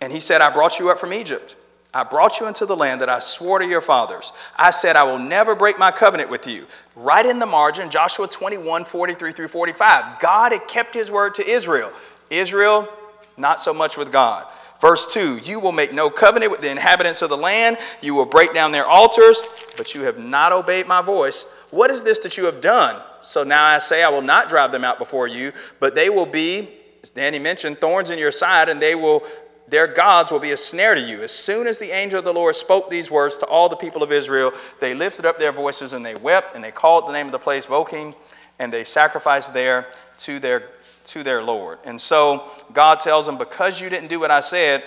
and 0.00 0.12
he 0.12 0.18
said, 0.18 0.40
I 0.40 0.52
brought 0.52 0.80
you 0.80 0.90
up 0.90 0.98
from 0.98 1.12
Egypt. 1.12 1.54
I 1.98 2.04
brought 2.04 2.38
you 2.38 2.46
into 2.46 2.64
the 2.64 2.76
land 2.76 3.00
that 3.00 3.08
I 3.08 3.18
swore 3.18 3.58
to 3.58 3.66
your 3.66 3.80
fathers. 3.80 4.32
I 4.56 4.70
said, 4.70 4.94
I 4.94 5.02
will 5.02 5.18
never 5.18 5.56
break 5.56 5.80
my 5.80 5.90
covenant 5.90 6.30
with 6.30 6.46
you. 6.46 6.66
Right 6.94 7.26
in 7.26 7.40
the 7.40 7.46
margin, 7.46 7.90
Joshua 7.90 8.28
21, 8.28 8.84
43 8.84 9.32
through 9.32 9.48
45. 9.48 10.20
God 10.20 10.52
had 10.52 10.68
kept 10.68 10.94
his 10.94 11.10
word 11.10 11.34
to 11.34 11.44
Israel. 11.44 11.92
Israel, 12.30 12.88
not 13.36 13.60
so 13.60 13.74
much 13.74 13.96
with 13.96 14.12
God. 14.12 14.46
Verse 14.80 15.12
2 15.12 15.38
You 15.38 15.58
will 15.58 15.72
make 15.72 15.92
no 15.92 16.08
covenant 16.08 16.52
with 16.52 16.60
the 16.60 16.70
inhabitants 16.70 17.20
of 17.22 17.30
the 17.30 17.36
land. 17.36 17.78
You 18.00 18.14
will 18.14 18.26
break 18.26 18.54
down 18.54 18.70
their 18.70 18.86
altars, 18.86 19.42
but 19.76 19.92
you 19.92 20.02
have 20.02 20.18
not 20.18 20.52
obeyed 20.52 20.86
my 20.86 21.02
voice. 21.02 21.46
What 21.70 21.90
is 21.90 22.04
this 22.04 22.20
that 22.20 22.36
you 22.36 22.44
have 22.44 22.60
done? 22.60 23.02
So 23.22 23.42
now 23.42 23.64
I 23.64 23.80
say, 23.80 24.04
I 24.04 24.08
will 24.08 24.22
not 24.22 24.48
drive 24.48 24.70
them 24.70 24.84
out 24.84 25.00
before 25.00 25.26
you, 25.26 25.52
but 25.80 25.96
they 25.96 26.10
will 26.10 26.26
be, 26.26 26.68
as 27.02 27.10
Danny 27.10 27.40
mentioned, 27.40 27.80
thorns 27.80 28.10
in 28.10 28.20
your 28.20 28.30
side, 28.30 28.68
and 28.68 28.80
they 28.80 28.94
will 28.94 29.24
their 29.70 29.86
gods 29.86 30.30
will 30.30 30.38
be 30.38 30.52
a 30.52 30.56
snare 30.56 30.94
to 30.94 31.00
you. 31.00 31.22
As 31.22 31.32
soon 31.32 31.66
as 31.66 31.78
the 31.78 31.90
angel 31.90 32.18
of 32.18 32.24
the 32.24 32.32
Lord 32.32 32.56
spoke 32.56 32.88
these 32.88 33.10
words 33.10 33.38
to 33.38 33.46
all 33.46 33.68
the 33.68 33.76
people 33.76 34.02
of 34.02 34.12
Israel, 34.12 34.52
they 34.80 34.94
lifted 34.94 35.26
up 35.26 35.38
their 35.38 35.52
voices 35.52 35.92
and 35.92 36.04
they 36.04 36.14
wept, 36.14 36.54
and 36.54 36.64
they 36.64 36.70
called 36.70 37.06
the 37.06 37.12
name 37.12 37.26
of 37.26 37.32
the 37.32 37.38
place 37.38 37.66
Bochim, 37.66 38.14
and 38.58 38.72
they 38.72 38.84
sacrificed 38.84 39.52
there 39.52 39.86
to 40.18 40.38
their 40.38 40.70
to 41.04 41.22
their 41.22 41.42
Lord. 41.42 41.78
And 41.84 41.98
so 42.00 42.44
God 42.72 43.00
tells 43.00 43.24
them, 43.24 43.38
because 43.38 43.80
you 43.80 43.88
didn't 43.88 44.08
do 44.08 44.20
what 44.20 44.30
I 44.30 44.40
said, 44.40 44.84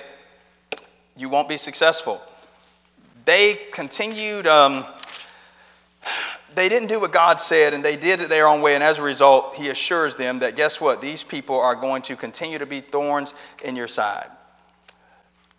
you 1.16 1.30
won't 1.30 1.50
be 1.50 1.58
successful. 1.58 2.22
They 3.26 3.60
continued. 3.72 4.48
Um, 4.48 4.86
they 6.54 6.68
didn't 6.68 6.90
do 6.90 7.00
what 7.00 7.14
God 7.14 7.40
said, 7.40 7.74
and 7.74 7.86
they 7.86 7.96
did 7.96 8.20
it 8.20 8.28
their 8.28 8.46
own 8.46 8.62
way. 8.62 8.76
And 8.76 8.84
as 8.84 9.00
a 9.00 9.04
result, 9.04 9.56
He 9.56 9.70
assures 9.70 10.16
them 10.16 10.40
that 10.40 10.56
guess 10.56 10.82
what? 10.82 11.02
These 11.02 11.24
people 11.24 11.60
are 11.60 11.76
going 11.76 12.02
to 12.04 12.16
continue 12.16 12.58
to 12.58 12.66
be 12.66 12.82
thorns 12.82 13.34
in 13.64 13.76
your 13.76 13.88
side 13.88 14.28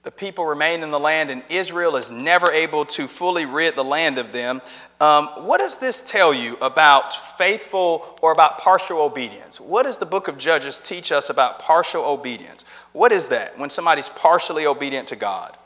the 0.03 0.11
people 0.11 0.45
remain 0.45 0.83
in 0.83 0.91
the 0.91 0.99
land, 0.99 1.31
and 1.31 1.45
Israel 1.49 1.95
is 1.95 2.11
never 2.11 2.51
able 2.51 2.85
to 2.87 3.07
fully 3.07 3.47
rid 3.47 3.77
the 3.77 3.85
land 3.85 4.19
of 4.19 4.33
them. 4.33 4.61
Um, 5.01 5.29
what 5.47 5.61
does 5.61 5.77
this 5.77 6.01
tell 6.01 6.35
you 6.35 6.57
about 6.61 7.38
faithful 7.38 8.19
or 8.21 8.33
about 8.33 8.59
partial 8.59 9.01
obedience? 9.01 9.61
What 9.61 9.85
does 9.85 9.99
the 9.99 10.07
book 10.07 10.27
of 10.27 10.38
Judges 10.38 10.81
teach 10.81 11.12
us 11.12 11.31
about 11.31 11.61
partial 11.61 12.05
obedience? 12.05 12.65
What 12.93 13.12
is 13.12 13.29
that 13.29 13.57
when 13.59 13.71
somebody's 13.71 14.09
partially 14.09 14.67
obedient 14.67 15.09
to 15.09 15.17
God? 15.17 15.57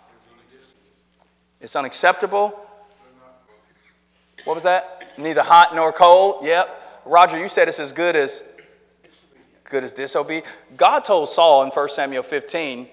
It's 1.62 1.74
unacceptable. 1.74 2.60
What 4.44 4.54
was 4.54 4.64
that? 4.64 5.14
Neither 5.16 5.42
hot 5.42 5.74
nor 5.74 5.92
cold. 5.92 6.44
Yep. 6.44 7.02
Roger, 7.06 7.38
you 7.38 7.48
said 7.48 7.68
it's 7.68 7.80
as 7.80 7.94
good 7.94 8.14
as 8.14 8.44
good 9.64 9.82
as 9.82 9.94
disobedience. 9.94 10.46
God 10.76 11.00
told 11.00 11.30
Saul 11.30 11.62
in 11.62 11.70
1 11.70 11.88
Samuel 11.88 12.22
15 12.22 12.88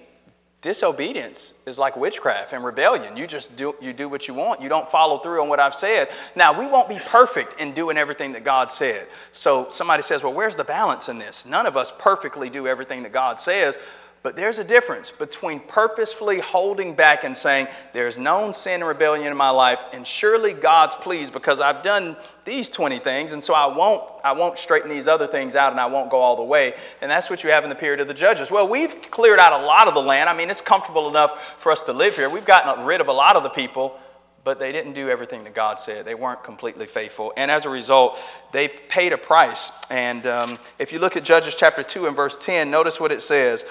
Disobedience 0.64 1.52
is 1.66 1.78
like 1.78 1.94
witchcraft 1.94 2.54
and 2.54 2.64
rebellion. 2.64 3.18
You 3.18 3.26
just 3.26 3.54
do 3.54 3.74
you 3.82 3.92
do 3.92 4.08
what 4.08 4.26
you 4.26 4.32
want. 4.32 4.62
You 4.62 4.70
don't 4.70 4.90
follow 4.90 5.18
through 5.18 5.42
on 5.42 5.50
what 5.50 5.60
I've 5.60 5.74
said. 5.74 6.08
Now, 6.34 6.58
we 6.58 6.66
won't 6.66 6.88
be 6.88 6.98
perfect 6.98 7.60
in 7.60 7.74
doing 7.74 7.98
everything 7.98 8.32
that 8.32 8.44
God 8.44 8.70
said. 8.70 9.06
So 9.32 9.66
somebody 9.68 10.02
says, 10.02 10.22
"Well, 10.22 10.32
where's 10.32 10.56
the 10.56 10.64
balance 10.64 11.10
in 11.10 11.18
this?" 11.18 11.44
None 11.44 11.66
of 11.66 11.76
us 11.76 11.92
perfectly 11.98 12.48
do 12.48 12.66
everything 12.66 13.02
that 13.02 13.12
God 13.12 13.38
says, 13.38 13.76
but 14.24 14.36
there's 14.36 14.58
a 14.58 14.64
difference 14.64 15.10
between 15.10 15.60
purposefully 15.60 16.40
holding 16.40 16.94
back 16.94 17.24
and 17.24 17.36
saying, 17.36 17.68
There's 17.92 18.16
known 18.16 18.54
sin 18.54 18.80
and 18.80 18.88
rebellion 18.88 19.26
in 19.26 19.36
my 19.36 19.50
life, 19.50 19.84
and 19.92 20.06
surely 20.06 20.54
God's 20.54 20.94
pleased 20.94 21.34
because 21.34 21.60
I've 21.60 21.82
done 21.82 22.16
these 22.46 22.70
20 22.70 23.00
things, 23.00 23.34
and 23.34 23.44
so 23.44 23.52
I 23.52 23.76
won't, 23.76 24.02
I 24.24 24.32
won't 24.32 24.56
straighten 24.56 24.88
these 24.88 25.08
other 25.08 25.26
things 25.26 25.56
out 25.56 25.72
and 25.72 25.80
I 25.80 25.86
won't 25.86 26.08
go 26.10 26.16
all 26.16 26.36
the 26.36 26.42
way. 26.42 26.72
And 27.02 27.10
that's 27.10 27.28
what 27.28 27.44
you 27.44 27.50
have 27.50 27.64
in 27.64 27.68
the 27.68 27.76
period 27.76 28.00
of 28.00 28.08
the 28.08 28.14
judges. 28.14 28.50
Well, 28.50 28.66
we've 28.66 28.98
cleared 29.10 29.38
out 29.38 29.60
a 29.60 29.66
lot 29.66 29.88
of 29.88 29.94
the 29.94 30.02
land. 30.02 30.30
I 30.30 30.34
mean, 30.34 30.48
it's 30.48 30.62
comfortable 30.62 31.06
enough 31.10 31.38
for 31.58 31.70
us 31.70 31.82
to 31.82 31.92
live 31.92 32.16
here. 32.16 32.30
We've 32.30 32.46
gotten 32.46 32.86
rid 32.86 33.02
of 33.02 33.08
a 33.08 33.12
lot 33.12 33.36
of 33.36 33.42
the 33.42 33.50
people, 33.50 34.00
but 34.42 34.58
they 34.58 34.72
didn't 34.72 34.94
do 34.94 35.10
everything 35.10 35.44
that 35.44 35.54
God 35.54 35.78
said. 35.78 36.06
They 36.06 36.14
weren't 36.14 36.42
completely 36.42 36.86
faithful. 36.86 37.34
And 37.36 37.50
as 37.50 37.66
a 37.66 37.70
result, 37.70 38.18
they 38.52 38.68
paid 38.68 39.12
a 39.12 39.18
price. 39.18 39.70
And 39.90 40.26
um, 40.26 40.58
if 40.78 40.94
you 40.94 40.98
look 40.98 41.18
at 41.18 41.24
Judges 41.24 41.54
chapter 41.54 41.82
2 41.82 42.06
and 42.06 42.16
verse 42.16 42.38
10, 42.38 42.70
notice 42.70 42.98
what 42.98 43.12
it 43.12 43.20
says. 43.20 43.66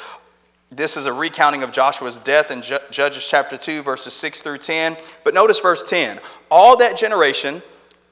This 0.76 0.98
is 0.98 1.06
a 1.06 1.14
recounting 1.14 1.62
of 1.62 1.72
Joshua's 1.72 2.18
death 2.18 2.50
in 2.50 2.62
Judges 2.62 3.28
chapter 3.28 3.58
2, 3.58 3.84
verses 3.84 4.14
6 4.14 4.42
through 4.42 4.58
10. 4.58 4.98
But 5.24 5.36
notice 5.36 5.60
verse 5.60 5.84
10. 5.84 6.20
All 6.50 6.78
that 6.78 6.98
generation 6.98 7.62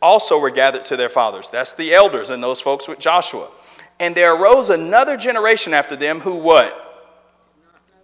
also 0.02 0.40
were 0.40 0.52
gathered 0.52 0.86
to 0.86 0.98
their 0.98 1.10
fathers. 1.10 1.50
That's 1.50 1.74
the 1.74 1.94
elders 1.94 2.30
and 2.30 2.44
those 2.44 2.62
folks 2.62 2.88
with 2.88 3.00
Joshua. 3.00 3.48
And 4.00 4.16
there 4.16 4.36
arose 4.36 4.70
another 4.70 5.18
generation 5.18 5.74
after 5.74 5.96
them 5.96 6.20
who 6.20 6.36
what? 6.36 6.78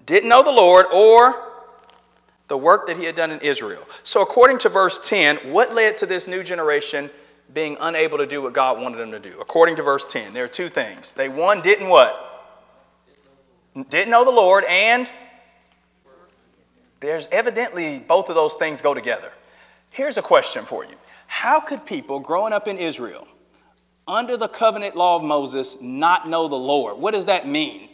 Didn't 0.05 0.29
know 0.29 0.41
the 0.41 0.51
Lord 0.51 0.87
or 0.91 1.35
the 2.47 2.57
work 2.57 2.87
that 2.87 2.97
he 2.97 3.03
had 3.03 3.15
done 3.15 3.31
in 3.31 3.41
Israel. 3.41 3.83
So, 4.03 4.21
according 4.21 4.59
to 4.59 4.69
verse 4.69 4.99
10, 5.07 5.51
what 5.51 5.75
led 5.75 5.97
to 5.97 6.05
this 6.05 6.27
new 6.27 6.43
generation 6.43 7.09
being 7.53 7.77
unable 7.79 8.17
to 8.19 8.25
do 8.25 8.41
what 8.41 8.53
God 8.53 8.81
wanted 8.81 8.97
them 8.97 9.11
to 9.11 9.19
do? 9.19 9.37
According 9.39 9.75
to 9.75 9.83
verse 9.83 10.05
10, 10.05 10.33
there 10.33 10.45
are 10.45 10.49
two 10.49 10.69
things. 10.69 11.13
They, 11.13 11.29
one, 11.29 11.61
didn't 11.61 11.89
what? 11.89 12.26
Didn't 13.83 14.11
know 14.11 14.25
the 14.25 14.31
Lord, 14.31 14.63
and 14.65 15.09
There's 16.99 17.27
evidently 17.31 17.99
both 17.99 18.29
of 18.29 18.35
those 18.35 18.55
things 18.55 18.81
go 18.81 18.93
together. 18.93 19.31
Here's 19.91 20.17
a 20.17 20.21
question 20.21 20.65
for 20.65 20.83
you 20.85 20.95
How 21.27 21.59
could 21.59 21.85
people 21.85 22.19
growing 22.19 22.53
up 22.53 22.67
in 22.67 22.77
Israel, 22.77 23.27
under 24.07 24.37
the 24.37 24.47
covenant 24.47 24.95
law 24.95 25.17
of 25.17 25.23
Moses, 25.23 25.77
not 25.81 26.27
know 26.27 26.47
the 26.47 26.55
Lord? 26.55 26.97
What 26.97 27.11
does 27.11 27.27
that 27.27 27.47
mean? 27.47 27.89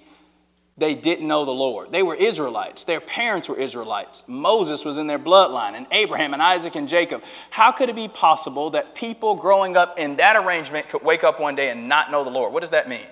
They 0.77 0.95
didn't 0.95 1.27
know 1.27 1.45
the 1.45 1.53
Lord. 1.53 1.91
They 1.91 2.01
were 2.01 2.15
Israelites. 2.15 2.83
Their 2.85 2.99
parents 2.99 3.47
were 3.47 3.59
Israelites. 3.59 4.25
Moses 4.27 4.83
was 4.83 4.97
in 4.97 5.05
their 5.05 5.19
bloodline, 5.19 5.75
and 5.75 5.85
Abraham 5.91 6.33
and 6.33 6.41
Isaac 6.41 6.75
and 6.75 6.87
Jacob. 6.87 7.23
How 7.51 7.71
could 7.71 7.89
it 7.89 7.95
be 7.95 8.07
possible 8.07 8.71
that 8.71 8.95
people 8.95 9.35
growing 9.35 9.77
up 9.77 9.99
in 9.99 10.15
that 10.15 10.35
arrangement 10.35 10.89
could 10.89 11.03
wake 11.03 11.23
up 11.23 11.39
one 11.39 11.55
day 11.55 11.69
and 11.69 11.87
not 11.87 12.09
know 12.09 12.23
the 12.23 12.31
Lord? 12.31 12.53
What 12.53 12.61
does 12.61 12.71
that 12.71 12.89
mean? 12.89 13.05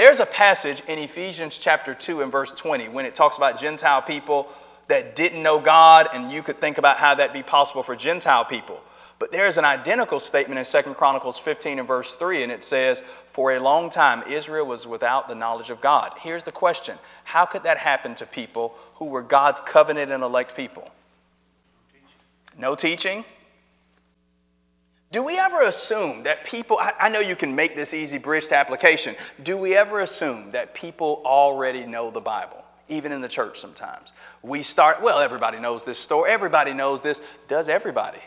There's 0.00 0.18
a 0.18 0.24
passage 0.24 0.82
in 0.88 0.98
Ephesians 0.98 1.58
chapter 1.58 1.92
2 1.94 2.22
and 2.22 2.32
verse 2.32 2.52
20 2.52 2.88
when 2.88 3.04
it 3.04 3.14
talks 3.14 3.36
about 3.36 3.58
Gentile 3.58 4.00
people 4.00 4.48
that 4.88 5.14
didn't 5.14 5.42
know 5.42 5.58
God, 5.58 6.08
and 6.14 6.32
you 6.32 6.42
could 6.42 6.58
think 6.58 6.78
about 6.78 6.96
how 6.96 7.16
that 7.16 7.34
be 7.34 7.42
possible 7.42 7.82
for 7.82 7.94
Gentile 7.94 8.46
people. 8.46 8.80
But 9.18 9.30
there 9.30 9.44
is 9.44 9.58
an 9.58 9.66
identical 9.66 10.18
statement 10.18 10.58
in 10.58 10.84
2 10.84 10.94
Chronicles 10.94 11.38
15 11.38 11.80
and 11.80 11.86
verse 11.86 12.14
3, 12.14 12.44
and 12.44 12.50
it 12.50 12.64
says, 12.64 13.02
For 13.32 13.52
a 13.52 13.60
long 13.60 13.90
time 13.90 14.22
Israel 14.26 14.64
was 14.64 14.86
without 14.86 15.28
the 15.28 15.34
knowledge 15.34 15.68
of 15.68 15.82
God. 15.82 16.14
Here's 16.18 16.44
the 16.44 16.50
question 16.50 16.96
How 17.24 17.44
could 17.44 17.64
that 17.64 17.76
happen 17.76 18.14
to 18.14 18.24
people 18.24 18.74
who 18.94 19.04
were 19.04 19.20
God's 19.20 19.60
covenant 19.60 20.12
and 20.12 20.22
elect 20.22 20.56
people? 20.56 20.90
No 22.56 22.74
teaching? 22.74 23.22
Do 25.12 25.24
we 25.24 25.38
ever 25.38 25.62
assume 25.62 26.22
that 26.22 26.44
people, 26.44 26.78
I, 26.78 26.92
I, 27.00 27.08
know 27.08 27.18
you 27.18 27.34
can 27.34 27.56
make 27.56 27.74
this 27.74 27.92
easy 27.92 28.16
bridge 28.16 28.46
to 28.48 28.56
application. 28.56 29.16
Do 29.42 29.56
we 29.56 29.74
ever 29.74 30.00
assume 30.00 30.52
that 30.52 30.72
people 30.72 31.20
already 31.24 31.84
know 31.84 32.12
the 32.12 32.20
Bible, 32.20 32.64
even 32.88 33.10
in 33.10 33.20
the 33.20 33.28
church 33.28 33.58
sometimes? 33.58 34.12
We 34.42 34.62
start, 34.62 35.02
well, 35.02 35.18
everybody 35.18 35.58
knows 35.58 35.84
this 35.84 35.98
story, 35.98 36.30
everybody 36.30 36.74
knows 36.74 37.00
this. 37.00 37.20
Does 37.48 37.68
everybody? 37.68 38.20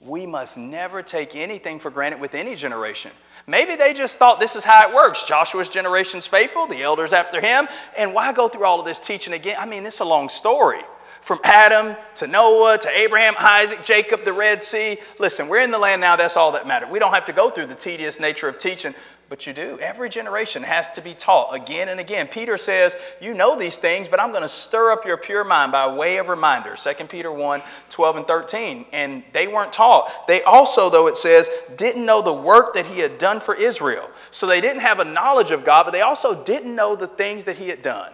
We 0.00 0.26
must 0.26 0.58
never 0.58 1.04
take 1.04 1.36
anything 1.36 1.78
for 1.78 1.90
granted 1.90 2.20
with 2.20 2.34
any 2.34 2.56
generation. 2.56 3.12
Maybe 3.46 3.76
they 3.76 3.92
just 3.92 4.18
thought 4.18 4.40
this 4.40 4.56
is 4.56 4.64
how 4.64 4.88
it 4.88 4.94
works. 4.94 5.24
Joshua's 5.24 5.68
generation's 5.68 6.26
faithful, 6.26 6.66
the 6.66 6.82
elders 6.82 7.12
after 7.12 7.40
him, 7.40 7.68
and 7.96 8.12
why 8.12 8.32
go 8.32 8.48
through 8.48 8.64
all 8.64 8.80
of 8.80 8.86
this 8.86 8.98
teaching 8.98 9.34
again? 9.34 9.56
I 9.56 9.66
mean, 9.66 9.86
it's 9.86 10.00
a 10.00 10.04
long 10.04 10.30
story 10.30 10.80
from 11.20 11.40
Adam 11.44 11.96
to 12.16 12.26
Noah 12.26 12.78
to 12.78 12.88
Abraham, 12.88 13.34
Isaac, 13.38 13.84
Jacob, 13.84 14.24
the 14.24 14.32
Red 14.32 14.62
Sea. 14.62 14.98
Listen, 15.18 15.48
we're 15.48 15.60
in 15.60 15.70
the 15.70 15.78
land 15.78 16.00
now, 16.00 16.16
that's 16.16 16.36
all 16.36 16.52
that 16.52 16.66
matters. 16.66 16.90
We 16.90 16.98
don't 16.98 17.12
have 17.12 17.26
to 17.26 17.32
go 17.32 17.50
through 17.50 17.66
the 17.66 17.74
tedious 17.74 18.18
nature 18.18 18.48
of 18.48 18.58
teaching, 18.58 18.94
but 19.28 19.46
you 19.46 19.52
do. 19.52 19.78
Every 19.78 20.08
generation 20.08 20.62
has 20.62 20.90
to 20.92 21.02
be 21.02 21.14
taught 21.14 21.54
again 21.54 21.88
and 21.88 22.00
again. 22.00 22.26
Peter 22.26 22.56
says, 22.56 22.96
You 23.20 23.34
know 23.34 23.56
these 23.56 23.78
things, 23.78 24.08
but 24.08 24.18
I'm 24.18 24.30
going 24.30 24.42
to 24.42 24.48
stir 24.48 24.90
up 24.90 25.04
your 25.04 25.18
pure 25.18 25.44
mind 25.44 25.72
by 25.72 25.94
way 25.94 26.16
of 26.16 26.28
reminder. 26.28 26.74
2 26.74 27.04
Peter 27.04 27.30
1 27.30 27.62
12 27.90 28.16
and 28.16 28.26
13. 28.26 28.86
And 28.92 29.22
they 29.32 29.46
weren't 29.46 29.72
taught. 29.72 30.26
They 30.26 30.42
also, 30.42 30.90
though 30.90 31.06
it 31.06 31.16
says, 31.16 31.48
didn't 31.76 32.04
know 32.04 32.22
the 32.22 32.32
work 32.32 32.74
that 32.74 32.86
he 32.86 32.98
had 32.98 33.18
done 33.18 33.40
for 33.40 33.54
Israel. 33.54 34.10
So 34.30 34.46
they 34.46 34.60
didn't 34.60 34.82
have 34.82 34.98
a 34.98 35.04
knowledge 35.04 35.52
of 35.52 35.64
God, 35.64 35.84
but 35.84 35.92
they 35.92 36.02
also 36.02 36.42
didn't 36.42 36.74
know 36.74 36.96
the 36.96 37.06
things 37.06 37.44
that 37.44 37.56
he 37.56 37.68
had 37.68 37.82
done. 37.82 38.12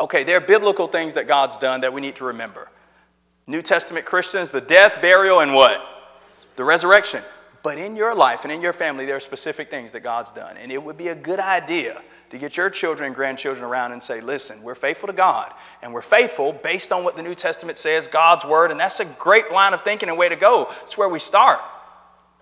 Okay, 0.00 0.24
there 0.24 0.38
are 0.38 0.40
biblical 0.40 0.86
things 0.86 1.14
that 1.14 1.28
God's 1.28 1.58
done 1.58 1.82
that 1.82 1.92
we 1.92 2.00
need 2.00 2.16
to 2.16 2.24
remember. 2.24 2.68
New 3.46 3.60
Testament 3.60 4.06
Christians, 4.06 4.50
the 4.50 4.60
death, 4.60 5.02
burial, 5.02 5.40
and 5.40 5.52
what? 5.52 5.82
The 6.56 6.64
resurrection. 6.64 7.22
But 7.62 7.78
in 7.78 7.94
your 7.94 8.14
life 8.14 8.44
and 8.44 8.52
in 8.52 8.62
your 8.62 8.72
family, 8.72 9.04
there 9.04 9.16
are 9.16 9.20
specific 9.20 9.68
things 9.68 9.92
that 9.92 10.00
God's 10.00 10.30
done. 10.30 10.56
And 10.56 10.72
it 10.72 10.82
would 10.82 10.96
be 10.96 11.08
a 11.08 11.14
good 11.14 11.38
idea 11.38 12.00
to 12.30 12.38
get 12.38 12.56
your 12.56 12.70
children 12.70 13.08
and 13.08 13.14
grandchildren 13.14 13.64
around 13.64 13.92
and 13.92 14.02
say, 14.02 14.22
listen, 14.22 14.62
we're 14.62 14.74
faithful 14.74 15.08
to 15.08 15.12
God. 15.12 15.52
And 15.82 15.92
we're 15.92 16.00
faithful 16.00 16.52
based 16.52 16.92
on 16.92 17.04
what 17.04 17.16
the 17.16 17.22
New 17.22 17.34
Testament 17.34 17.76
says, 17.76 18.08
God's 18.08 18.46
word. 18.46 18.70
And 18.70 18.80
that's 18.80 19.00
a 19.00 19.04
great 19.04 19.52
line 19.52 19.74
of 19.74 19.82
thinking 19.82 20.08
and 20.08 20.16
way 20.16 20.30
to 20.30 20.36
go. 20.36 20.72
It's 20.84 20.96
where 20.96 21.08
we 21.08 21.18
start. 21.18 21.60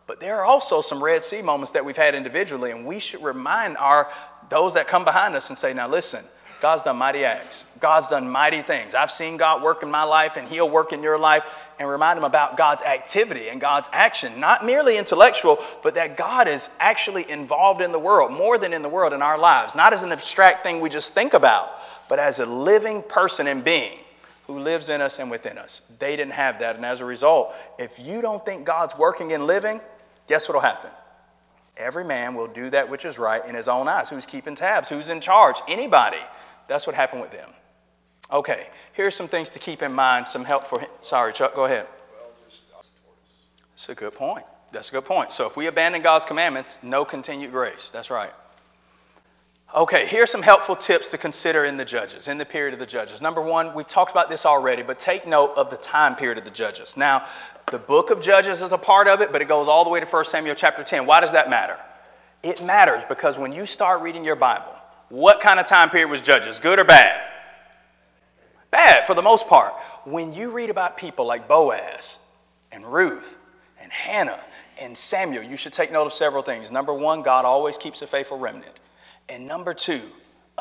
But 0.06 0.20
there 0.20 0.36
are 0.36 0.44
also 0.44 0.80
some 0.80 1.02
Red 1.02 1.24
Sea 1.24 1.42
moments 1.42 1.72
that 1.72 1.84
we've 1.84 1.96
had 1.96 2.14
individually, 2.14 2.70
and 2.70 2.86
we 2.86 2.98
should 2.98 3.22
remind 3.22 3.76
our 3.76 4.10
those 4.48 4.74
that 4.74 4.86
come 4.86 5.04
behind 5.04 5.34
us 5.34 5.50
and 5.50 5.58
say, 5.58 5.74
now 5.74 5.88
listen, 5.88 6.24
God's 6.60 6.82
done 6.82 6.96
mighty 6.96 7.24
acts. 7.24 7.64
God's 7.80 8.08
done 8.08 8.28
mighty 8.28 8.62
things. 8.62 8.94
I've 8.94 9.10
seen 9.10 9.36
God 9.36 9.62
work 9.62 9.82
in 9.82 9.90
my 9.90 10.02
life, 10.04 10.36
and 10.36 10.48
He'll 10.48 10.68
work 10.68 10.92
in 10.92 11.02
your 11.02 11.18
life. 11.18 11.44
And 11.78 11.88
remind 11.88 12.16
them 12.16 12.24
about 12.24 12.56
God's 12.56 12.82
activity 12.82 13.48
and 13.48 13.60
God's 13.60 13.88
action, 13.92 14.40
not 14.40 14.66
merely 14.66 14.98
intellectual, 14.98 15.62
but 15.84 15.94
that 15.94 16.16
God 16.16 16.48
is 16.48 16.68
actually 16.80 17.30
involved 17.30 17.82
in 17.82 17.92
the 17.92 18.00
world, 18.00 18.32
more 18.32 18.58
than 18.58 18.72
in 18.72 18.82
the 18.82 18.88
world 18.88 19.12
in 19.12 19.22
our 19.22 19.38
lives. 19.38 19.76
Not 19.76 19.92
as 19.92 20.02
an 20.02 20.10
abstract 20.10 20.64
thing 20.64 20.80
we 20.80 20.88
just 20.88 21.14
think 21.14 21.34
about, 21.34 21.70
but 22.08 22.18
as 22.18 22.40
a 22.40 22.46
living 22.46 23.04
person 23.04 23.46
and 23.46 23.62
being 23.62 23.96
who 24.48 24.58
lives 24.58 24.88
in 24.88 25.00
us 25.00 25.20
and 25.20 25.30
within 25.30 25.56
us. 25.56 25.82
They 26.00 26.16
didn't 26.16 26.32
have 26.32 26.58
that. 26.60 26.74
And 26.74 26.84
as 26.84 27.00
a 27.00 27.04
result, 27.04 27.54
if 27.78 27.96
you 28.00 28.22
don't 28.22 28.44
think 28.44 28.64
God's 28.64 28.98
working 28.98 29.32
and 29.32 29.46
living, 29.46 29.80
guess 30.26 30.48
what 30.48 30.54
will 30.54 30.62
happen? 30.62 30.90
Every 31.76 32.04
man 32.04 32.34
will 32.34 32.48
do 32.48 32.70
that 32.70 32.90
which 32.90 33.04
is 33.04 33.18
right 33.18 33.44
in 33.46 33.54
his 33.54 33.68
own 33.68 33.86
eyes. 33.86 34.10
Who's 34.10 34.26
keeping 34.26 34.56
tabs? 34.56 34.88
Who's 34.88 35.10
in 35.10 35.20
charge? 35.20 35.56
Anybody. 35.68 36.18
That's 36.68 36.86
what 36.86 36.94
happened 36.94 37.22
with 37.22 37.32
them. 37.32 37.48
Okay, 38.30 38.66
here's 38.92 39.16
some 39.16 39.28
things 39.28 39.50
to 39.50 39.58
keep 39.58 39.82
in 39.82 39.92
mind, 39.92 40.28
some 40.28 40.44
help 40.44 40.66
for 40.66 40.80
him. 40.80 40.88
Sorry, 41.02 41.32
Chuck, 41.32 41.54
go 41.54 41.64
ahead. 41.64 41.86
That's 43.70 43.88
a 43.88 43.94
good 43.94 44.14
point. 44.14 44.44
That's 44.70 44.90
a 44.90 44.92
good 44.92 45.04
point. 45.06 45.32
So 45.32 45.46
if 45.46 45.56
we 45.56 45.66
abandon 45.66 46.02
God's 46.02 46.26
commandments, 46.26 46.78
no 46.82 47.04
continued 47.04 47.52
grace. 47.52 47.90
That's 47.90 48.10
right. 48.10 48.32
Okay, 49.74 50.06
here's 50.06 50.30
some 50.30 50.42
helpful 50.42 50.76
tips 50.76 51.10
to 51.10 51.18
consider 51.18 51.64
in 51.64 51.76
the 51.76 51.84
judges, 51.84 52.26
in 52.26 52.38
the 52.38 52.44
period 52.44 52.72
of 52.72 52.80
the 52.80 52.86
judges. 52.86 53.20
Number 53.20 53.42
one, 53.42 53.74
we've 53.74 53.86
talked 53.86 54.10
about 54.10 54.30
this 54.30 54.46
already, 54.46 54.82
but 54.82 54.98
take 54.98 55.26
note 55.26 55.52
of 55.56 55.68
the 55.68 55.76
time 55.76 56.16
period 56.16 56.38
of 56.38 56.44
the 56.44 56.50
judges. 56.50 56.96
Now, 56.96 57.26
the 57.70 57.78
book 57.78 58.10
of 58.10 58.22
Judges 58.22 58.62
is 58.62 58.72
a 58.72 58.78
part 58.78 59.08
of 59.08 59.20
it, 59.20 59.30
but 59.30 59.42
it 59.42 59.48
goes 59.48 59.68
all 59.68 59.84
the 59.84 59.90
way 59.90 60.00
to 60.00 60.06
1 60.06 60.24
Samuel 60.24 60.54
chapter 60.54 60.82
10. 60.82 61.04
Why 61.04 61.20
does 61.20 61.32
that 61.32 61.50
matter? 61.50 61.76
It 62.42 62.64
matters 62.64 63.04
because 63.04 63.36
when 63.36 63.52
you 63.52 63.66
start 63.66 64.00
reading 64.00 64.24
your 64.24 64.36
Bible, 64.36 64.74
what 65.08 65.40
kind 65.40 65.58
of 65.58 65.66
time 65.66 65.90
period 65.90 66.08
was 66.08 66.22
Judges? 66.22 66.60
Good 66.60 66.78
or 66.78 66.84
bad? 66.84 67.20
Bad 68.70 69.06
for 69.06 69.14
the 69.14 69.22
most 69.22 69.46
part. 69.48 69.74
When 70.04 70.32
you 70.32 70.50
read 70.50 70.70
about 70.70 70.98
people 70.98 71.26
like 71.26 71.48
Boaz 71.48 72.18
and 72.70 72.84
Ruth 72.84 73.36
and 73.80 73.90
Hannah 73.90 74.44
and 74.78 74.96
Samuel, 74.96 75.42
you 75.42 75.56
should 75.56 75.72
take 75.72 75.90
note 75.90 76.06
of 76.06 76.12
several 76.12 76.42
things. 76.42 76.70
Number 76.70 76.92
one, 76.92 77.22
God 77.22 77.44
always 77.44 77.78
keeps 77.78 78.02
a 78.02 78.06
faithful 78.06 78.38
remnant. 78.38 78.78
And 79.28 79.46
number 79.46 79.72
two, 79.72 80.00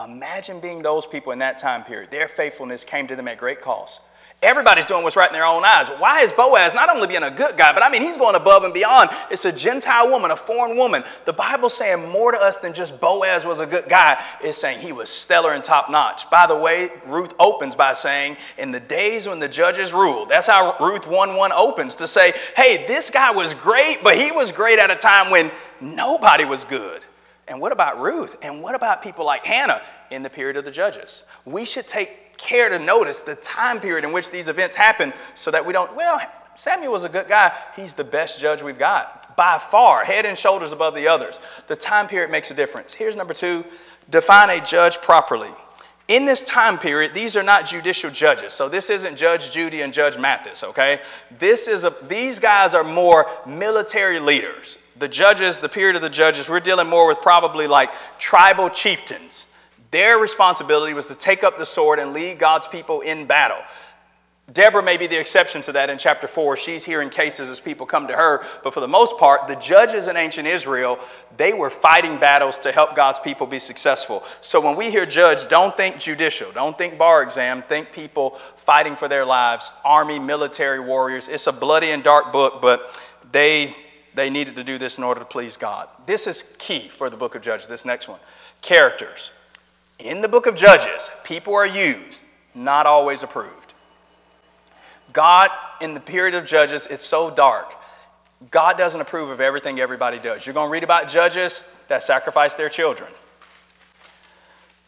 imagine 0.02 0.60
being 0.60 0.82
those 0.82 1.06
people 1.06 1.34
in 1.34 1.40
that 1.40 1.58
time 1.58 1.84
period. 1.84 2.12
Their 2.12 2.28
faithfulness 2.28 2.84
came 2.84 3.08
to 3.08 3.16
them 3.16 3.28
at 3.28 3.38
great 3.38 3.62
cost. 3.62 4.02
Everybody's 4.44 4.86
doing 4.86 5.02
what's 5.02 5.16
right 5.16 5.28
in 5.28 5.34
their 5.34 5.46
own 5.46 5.66
eyes. 5.66 5.90
Why 5.90 6.22
is 6.22 6.32
Boaz 6.32 6.76
not 6.76 6.96
only 6.96 7.08
being 7.08 7.24
a 7.24 7.32
good 7.32 7.58
guy, 7.58 7.74
but 7.74 7.82
I 7.82 7.90
mean, 7.90 8.04
he's 8.04 8.18
going 8.18 8.36
above 8.36 8.66
and 8.66 8.74
beyond. 8.74 9.10
It's 9.32 9.46
a 9.46 9.52
Gentile 9.52 10.12
woman, 10.12 10.30
a 10.30 10.36
foreign 10.36 10.78
woman. 10.78 11.04
The 11.26 11.34
Bible's 11.34 11.76
saying 11.76 12.08
more 12.08 12.32
to 12.32 12.38
us 12.38 12.58
than 12.58 12.76
just 12.76 13.02
Boaz 13.02 13.46
was 13.46 13.62
a 13.62 13.66
good 13.66 13.90
guy. 13.90 14.24
It's 14.44 14.60
saying 14.60 14.80
he 14.80 14.92
was 14.92 15.10
stellar 15.10 15.54
and 15.54 15.64
top 15.64 15.90
notch. 15.90 16.30
By 16.30 16.46
the 16.46 16.56
way, 16.56 16.90
Ruth 17.08 17.34
opens 17.40 17.76
by 17.76 17.94
saying, 17.94 18.38
in 18.60 18.70
the 18.70 18.80
days 18.80 19.28
when 19.28 19.40
the 19.40 19.50
judges 19.50 19.92
ruled, 19.92 20.30
that's 20.30 20.46
how 20.46 20.78
Ruth 20.80 21.08
1 21.08 21.36
1 21.36 21.52
opens 21.52 21.96
to 21.96 22.06
say, 22.06 22.36
hey, 22.56 22.86
this 22.86 23.10
guy 23.10 23.32
was 23.32 23.56
great, 23.56 24.04
but 24.04 24.20
he 24.20 24.32
was 24.32 24.52
great 24.52 24.78
at 24.78 24.92
a 24.92 24.96
time 24.96 25.32
when 25.32 25.50
nobody 25.82 26.46
was 26.46 26.64
good. 26.64 27.02
And 27.48 27.62
what 27.62 27.72
about 27.72 28.02
Ruth? 28.02 28.36
And 28.42 28.62
what 28.62 28.76
about 28.76 29.02
people 29.02 29.26
like 29.26 29.46
Hannah 29.46 29.82
in 30.12 30.22
the 30.24 30.30
period 30.30 30.58
of 30.58 30.66
the 30.66 30.72
judges? 30.72 31.24
We 31.46 31.66
should 31.66 31.88
take 31.88 32.38
care 32.38 32.70
to 32.70 32.80
notice 32.80 33.22
the 33.22 33.36
time 33.36 33.80
period 33.80 34.04
in 34.04 34.12
which 34.12 34.30
these 34.30 34.50
events 34.50 34.76
happen 34.76 35.14
so 35.36 35.52
that 35.52 35.66
we 35.66 35.74
don't, 35.74 35.96
well, 35.96 36.22
Samuel 36.56 36.92
was 36.92 37.04
a 37.04 37.10
good 37.10 37.28
guy. 37.28 37.56
He's 37.76 37.94
the 37.94 38.04
best 38.04 38.40
judge 38.40 38.62
we've 38.62 38.80
got 38.80 39.36
by 39.38 39.60
far, 39.60 40.04
head 40.04 40.26
and 40.26 40.38
shoulders 40.38 40.72
above 40.72 40.96
the 40.96 41.08
others. 41.08 41.40
The 41.68 41.76
time 41.76 42.08
period 42.08 42.32
makes 42.32 42.52
a 42.52 42.54
difference. 42.54 42.94
Here's 42.94 43.16
number 43.16 43.34
two 43.34 43.64
define 44.10 44.50
a 44.50 44.66
judge 44.66 44.98
properly. 45.02 45.52
In 46.08 46.26
this 46.26 46.42
time 46.42 46.80
period, 46.80 47.14
these 47.14 47.36
are 47.36 47.44
not 47.44 47.66
judicial 47.66 48.10
judges. 48.10 48.54
So 48.54 48.70
this 48.70 48.90
isn't 48.90 49.18
Judge 49.18 49.52
Judy 49.52 49.82
and 49.82 49.92
Judge 49.92 50.18
Mathis, 50.18 50.64
okay? 50.64 51.02
This 51.38 51.68
is 51.68 51.84
a, 51.84 51.94
these 52.08 52.40
guys 52.40 52.74
are 52.74 52.84
more 52.84 53.28
military 53.46 54.20
leaders. 54.20 54.78
The 55.00 55.10
judges, 55.10 55.58
the 55.60 55.68
period 55.68 55.98
of 55.98 56.02
the 56.02 56.10
judges, 56.10 56.48
we're 56.48 56.62
dealing 56.62 56.88
more 56.88 57.08
with 57.08 57.22
probably 57.22 57.68
like 57.68 57.92
tribal 58.20 58.70
chieftains 58.70 59.48
their 59.92 60.18
responsibility 60.18 60.94
was 60.94 61.08
to 61.08 61.16
take 61.16 61.44
up 61.44 61.58
the 61.58 61.66
sword 61.66 62.00
and 62.00 62.14
lead 62.14 62.40
God's 62.40 62.68
people 62.68 63.02
in 63.02 63.26
battle. 63.26 63.60
Deborah 64.54 64.84
may 64.84 64.96
be 64.96 65.08
the 65.08 65.20
exception 65.20 65.62
to 65.64 65.74
that 65.74 65.90
in 65.90 65.98
chapter 65.98 66.26
4. 66.26 66.56
She's 66.56 66.86
hearing 66.86 67.10
cases 67.10 67.50
as 67.50 67.60
people 67.60 67.86
come 67.86 68.08
to 68.08 68.16
her. 68.16 68.46
But 68.64 68.74
for 68.74 68.80
the 68.80 68.88
most 68.88 69.18
part, 69.18 69.48
the 69.48 69.56
judges 69.56 70.08
in 70.08 70.16
ancient 70.16 70.48
Israel, 70.48 71.00
they 71.36 71.52
were 71.52 71.70
fighting 71.70 72.18
battles 72.18 72.58
to 72.60 72.72
help 72.72 72.96
God's 72.96 73.20
people 73.20 73.46
be 73.46 73.60
successful. 73.60 74.24
So 74.40 74.62
when 74.62 74.78
we 74.78 74.90
hear 74.90 75.06
judge, 75.06 75.50
don't 75.50 75.76
think 75.76 76.00
judicial, 76.00 76.50
don't 76.54 76.78
think 76.78 76.98
bar 76.98 77.24
exam, 77.24 77.62
think 77.62 77.92
people 77.92 78.40
fighting 78.56 78.96
for 78.96 79.10
their 79.10 79.26
lives, 79.26 79.70
army, 79.84 80.18
military 80.18 80.80
warriors. 80.80 81.28
It's 81.28 81.48
a 81.48 81.54
bloody 81.54 81.92
and 81.92 82.02
dark 82.02 82.32
book, 82.32 82.62
but 82.62 82.98
they 83.32 83.76
they 84.18 84.30
needed 84.32 84.56
to 84.56 84.64
do 84.64 84.80
this 84.80 84.98
in 84.98 85.04
order 85.04 85.20
to 85.20 85.26
please 85.26 85.58
God. 85.58 85.88
This 86.08 86.26
is 86.26 86.44
key 86.58 86.90
for 86.90 87.10
the 87.10 87.16
book 87.16 87.36
of 87.36 87.42
Judges, 87.44 87.68
this 87.68 87.86
next 87.86 88.10
one. 88.10 88.20
Characters. 88.62 89.32
In 90.00 90.22
the 90.22 90.28
book 90.28 90.48
of 90.48 90.56
Judges, 90.56 91.12
people 91.24 91.54
are 91.54 91.68
used, 91.68 92.26
not 92.56 92.88
always 92.88 93.22
approved. 93.22 93.67
God, 95.14 95.50
in 95.82 95.94
the 95.94 96.00
period 96.00 96.36
of 96.36 96.46
Judges, 96.46 96.88
it's 96.88 97.06
so 97.06 97.30
dark. 97.30 97.74
God 98.52 98.78
doesn't 98.78 99.02
approve 99.02 99.30
of 99.30 99.42
everything 99.42 99.80
everybody 99.80 100.20
does. 100.20 100.46
You're 100.46 100.54
going 100.54 100.68
to 100.68 100.72
read 100.72 100.84
about 100.84 101.08
judges 101.08 101.64
that 101.88 102.04
sacrifice 102.04 102.56
their 102.56 102.70
children 102.70 103.10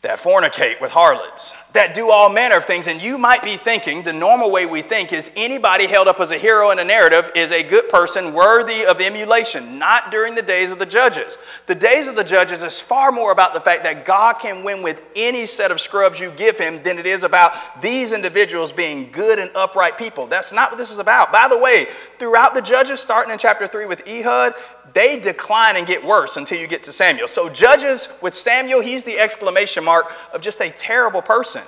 that 0.02 0.20
fornicate 0.20 0.80
with 0.80 0.92
harlots, 0.92 1.54
that 1.74 1.94
do 1.94 2.10
all 2.10 2.30
manner 2.30 2.58
of 2.58 2.66
things. 2.66 2.88
And 2.88 3.02
you 3.02 3.18
might 3.18 3.44
be 3.44 3.56
thinking 3.56 4.02
the 4.02 4.14
normal 4.14 4.50
way 4.50 4.66
we 4.66 4.82
think 4.82 5.14
is 5.14 5.30
anybody 5.36 5.86
held 5.86 6.08
up 6.08 6.20
as 6.20 6.32
a 6.32 6.38
hero 6.38 6.72
in 6.72 6.80
a 6.80 6.84
narrative 6.84 7.32
is 7.36 7.52
a 7.52 7.62
good 7.62 7.90
person 7.90 8.34
worthy 8.34 8.86
of 8.86 9.00
emulation. 9.00 9.78
Not 9.78 10.10
during 10.10 10.34
the 10.34 10.42
days 10.42 10.72
of 10.72 10.80
the 10.80 10.86
judges. 10.86 11.38
The 11.68 11.76
days 11.76 12.08
of 12.08 12.16
the 12.16 12.24
judges 12.24 12.64
is 12.64 12.80
far 12.80 13.12
more 13.12 13.32
about 13.32 13.54
the 13.54 13.62
fact 13.62 13.84
that 13.84 14.04
God 14.04 14.34
can 14.34 14.64
win 14.64 14.82
with 14.82 15.02
any 15.16 15.46
set 15.46 15.70
of 15.70 15.80
scrubs 15.80 16.20
you 16.20 16.32
give 16.32 16.58
him 16.58 16.82
than 16.82 16.98
it 16.98 17.06
is 17.06 17.24
about 17.24 17.54
these 17.82 18.14
individuals 18.14 18.72
being 18.72 19.12
good 19.12 19.38
and 19.38 19.52
upright 19.54 19.98
people. 19.98 20.26
That's 20.26 20.52
not 20.52 20.72
what 20.72 20.80
this 20.80 20.92
is 20.92 21.00
about. 21.00 21.32
By 21.32 21.48
the 21.50 21.58
way, 21.58 21.88
throughout 22.18 22.56
the 22.56 22.62
judges, 22.62 23.00
starting 23.00 23.32
in 23.32 23.38
chapter 23.38 23.68
3 23.68 23.86
with 23.86 24.08
Ehud, 24.08 24.56
they 24.94 25.20
decline 25.20 25.76
and 25.76 25.86
get 25.86 26.04
worse 26.04 26.36
until 26.38 26.60
you 26.60 26.66
get 26.66 26.84
to 26.84 26.92
Samson. 26.92 27.28
So, 27.28 27.48
Judges 27.48 28.08
with 28.22 28.34
Samson, 28.34 28.82
he's 28.82 29.04
the 29.04 29.20
exclamation 29.20 29.84
mark 29.84 30.12
of 30.34 30.42
just 30.42 30.62
a 30.62 30.72
terrible 30.72 31.22
person 31.22 31.59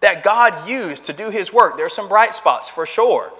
that 0.00 0.22
God 0.22 0.68
used 0.68 1.06
to 1.06 1.12
do 1.12 1.30
his 1.30 1.52
work. 1.52 1.76
There 1.76 1.86
are 1.86 1.90
some 1.90 2.08
bright 2.08 2.34
spots 2.34 2.68
for 2.68 2.86
sure. 2.86 3.32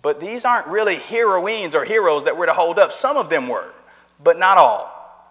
But 0.00 0.20
these 0.20 0.44
aren't 0.44 0.66
really 0.66 0.96
heroines 0.96 1.74
or 1.74 1.84
heroes 1.84 2.24
that 2.24 2.36
we're 2.36 2.46
to 2.46 2.52
hold 2.52 2.78
up. 2.78 2.92
Some 2.92 3.16
of 3.16 3.30
them 3.30 3.48
were, 3.48 3.70
but 4.22 4.38
not 4.38 4.58
all. 4.58 4.90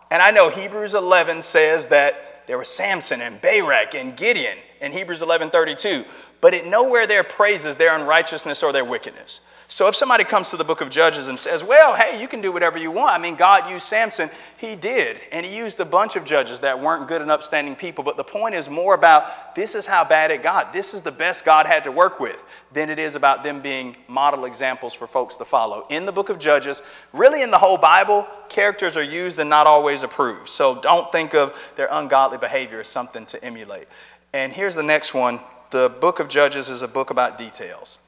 And 0.09 0.21
I 0.21 0.31
know 0.31 0.49
Hebrews 0.49 0.93
11 0.93 1.41
says 1.41 1.89
that 1.89 2.47
there 2.47 2.57
was 2.57 2.67
Samson 2.67 3.21
and 3.21 3.41
Barak 3.41 3.95
and 3.95 4.15
Gideon 4.15 4.57
in 4.81 4.91
Hebrews 4.91 5.21
11:32, 5.21 6.05
but 6.41 6.53
it 6.53 6.65
nowhere 6.65 7.07
there 7.07 7.23
praises 7.23 7.77
their 7.77 7.95
unrighteousness 7.95 8.63
or 8.63 8.73
their 8.73 8.83
wickedness. 8.85 9.41
So 9.71 9.87
if 9.87 9.95
somebody 9.95 10.25
comes 10.25 10.49
to 10.49 10.57
the 10.57 10.65
book 10.65 10.81
of 10.81 10.89
Judges 10.89 11.29
and 11.29 11.39
says, 11.39 11.63
well, 11.63 11.95
hey, 11.95 12.19
you 12.19 12.27
can 12.27 12.41
do 12.41 12.51
whatever 12.51 12.77
you 12.77 12.91
want. 12.91 13.15
I 13.15 13.17
mean, 13.17 13.35
God 13.35 13.69
used 13.71 13.85
Samson. 13.85 14.29
He 14.57 14.75
did. 14.75 15.21
And 15.31 15.45
he 15.45 15.55
used 15.55 15.79
a 15.79 15.85
bunch 15.85 16.17
of 16.17 16.25
judges 16.25 16.59
that 16.59 16.81
weren't 16.81 17.07
good 17.07 17.21
and 17.21 17.31
upstanding 17.31 17.77
people. 17.77 18.03
But 18.03 18.17
the 18.17 18.23
point 18.25 18.53
is 18.53 18.67
more 18.67 18.95
about 18.95 19.55
this 19.55 19.73
is 19.73 19.85
how 19.85 20.03
bad 20.03 20.29
it 20.29 20.43
got. 20.43 20.73
This 20.73 20.93
is 20.93 21.03
the 21.03 21.11
best 21.11 21.45
God 21.45 21.67
had 21.67 21.85
to 21.85 21.91
work 21.93 22.19
with 22.19 22.43
than 22.73 22.89
it 22.89 22.99
is 22.99 23.15
about 23.15 23.45
them 23.45 23.61
being 23.61 23.95
model 24.09 24.43
examples 24.43 24.93
for 24.93 25.07
folks 25.07 25.37
to 25.37 25.45
follow. 25.45 25.87
In 25.89 26.05
the 26.05 26.11
book 26.11 26.27
of 26.27 26.37
Judges, 26.37 26.81
really 27.13 27.41
in 27.41 27.49
the 27.49 27.57
whole 27.57 27.77
Bible, 27.77 28.27
characters 28.49 28.97
are 28.97 29.03
used 29.03 29.39
and 29.39 29.49
not 29.49 29.67
always 29.67 30.03
approved. 30.03 30.49
So 30.49 30.81
don't 30.81 31.09
think 31.13 31.33
of 31.33 31.57
their 31.77 31.87
ungodly 31.89 32.39
behavior 32.39 32.81
as 32.81 32.89
something 32.89 33.25
to 33.27 33.41
emulate. 33.41 33.87
And 34.33 34.51
here's 34.51 34.75
the 34.75 34.83
next 34.83 35.13
one. 35.13 35.39
The 35.69 35.93
book 36.01 36.19
of 36.19 36.27
Judges 36.27 36.69
is 36.69 36.81
a 36.81 36.89
book 36.89 37.09
about 37.09 37.37
details 37.37 37.99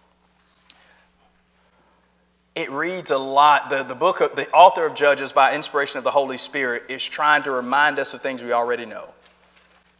it 2.55 2.71
reads 2.71 3.11
a 3.11 3.17
lot. 3.17 3.69
The, 3.69 3.83
the 3.83 3.95
book 3.95 4.21
of 4.21 4.35
the 4.35 4.49
author 4.51 4.85
of 4.85 4.95
Judges, 4.95 5.31
by 5.31 5.55
inspiration 5.55 5.97
of 5.97 6.03
the 6.03 6.11
Holy 6.11 6.37
Spirit, 6.37 6.83
is 6.89 7.03
trying 7.03 7.43
to 7.43 7.51
remind 7.51 7.99
us 7.99 8.13
of 8.13 8.21
things 8.21 8.43
we 8.43 8.51
already 8.51 8.85
know. 8.85 9.09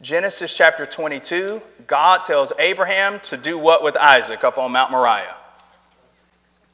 Genesis 0.01 0.55
chapter 0.55 0.85
22, 0.85 1.61
God 1.87 2.23
tells 2.25 2.51
Abraham 2.59 3.19
to 3.21 3.37
do 3.37 3.57
what 3.57 3.83
with 3.83 3.97
Isaac 3.97 4.43
up 4.43 4.57
on 4.57 4.71
Mount 4.71 4.91
Moriah? 4.91 5.35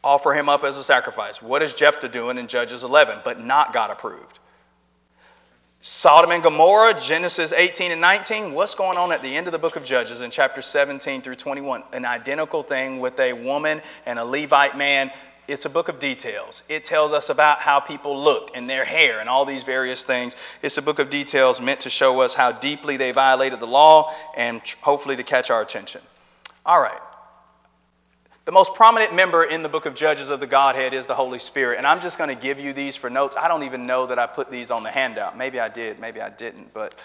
Offer 0.03 0.33
him 0.33 0.49
up 0.49 0.63
as 0.63 0.77
a 0.77 0.83
sacrifice. 0.83 1.41
What 1.41 1.61
is 1.61 1.73
Jephthah 1.73 2.09
doing 2.09 2.37
in 2.37 2.47
Judges 2.47 2.83
11? 2.83 3.19
But 3.23 3.39
not 3.39 3.71
God 3.73 3.91
approved. 3.91 4.39
Sodom 5.81 6.31
and 6.31 6.43
Gomorrah, 6.43 6.99
Genesis 6.99 7.53
18 7.53 7.91
and 7.91 8.01
19. 8.01 8.53
What's 8.53 8.75
going 8.75 8.97
on 8.97 9.13
at 9.13 9.21
the 9.21 9.33
end 9.33 9.47
of 9.47 9.53
the 9.53 9.59
book 9.59 9.77
of 9.77 9.85
Judges 9.85 10.19
in 10.21 10.31
chapter 10.31 10.61
17 10.61 11.21
through 11.21 11.35
21? 11.35 11.83
An 11.93 12.05
identical 12.05 12.63
thing 12.63 12.99
with 12.99 13.17
a 13.19 13.31
woman 13.31 13.81
and 14.05 14.19
a 14.19 14.25
Levite 14.25 14.77
man 14.77 15.11
it's 15.49 15.65
a 15.65 15.69
book 15.69 15.89
of 15.89 15.99
details. 15.99 16.63
It 16.69 16.85
tells 16.85 17.11
us 17.11 17.29
about 17.29 17.59
how 17.59 17.79
people 17.79 18.23
looked 18.23 18.55
and 18.55 18.69
their 18.69 18.85
hair 18.85 19.19
and 19.19 19.27
all 19.27 19.45
these 19.45 19.63
various 19.63 20.03
things. 20.03 20.35
It's 20.61 20.77
a 20.77 20.81
book 20.81 20.99
of 20.99 21.09
details 21.09 21.59
meant 21.59 21.81
to 21.81 21.89
show 21.89 22.21
us 22.21 22.33
how 22.33 22.51
deeply 22.51 22.97
they 22.97 23.11
violated 23.11 23.59
the 23.59 23.67
law 23.67 24.13
and 24.37 24.61
hopefully 24.81 25.15
to 25.15 25.23
catch 25.23 25.49
our 25.49 25.61
attention. 25.61 26.01
All 26.65 26.81
right. 26.81 26.99
The 28.45 28.51
most 28.51 28.73
prominent 28.73 29.13
member 29.13 29.43
in 29.43 29.61
the 29.61 29.69
book 29.69 29.85
of 29.85 29.95
Judges 29.95 30.29
of 30.29 30.39
the 30.39 30.47
Godhead 30.47 30.93
is 30.93 31.07
the 31.07 31.15
Holy 31.15 31.39
Spirit. 31.39 31.77
And 31.77 31.85
I'm 31.85 31.99
just 31.99 32.17
going 32.17 32.29
to 32.29 32.41
give 32.41 32.59
you 32.59 32.73
these 32.73 32.95
for 32.95 33.09
notes. 33.09 33.35
I 33.37 33.47
don't 33.47 33.63
even 33.63 33.85
know 33.85 34.07
that 34.07 34.17
I 34.17 34.25
put 34.27 34.49
these 34.49 34.71
on 34.71 34.83
the 34.83 34.89
handout. 34.89 35.37
Maybe 35.37 35.59
I 35.59 35.69
did, 35.69 35.99
maybe 35.99 36.21
I 36.21 36.29
didn't. 36.29 36.73
But 36.73 36.95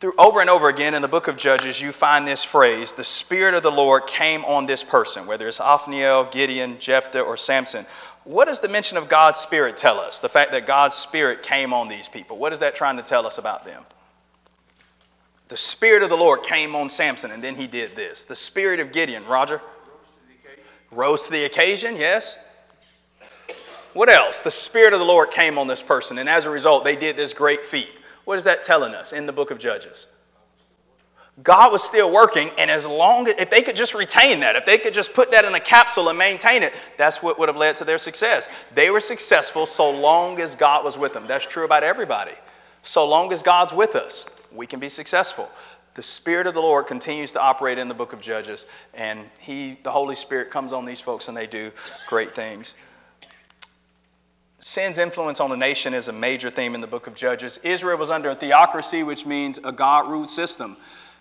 through 0.00 0.14
over 0.16 0.40
and 0.40 0.48
over 0.48 0.68
again 0.68 0.94
in 0.94 1.02
the 1.02 1.08
book 1.08 1.26
of 1.26 1.36
Judges, 1.36 1.80
you 1.80 1.90
find 1.90 2.26
this 2.26 2.44
phrase, 2.44 2.92
the 2.92 3.04
Spirit 3.04 3.54
of 3.54 3.62
the 3.62 3.72
Lord 3.72 4.06
came 4.06 4.44
on 4.44 4.66
this 4.66 4.84
person, 4.84 5.26
whether 5.26 5.48
it's 5.48 5.60
Othniel, 5.60 6.26
Gideon, 6.30 6.78
Jephthah, 6.78 7.22
or 7.22 7.36
Samson. 7.36 7.84
What 8.22 8.46
does 8.46 8.60
the 8.60 8.68
mention 8.68 8.96
of 8.96 9.08
God's 9.08 9.40
Spirit 9.40 9.76
tell 9.76 9.98
us? 9.98 10.20
The 10.20 10.28
fact 10.28 10.52
that 10.52 10.66
God's 10.66 10.94
Spirit 10.94 11.42
came 11.42 11.72
on 11.72 11.88
these 11.88 12.06
people. 12.06 12.38
What 12.38 12.52
is 12.52 12.60
that 12.60 12.76
trying 12.76 12.98
to 12.98 13.02
tell 13.02 13.26
us 13.26 13.38
about 13.38 13.64
them? 13.64 13.82
The 15.48 15.56
Spirit 15.56 16.02
of 16.02 16.10
the 16.10 16.16
Lord 16.16 16.42
came 16.42 16.76
on 16.76 16.90
Samson, 16.90 17.32
and 17.32 17.42
then 17.42 17.56
he 17.56 17.66
did 17.66 17.96
this. 17.96 18.24
The 18.24 18.36
Spirit 18.36 18.80
of 18.80 18.92
Gideon, 18.92 19.24
Roger? 19.26 19.60
Rose 20.92 21.26
to 21.26 21.32
the 21.32 21.44
occasion, 21.44 21.96
yes. 21.96 22.36
What 23.94 24.10
else? 24.10 24.42
The 24.42 24.50
Spirit 24.50 24.92
of 24.92 25.00
the 25.00 25.06
Lord 25.06 25.30
came 25.30 25.58
on 25.58 25.66
this 25.66 25.82
person, 25.82 26.18
and 26.18 26.28
as 26.28 26.46
a 26.46 26.50
result, 26.50 26.84
they 26.84 26.96
did 26.96 27.16
this 27.16 27.32
great 27.32 27.64
feat. 27.64 27.88
What 28.28 28.36
is 28.36 28.44
that 28.44 28.62
telling 28.62 28.94
us 28.94 29.14
in 29.14 29.24
the 29.24 29.32
book 29.32 29.50
of 29.50 29.58
Judges? 29.58 30.06
God 31.42 31.72
was 31.72 31.82
still 31.82 32.12
working, 32.12 32.50
and 32.58 32.70
as 32.70 32.86
long 32.86 33.26
as 33.26 33.36
if 33.38 33.48
they 33.48 33.62
could 33.62 33.74
just 33.74 33.94
retain 33.94 34.40
that, 34.40 34.54
if 34.54 34.66
they 34.66 34.76
could 34.76 34.92
just 34.92 35.14
put 35.14 35.30
that 35.30 35.46
in 35.46 35.54
a 35.54 35.60
capsule 35.60 36.10
and 36.10 36.18
maintain 36.18 36.62
it, 36.62 36.74
that's 36.98 37.22
what 37.22 37.38
would 37.38 37.48
have 37.48 37.56
led 37.56 37.76
to 37.76 37.86
their 37.86 37.96
success. 37.96 38.50
They 38.74 38.90
were 38.90 39.00
successful 39.00 39.64
so 39.64 39.90
long 39.90 40.40
as 40.40 40.56
God 40.56 40.84
was 40.84 40.98
with 40.98 41.14
them. 41.14 41.26
That's 41.26 41.46
true 41.46 41.64
about 41.64 41.84
everybody. 41.84 42.34
So 42.82 43.06
long 43.06 43.32
as 43.32 43.42
God's 43.42 43.72
with 43.72 43.96
us, 43.96 44.26
we 44.54 44.66
can 44.66 44.78
be 44.78 44.90
successful. 44.90 45.48
The 45.94 46.02
Spirit 46.02 46.46
of 46.46 46.52
the 46.52 46.60
Lord 46.60 46.86
continues 46.86 47.32
to 47.32 47.40
operate 47.40 47.78
in 47.78 47.88
the 47.88 47.94
book 47.94 48.12
of 48.12 48.20
Judges, 48.20 48.66
and 48.92 49.24
He, 49.38 49.78
the 49.82 49.90
Holy 49.90 50.16
Spirit, 50.16 50.50
comes 50.50 50.74
on 50.74 50.84
these 50.84 51.00
folks 51.00 51.28
and 51.28 51.36
they 51.36 51.46
do 51.46 51.72
great 52.06 52.34
things. 52.34 52.74
Sin's 54.60 54.98
influence 54.98 55.40
on 55.40 55.50
the 55.50 55.56
nation 55.56 55.94
is 55.94 56.08
a 56.08 56.12
major 56.12 56.50
theme 56.50 56.74
in 56.74 56.80
the 56.80 56.86
book 56.86 57.06
of 57.06 57.14
Judges. 57.14 57.58
Israel 57.62 57.96
was 57.96 58.10
under 58.10 58.30
a 58.30 58.34
theocracy, 58.34 59.04
which 59.04 59.24
means 59.24 59.58
a 59.62 59.70
God 59.70 60.08
ruled 60.08 60.30
system. 60.30 60.76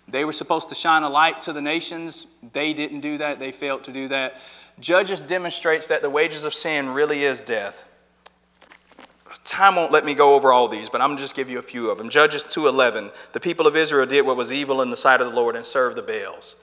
They 0.08 0.26
were 0.26 0.34
supposed 0.34 0.70
to 0.70 0.76
shine 0.76 1.04
a 1.04 1.10
light 1.10 1.42
to 1.42 1.54
the 1.54 1.62
nations. 1.62 2.26
They 2.54 2.74
didn't 2.74 3.02
do 3.02 3.18
that, 3.20 3.40
they 3.40 3.52
failed 3.52 3.84
to 3.84 3.92
do 3.92 4.08
that. 4.08 4.38
Judges 4.80 5.22
demonstrates 5.22 5.88
that 5.88 6.02
the 6.02 6.10
wages 6.10 6.46
of 6.46 6.54
sin 6.54 6.90
really 6.90 7.24
is 7.24 7.42
death. 7.42 7.84
Time 9.44 9.76
won't 9.76 9.92
let 9.92 10.04
me 10.04 10.14
go 10.14 10.36
over 10.36 10.52
all 10.52 10.68
these, 10.68 10.90
but 10.90 11.02
I'm 11.02 11.10
going 11.10 11.18
to 11.18 11.24
just 11.24 11.36
give 11.36 11.50
you 11.50 11.60
a 11.60 11.64
few 11.64 11.90
of 11.90 11.98
them. 11.98 12.10
Judges 12.10 12.44
2:11. 12.44 13.12
The 13.34 13.40
people 13.40 13.68
of 13.68 13.78
Israel 13.78 14.06
did 14.06 14.26
what 14.26 14.36
was 14.36 14.52
evil 14.52 14.82
in 14.82 14.90
the 14.90 14.98
sight 14.98 15.22
of 15.22 15.28
the 15.28 15.36
Lord 15.36 15.56
and 15.56 15.66
served 15.66 15.96
the 15.96 16.02
Baals. 16.02 16.56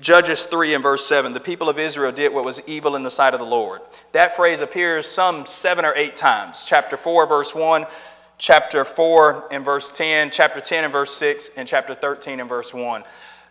Judges 0.00 0.46
3 0.46 0.74
and 0.74 0.82
verse 0.82 1.06
7, 1.06 1.34
the 1.34 1.40
people 1.40 1.68
of 1.68 1.78
Israel 1.78 2.10
did 2.10 2.32
what 2.32 2.44
was 2.44 2.62
evil 2.66 2.96
in 2.96 3.02
the 3.02 3.10
sight 3.10 3.34
of 3.34 3.40
the 3.40 3.46
Lord. 3.46 3.82
That 4.12 4.34
phrase 4.34 4.62
appears 4.62 5.06
some 5.06 5.44
seven 5.44 5.84
or 5.84 5.94
eight 5.94 6.16
times. 6.16 6.64
Chapter 6.66 6.96
4, 6.96 7.26
verse 7.26 7.54
1, 7.54 7.86
chapter 8.38 8.86
4 8.86 9.48
and 9.50 9.62
verse 9.62 9.90
10, 9.92 10.30
chapter 10.30 10.60
10 10.60 10.84
and 10.84 10.92
verse 10.92 11.14
6, 11.14 11.50
and 11.56 11.68
chapter 11.68 11.94
13 11.94 12.40
and 12.40 12.48
verse 12.48 12.72
1. 12.72 13.04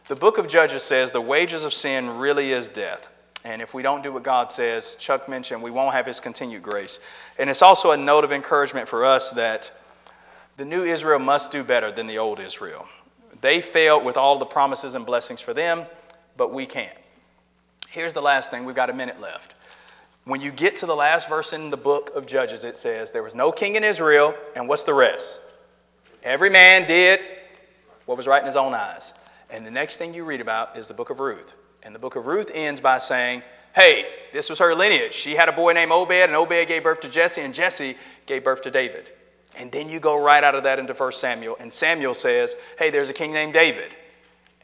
The 0.08 0.16
book 0.16 0.39
of 0.39 0.47
Judges 0.47 0.82
says 0.82 1.12
the 1.12 1.22
wages 1.22 1.66
of 1.66 1.74
sin 1.74 2.18
really 2.18 2.52
is 2.52 2.68
death. 2.68 3.08
And 3.43 3.62
if 3.62 3.76
we 3.76 3.84
don't 3.84 4.02
do 4.02 4.12
what 4.12 4.24
God 4.24 4.52
says, 4.52 4.95
Chuck 4.95 5.30
mentioned, 5.30 5.62
we 5.62 5.72
won't 5.72 5.93
have 5.93 6.08
his 6.08 6.20
continued 6.20 6.64
grace. 6.64 7.00
And 7.38 7.47
it's 7.47 7.62
also 7.62 7.91
a 7.91 7.97
note 7.97 8.24
of 8.24 8.32
encouragement 8.32 8.88
for 8.88 9.06
us 9.06 9.30
that 9.32 9.72
the 10.58 10.66
new 10.66 10.84
Israel 10.84 11.20
must 11.20 11.52
do 11.52 11.64
better 11.64 11.91
than 11.91 12.08
the 12.08 12.18
old 12.18 12.39
Israel. 12.39 12.88
They 13.39 13.62
failed 13.62 14.04
with 14.04 14.18
all 14.18 14.39
the 14.39 14.45
promises 14.45 14.95
and 14.95 15.06
blessings 15.06 15.41
for 15.41 15.54
them 15.54 15.86
but 16.38 16.54
we 16.54 16.66
can't. 16.66 16.96
Here's 17.90 18.14
the 18.14 18.22
last 18.22 18.52
thing. 18.52 18.66
We've 18.66 18.76
got 18.76 18.90
a 18.90 18.94
minute 18.94 19.20
left. 19.20 19.56
When 20.26 20.42
you 20.42 20.52
get 20.52 20.78
to 20.78 20.86
the 20.86 20.96
last 20.96 21.28
verse 21.28 21.54
in 21.54 21.70
the 21.70 21.78
book 21.78 22.12
of 22.16 22.28
Judges, 22.28 22.64
it 22.64 22.78
says, 22.78 23.12
There 23.12 23.24
was 23.24 23.34
no 23.34 23.52
king 23.52 23.76
in 23.76 23.84
Israel, 23.84 24.36
and 24.56 24.68
what's 24.68 24.84
the 24.84 24.94
rest? 24.94 25.42
Every 26.24 26.50
man 26.50 26.86
did 26.86 27.20
what 28.06 28.18
was 28.18 28.28
right 28.28 28.42
in 28.42 28.46
his 28.46 28.56
own 28.56 28.74
eyes. 28.74 29.14
And 29.50 29.66
the 29.66 29.72
next 29.72 29.98
thing 29.98 30.14
you 30.14 30.24
read 30.24 30.42
about 30.42 30.78
is 30.78 30.88
the 30.88 30.94
book 30.94 31.10
of 31.10 31.20
Ruth. 31.20 31.54
And 31.82 31.96
the 31.96 32.00
book 32.00 32.16
of 32.16 32.28
Ruth 32.28 32.52
ends 32.54 32.82
by 32.82 33.00
saying, 33.00 33.42
Hey, 33.74 34.06
this 34.34 34.50
was 34.50 34.60
her 34.60 34.76
lineage. 34.76 35.14
She 35.14 35.36
had 35.36 35.48
a 35.48 35.52
boy 35.52 35.74
named 35.74 35.92
Obed, 35.92 36.12
and 36.12 36.36
Obed 36.36 36.68
gave 36.68 36.84
birth 36.84 37.02
to 37.02 37.10
Jesse, 37.10 37.42
and 37.42 37.54
Jesse 37.54 37.96
gave 38.26 38.44
birth 38.44 38.64
to 38.64 38.72
David. 38.72 39.10
And 39.58 39.72
then 39.72 39.90
you 39.90 40.00
go 40.00 40.22
right 40.22 40.44
out 40.44 40.56
of 40.56 40.64
that 40.64 40.80
into 40.80 40.94
1 40.94 41.12
Samuel, 41.14 41.56
and 41.60 41.72
Samuel 41.72 42.14
says, 42.14 42.56
Hey, 42.78 42.90
there's 42.90 43.10
a 43.10 43.14
king 43.14 43.34
named 43.34 43.54
David. 43.54 43.96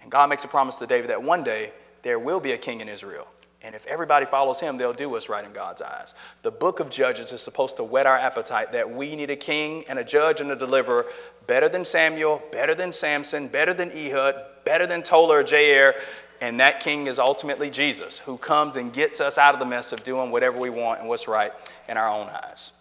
And 0.05 0.11
God 0.11 0.29
makes 0.29 0.43
a 0.43 0.47
promise 0.47 0.75
to 0.75 0.85
David 0.85 1.09
that 1.09 1.23
one 1.23 1.43
day 1.43 1.71
there 2.03 2.19
will 2.19 2.39
be 2.39 2.51
a 2.51 2.59
king 2.59 2.79
in 2.79 2.87
Israel. 2.87 3.25
And 3.63 3.73
if 3.73 3.87
everybody 3.87 4.27
follows 4.27 4.59
him, 4.59 4.77
they'll 4.77 4.93
do 4.93 5.09
what's 5.09 5.29
right 5.29 5.43
in 5.43 5.51
God's 5.51 5.81
eyes. 5.81 6.13
The 6.43 6.51
book 6.51 6.79
of 6.79 6.91
Judges 6.91 7.31
is 7.31 7.41
supposed 7.41 7.77
to 7.77 7.83
whet 7.83 8.05
our 8.05 8.15
appetite 8.15 8.71
that 8.73 8.87
we 8.87 9.15
need 9.15 9.31
a 9.31 9.35
king 9.35 9.83
and 9.89 9.97
a 9.97 10.03
judge 10.03 10.41
and 10.41 10.51
a 10.51 10.55
deliverer 10.55 11.07
better 11.47 11.69
than 11.69 11.83
Samuel, 11.83 12.43
better 12.51 12.75
than 12.75 12.91
Samson, 12.91 13.47
better 13.47 13.73
than 13.73 13.89
Ehud, 13.93 14.35
better 14.63 14.85
than 14.85 15.01
Tola 15.01 15.37
or 15.37 15.43
Jair. 15.43 15.93
And 16.39 16.59
that 16.59 16.81
king 16.81 17.07
is 17.07 17.17
ultimately 17.17 17.71
Jesus, 17.71 18.19
who 18.19 18.37
comes 18.37 18.75
and 18.75 18.93
gets 18.93 19.19
us 19.21 19.39
out 19.39 19.55
of 19.55 19.59
the 19.59 19.65
mess 19.65 19.91
of 19.91 20.03
doing 20.03 20.29
whatever 20.29 20.59
we 20.59 20.69
want 20.69 20.99
and 20.99 21.09
what's 21.09 21.27
right 21.27 21.51
in 21.89 21.97
our 21.97 22.07
own 22.07 22.27
eyes. 22.27 22.73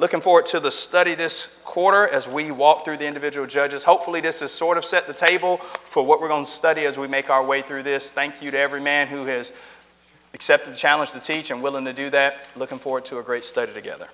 Looking 0.00 0.22
forward 0.22 0.46
to 0.46 0.60
the 0.60 0.70
study 0.70 1.14
this 1.14 1.54
quarter 1.62 2.08
as 2.08 2.26
we 2.26 2.50
walk 2.52 2.86
through 2.86 2.96
the 2.96 3.06
individual 3.06 3.46
judges. 3.46 3.84
Hopefully, 3.84 4.22
this 4.22 4.40
has 4.40 4.50
sort 4.50 4.78
of 4.78 4.84
set 4.86 5.06
the 5.06 5.12
table 5.12 5.58
for 5.84 6.02
what 6.02 6.22
we're 6.22 6.28
going 6.28 6.46
to 6.46 6.50
study 6.50 6.86
as 6.86 6.96
we 6.96 7.06
make 7.06 7.28
our 7.28 7.44
way 7.44 7.60
through 7.60 7.82
this. 7.82 8.10
Thank 8.10 8.40
you 8.40 8.50
to 8.50 8.58
every 8.58 8.80
man 8.80 9.08
who 9.08 9.26
has 9.26 9.52
accepted 10.32 10.72
the 10.72 10.78
challenge 10.78 11.10
to 11.10 11.20
teach 11.20 11.50
and 11.50 11.62
willing 11.62 11.84
to 11.84 11.92
do 11.92 12.08
that. 12.08 12.48
Looking 12.56 12.78
forward 12.78 13.04
to 13.04 13.18
a 13.18 13.22
great 13.22 13.44
study 13.44 13.74
together. 13.74 14.08